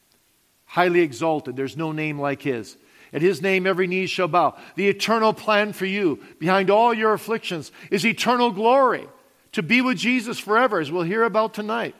Highly 0.66 1.00
exalted, 1.00 1.56
there's 1.56 1.76
no 1.76 1.92
name 1.92 2.20
like 2.20 2.42
his. 2.42 2.76
At 3.12 3.22
his 3.22 3.40
name, 3.40 3.66
every 3.66 3.86
knee 3.86 4.06
shall 4.06 4.28
bow. 4.28 4.56
The 4.74 4.88
eternal 4.88 5.32
plan 5.32 5.72
for 5.72 5.86
you, 5.86 6.20
behind 6.38 6.70
all 6.70 6.92
your 6.92 7.12
afflictions, 7.14 7.72
is 7.90 8.04
eternal 8.04 8.50
glory 8.50 9.06
to 9.52 9.62
be 9.62 9.80
with 9.80 9.96
Jesus 9.96 10.38
forever, 10.38 10.80
as 10.80 10.90
we'll 10.90 11.02
hear 11.02 11.22
about 11.22 11.54
tonight. 11.54 11.94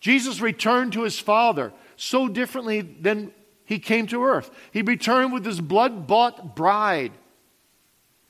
Jesus 0.00 0.40
returned 0.40 0.92
to 0.92 1.02
his 1.02 1.18
Father 1.18 1.72
so 1.96 2.28
differently 2.28 2.80
than 2.82 3.32
he 3.64 3.78
came 3.78 4.06
to 4.08 4.24
earth. 4.24 4.50
He 4.72 4.82
returned 4.82 5.32
with 5.32 5.46
his 5.46 5.60
blood 5.60 6.06
bought 6.06 6.54
bride, 6.54 7.12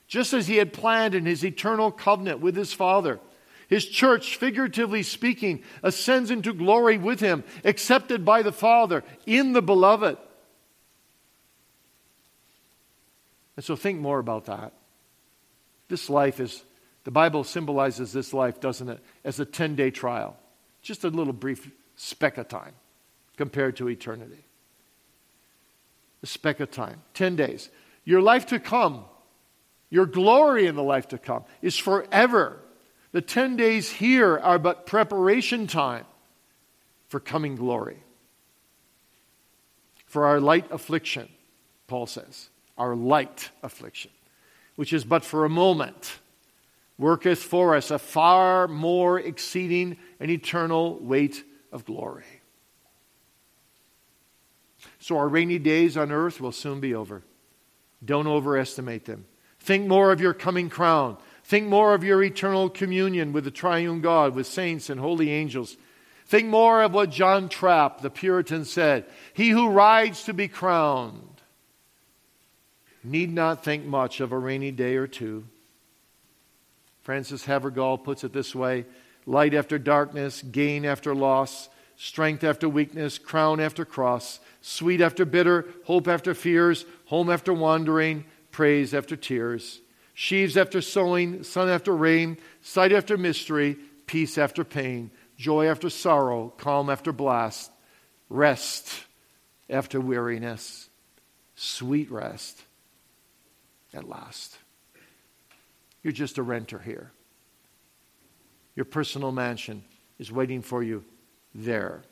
just 0.07 0.33
as 0.33 0.47
he 0.47 0.57
had 0.57 0.73
planned 0.73 1.15
in 1.15 1.25
his 1.25 1.43
eternal 1.43 1.91
covenant 1.91 2.39
with 2.39 2.55
his 2.55 2.73
Father. 2.73 3.19
His 3.67 3.85
church, 3.85 4.37
figuratively 4.37 5.01
speaking, 5.01 5.63
ascends 5.81 6.29
into 6.29 6.53
glory 6.53 6.97
with 6.97 7.19
him, 7.19 7.43
accepted 7.63 8.23
by 8.23 8.43
the 8.43 8.51
Father 8.51 9.03
in 9.25 9.53
the 9.53 9.61
beloved. 9.61 10.17
And 13.55 13.65
so 13.65 13.75
think 13.75 13.99
more 13.99 14.19
about 14.19 14.45
that. 14.45 14.73
This 15.87 16.09
life 16.09 16.39
is 16.39 16.63
the 17.05 17.11
Bible 17.11 17.43
symbolizes 17.43 18.11
this 18.11 18.33
life, 18.33 18.59
doesn't 18.59 18.89
it, 18.89 18.99
as 19.23 19.39
a 19.39 19.45
10 19.45 19.75
day 19.75 19.91
trial. 19.91 20.35
Just 20.81 21.03
a 21.03 21.09
little 21.09 21.33
brief 21.33 21.71
speck 21.95 22.37
of 22.37 22.47
time 22.47 22.73
compared 23.37 23.77
to 23.77 23.87
eternity. 23.89 24.43
A 26.23 26.27
speck 26.27 26.59
of 26.59 26.71
time, 26.71 27.01
10 27.13 27.35
days. 27.35 27.69
Your 28.03 28.21
life 28.21 28.47
to 28.47 28.59
come, 28.59 29.05
your 29.89 30.05
glory 30.05 30.67
in 30.67 30.75
the 30.75 30.83
life 30.83 31.09
to 31.09 31.17
come, 31.17 31.43
is 31.61 31.77
forever. 31.77 32.59
The 33.11 33.21
10 33.21 33.55
days 33.55 33.89
here 33.91 34.37
are 34.37 34.59
but 34.59 34.85
preparation 34.85 35.67
time 35.67 36.05
for 37.07 37.19
coming 37.19 37.55
glory. 37.55 38.03
For 40.05 40.25
our 40.25 40.39
light 40.39 40.71
affliction, 40.71 41.29
Paul 41.87 42.07
says, 42.07 42.49
our 42.77 42.95
light 42.95 43.49
affliction, 43.63 44.11
which 44.75 44.93
is 44.93 45.05
but 45.05 45.23
for 45.23 45.45
a 45.45 45.49
moment 45.49 46.19
worketh 46.97 47.39
for 47.39 47.75
us 47.75 47.91
a 47.91 47.99
far 47.99 48.67
more 48.67 49.19
exceeding 49.19 49.97
and 50.19 50.31
eternal 50.31 50.97
weight 50.99 51.43
of 51.71 51.85
glory. 51.85 52.23
So 54.99 55.17
our 55.17 55.27
rainy 55.27 55.59
days 55.59 55.97
on 55.97 56.11
earth 56.11 56.39
will 56.39 56.51
soon 56.51 56.79
be 56.79 56.95
over. 56.95 57.23
Don't 58.03 58.27
overestimate 58.27 59.05
them. 59.05 59.25
Think 59.65 59.87
more 59.87 60.11
of 60.11 60.21
your 60.21 60.35
coming 60.35 60.69
crown. 60.69 61.17
Think 61.43 61.67
more 61.67 61.95
of 61.95 62.03
your 62.03 62.21
eternal 62.21 62.69
communion 62.69 63.33
with 63.33 63.45
the 63.45 63.51
triune 63.51 63.99
God, 63.99 64.35
with 64.35 64.45
saints 64.45 64.91
and 64.91 64.99
holy 64.99 65.31
angels. 65.31 65.75
Think 66.27 66.49
more 66.49 66.83
of 66.83 66.93
what 66.93 67.09
John 67.09 67.49
Trapp, 67.49 68.01
the 68.01 68.11
Puritan, 68.11 68.65
said 68.65 69.05
He 69.33 69.49
who 69.49 69.69
rides 69.69 70.25
to 70.25 70.35
be 70.35 70.47
crowned 70.47 71.41
need 73.03 73.33
not 73.33 73.63
think 73.63 73.85
much 73.85 74.19
of 74.19 74.31
a 74.31 74.37
rainy 74.37 74.69
day 74.69 74.97
or 74.97 75.07
two. 75.07 75.45
Frances 77.01 77.45
Havergal 77.45 78.03
puts 78.03 78.23
it 78.23 78.33
this 78.33 78.53
way 78.53 78.85
light 79.25 79.55
after 79.55 79.79
darkness, 79.79 80.43
gain 80.43 80.85
after 80.85 81.15
loss, 81.15 81.69
strength 81.97 82.43
after 82.43 82.69
weakness, 82.69 83.17
crown 83.17 83.59
after 83.59 83.83
cross, 83.83 84.39
sweet 84.61 85.01
after 85.01 85.25
bitter, 85.25 85.65
hope 85.85 86.07
after 86.07 86.35
fears, 86.35 86.85
home 87.05 87.31
after 87.31 87.51
wandering, 87.51 88.25
praise 88.55 88.93
after 88.93 89.17
tears, 89.17 89.81
sheaves 90.13 90.55
after 90.55 90.79
sowing, 90.79 91.43
sun 91.43 91.67
after 91.67 91.93
rain, 91.93 92.37
sight 92.61 92.93
after 92.93 93.17
mystery, 93.17 93.75
peace 94.07 94.37
after 94.37 94.63
pain, 94.63 95.11
joy 95.35 95.67
after 95.67 95.89
sorrow, 95.89 96.53
calm 96.55 96.89
after 96.89 97.11
blast, 97.11 97.69
rest 98.29 99.03
after 99.69 99.99
weariness, 99.99 100.89
sweet 101.55 102.09
rest 102.09 102.61
at 103.93 104.07
last. 104.07 104.57
You're 106.01 106.13
just 106.13 106.37
a 106.37 106.43
renter 106.43 106.79
here. 106.79 107.11
Your 108.73 108.85
personal 108.85 109.33
mansion 109.33 109.83
is 110.17 110.31
waiting 110.31 110.61
for 110.61 110.81
you 110.81 111.03
there. 111.53 112.03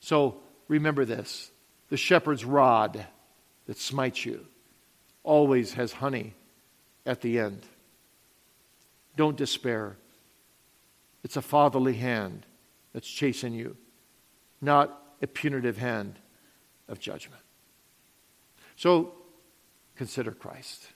So 0.00 0.40
remember 0.68 1.04
this 1.04 1.50
the 1.90 1.98
shepherd's 1.98 2.46
rod 2.46 3.04
that 3.66 3.76
smites 3.76 4.24
you 4.24 4.46
always 5.26 5.74
has 5.74 5.92
honey 5.92 6.32
at 7.04 7.20
the 7.20 7.38
end. 7.38 7.66
Don't 9.16 9.36
despair. 9.36 9.96
It's 11.22 11.36
a 11.36 11.42
fatherly 11.42 11.94
hand 11.94 12.46
that's 12.94 13.08
chasing 13.08 13.52
you, 13.52 13.76
not 14.62 15.02
a 15.20 15.26
punitive 15.26 15.76
hand 15.76 16.18
of 16.88 17.00
judgment. 17.00 17.42
So 18.76 19.12
consider 19.96 20.30
Christ 20.30 20.88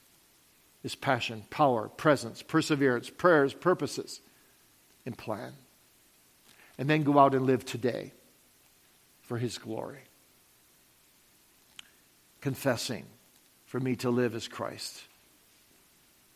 his 0.83 0.95
passion, 0.95 1.45
power, 1.51 1.89
presence, 1.89 2.43
perseverance, 2.43 3.11
prayers, 3.11 3.53
purposes, 3.53 4.21
and 5.05 5.17
plan. 5.19 5.53
And 6.79 6.89
then 6.89 7.03
go 7.03 7.19
out 7.19 7.35
and 7.35 7.45
live 7.45 7.67
today 7.67 8.15
for 9.21 9.37
his 9.37 9.59
glory. 9.59 10.05
Confessing 12.41 13.05
for 13.71 13.79
me 13.79 13.95
to 13.97 14.11
live 14.11 14.35
as 14.35 14.49
Christ 14.49 15.01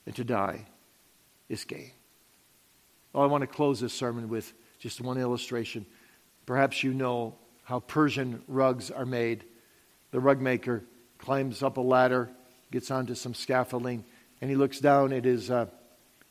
and 0.06 0.14
to 0.14 0.22
die 0.22 0.64
is 1.48 1.64
gain. 1.64 1.90
Well, 3.12 3.24
I 3.24 3.26
want 3.26 3.42
to 3.42 3.48
close 3.48 3.80
this 3.80 3.92
sermon 3.92 4.28
with 4.28 4.52
just 4.78 5.00
one 5.00 5.18
illustration. 5.18 5.84
Perhaps 6.46 6.84
you 6.84 6.94
know 6.94 7.34
how 7.64 7.80
Persian 7.80 8.40
rugs 8.46 8.92
are 8.92 9.04
made. 9.04 9.42
The 10.12 10.20
rug 10.20 10.40
maker 10.40 10.84
climbs 11.18 11.60
up 11.60 11.76
a 11.76 11.80
ladder, 11.80 12.30
gets 12.70 12.92
onto 12.92 13.16
some 13.16 13.34
scaffolding, 13.34 14.04
and 14.40 14.48
he 14.48 14.56
looks 14.56 14.78
down 14.78 15.12
at 15.12 15.24
his, 15.24 15.50
uh, 15.50 15.66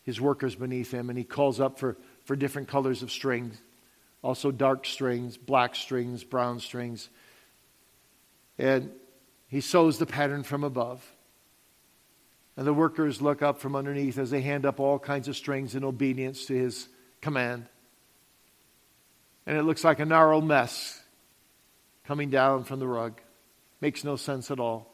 his 0.04 0.22
workers 0.22 0.56
beneath 0.56 0.92
him 0.92 1.10
and 1.10 1.18
he 1.18 1.26
calls 1.26 1.60
up 1.60 1.80
for, 1.80 1.98
for 2.24 2.38
different 2.38 2.70
colors 2.70 3.04
of 3.04 3.12
strings 3.12 3.60
also 4.24 4.52
dark 4.52 4.86
strings, 4.86 5.36
black 5.36 5.76
strings, 5.76 6.24
brown 6.24 6.60
strings. 6.62 7.10
And 8.58 8.92
he 9.54 9.62
sews 9.62 10.00
the 10.00 10.08
pattern 10.08 10.42
from 10.42 10.64
above. 10.64 11.06
And 12.58 12.66
the 12.66 12.74
workers 12.74 13.22
look 13.22 13.44
up 13.44 13.60
from 13.60 13.76
underneath 13.76 14.18
as 14.18 14.32
they 14.32 14.42
hand 14.42 14.66
up 14.66 14.80
all 14.80 14.98
kinds 14.98 15.28
of 15.28 15.36
strings 15.36 15.76
in 15.76 15.84
obedience 15.84 16.46
to 16.48 16.56
his 16.56 16.90
command. 17.22 17.68
And 19.46 19.56
it 19.56 19.62
looks 19.62 19.84
like 19.84 20.00
a 20.00 20.06
gnarled 20.06 20.44
mess 20.44 21.00
coming 22.04 22.32
down 22.32 22.64
from 22.64 22.80
the 22.80 22.88
rug. 22.88 23.22
Makes 23.80 24.04
no 24.04 24.16
sense 24.16 24.50
at 24.50 24.60
all. 24.60 24.92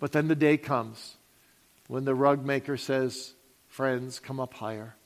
But 0.00 0.12
then 0.12 0.28
the 0.28 0.34
day 0.34 0.56
comes 0.56 1.18
when 1.86 2.06
the 2.06 2.14
rug 2.14 2.46
maker 2.46 2.78
says, 2.78 3.34
Friends, 3.66 4.20
come 4.20 4.40
up 4.40 4.54
higher. 4.54 4.96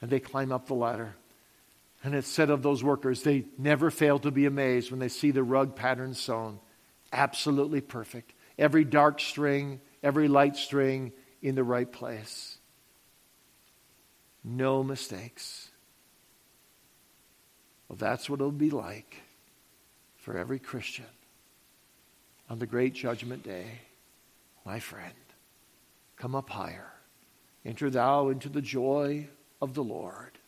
And 0.00 0.08
they 0.08 0.20
climb 0.20 0.52
up 0.52 0.68
the 0.68 0.74
ladder. 0.74 1.16
And 2.04 2.14
it's 2.14 2.28
said 2.28 2.50
of 2.50 2.62
those 2.62 2.84
workers, 2.84 3.22
they 3.22 3.46
never 3.58 3.90
fail 3.90 4.20
to 4.20 4.30
be 4.30 4.46
amazed 4.46 4.92
when 4.92 5.00
they 5.00 5.08
see 5.08 5.32
the 5.32 5.42
rug 5.42 5.74
pattern 5.74 6.14
sewn. 6.14 6.60
Absolutely 7.14 7.80
perfect. 7.80 8.32
Every 8.58 8.84
dark 8.84 9.20
string, 9.20 9.80
every 10.02 10.26
light 10.26 10.56
string 10.56 11.12
in 11.40 11.54
the 11.54 11.62
right 11.62 11.90
place. 11.90 12.58
No 14.42 14.82
mistakes. 14.82 15.70
Well, 17.88 17.96
that's 17.96 18.28
what 18.28 18.40
it'll 18.40 18.50
be 18.50 18.70
like 18.70 19.22
for 20.16 20.36
every 20.36 20.58
Christian 20.58 21.06
on 22.50 22.58
the 22.58 22.66
great 22.66 22.94
judgment 22.94 23.44
day, 23.44 23.66
my 24.66 24.80
friend. 24.80 25.14
Come 26.16 26.34
up 26.34 26.50
higher. 26.50 26.90
Enter 27.64 27.90
thou 27.90 28.28
into 28.28 28.48
the 28.48 28.60
joy 28.60 29.28
of 29.62 29.74
the 29.74 29.84
Lord. 29.84 30.38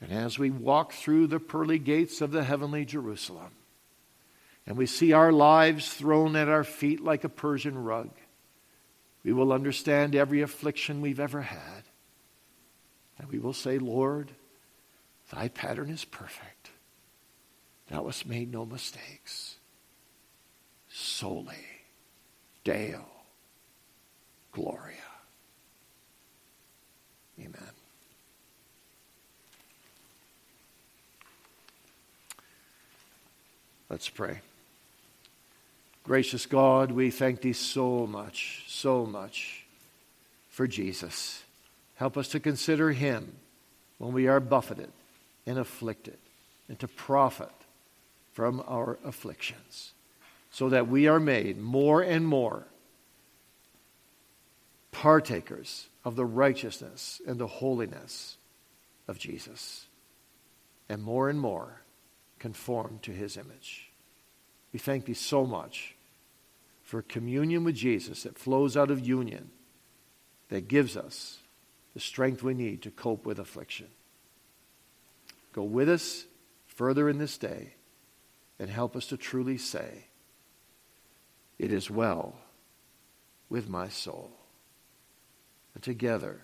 And 0.00 0.10
as 0.10 0.38
we 0.38 0.50
walk 0.50 0.94
through 0.94 1.26
the 1.26 1.38
pearly 1.38 1.78
gates 1.78 2.22
of 2.22 2.32
the 2.32 2.44
heavenly 2.44 2.86
Jerusalem, 2.86 3.50
and 4.70 4.78
we 4.78 4.86
see 4.86 5.12
our 5.12 5.32
lives 5.32 5.92
thrown 5.92 6.36
at 6.36 6.48
our 6.48 6.62
feet 6.62 7.02
like 7.02 7.24
a 7.24 7.28
Persian 7.28 7.76
rug, 7.76 8.08
we 9.24 9.32
will 9.32 9.52
understand 9.52 10.14
every 10.14 10.42
affliction 10.42 11.00
we've 11.00 11.18
ever 11.18 11.42
had. 11.42 11.82
And 13.18 13.28
we 13.32 13.40
will 13.40 13.52
say, 13.52 13.80
Lord, 13.80 14.30
thy 15.32 15.48
pattern 15.48 15.90
is 15.90 16.04
perfect. 16.04 16.70
Thou 17.88 18.04
hast 18.04 18.26
made 18.26 18.52
no 18.52 18.64
mistakes. 18.64 19.56
Soli 20.88 21.66
Deo 22.62 23.04
Gloria. 24.52 24.94
Amen. 27.40 27.72
Let's 33.88 34.08
pray. 34.08 34.42
Gracious 36.10 36.44
God, 36.44 36.90
we 36.90 37.08
thank 37.12 37.40
thee 37.40 37.52
so 37.52 38.04
much, 38.04 38.64
so 38.66 39.06
much 39.06 39.64
for 40.48 40.66
Jesus. 40.66 41.44
Help 41.94 42.16
us 42.16 42.26
to 42.30 42.40
consider 42.40 42.90
him 42.90 43.36
when 43.98 44.12
we 44.12 44.26
are 44.26 44.40
buffeted 44.40 44.90
and 45.46 45.56
afflicted 45.56 46.18
and 46.68 46.80
to 46.80 46.88
profit 46.88 47.52
from 48.32 48.60
our 48.66 48.98
afflictions 49.04 49.92
so 50.50 50.68
that 50.70 50.88
we 50.88 51.06
are 51.06 51.20
made 51.20 51.60
more 51.60 52.02
and 52.02 52.26
more 52.26 52.66
partakers 54.90 55.86
of 56.04 56.16
the 56.16 56.26
righteousness 56.26 57.22
and 57.24 57.38
the 57.38 57.46
holiness 57.46 58.36
of 59.06 59.16
Jesus, 59.16 59.86
and 60.88 61.04
more 61.04 61.28
and 61.28 61.38
more 61.38 61.82
conform 62.40 62.98
to 63.02 63.12
his 63.12 63.36
image. 63.36 63.92
We 64.72 64.80
thank 64.80 65.04
thee 65.04 65.14
so 65.14 65.46
much 65.46 65.94
for 66.90 67.02
communion 67.02 67.62
with 67.62 67.76
Jesus 67.76 68.24
that 68.24 68.36
flows 68.36 68.76
out 68.76 68.90
of 68.90 69.06
union, 69.06 69.52
that 70.48 70.66
gives 70.66 70.96
us 70.96 71.38
the 71.94 72.00
strength 72.00 72.42
we 72.42 72.52
need 72.52 72.82
to 72.82 72.90
cope 72.90 73.24
with 73.24 73.38
affliction. 73.38 73.86
Go 75.52 75.62
with 75.62 75.88
us 75.88 76.24
further 76.66 77.08
in 77.08 77.18
this 77.18 77.38
day 77.38 77.74
and 78.58 78.68
help 78.68 78.96
us 78.96 79.06
to 79.06 79.16
truly 79.16 79.56
say, 79.56 80.06
It 81.60 81.72
is 81.72 81.88
well 81.88 82.34
with 83.48 83.68
my 83.68 83.88
soul. 83.88 84.32
And 85.74 85.84
together, 85.84 86.40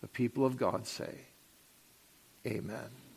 the 0.00 0.06
people 0.06 0.46
of 0.46 0.56
God 0.56 0.86
say, 0.86 1.22
Amen. 2.46 3.07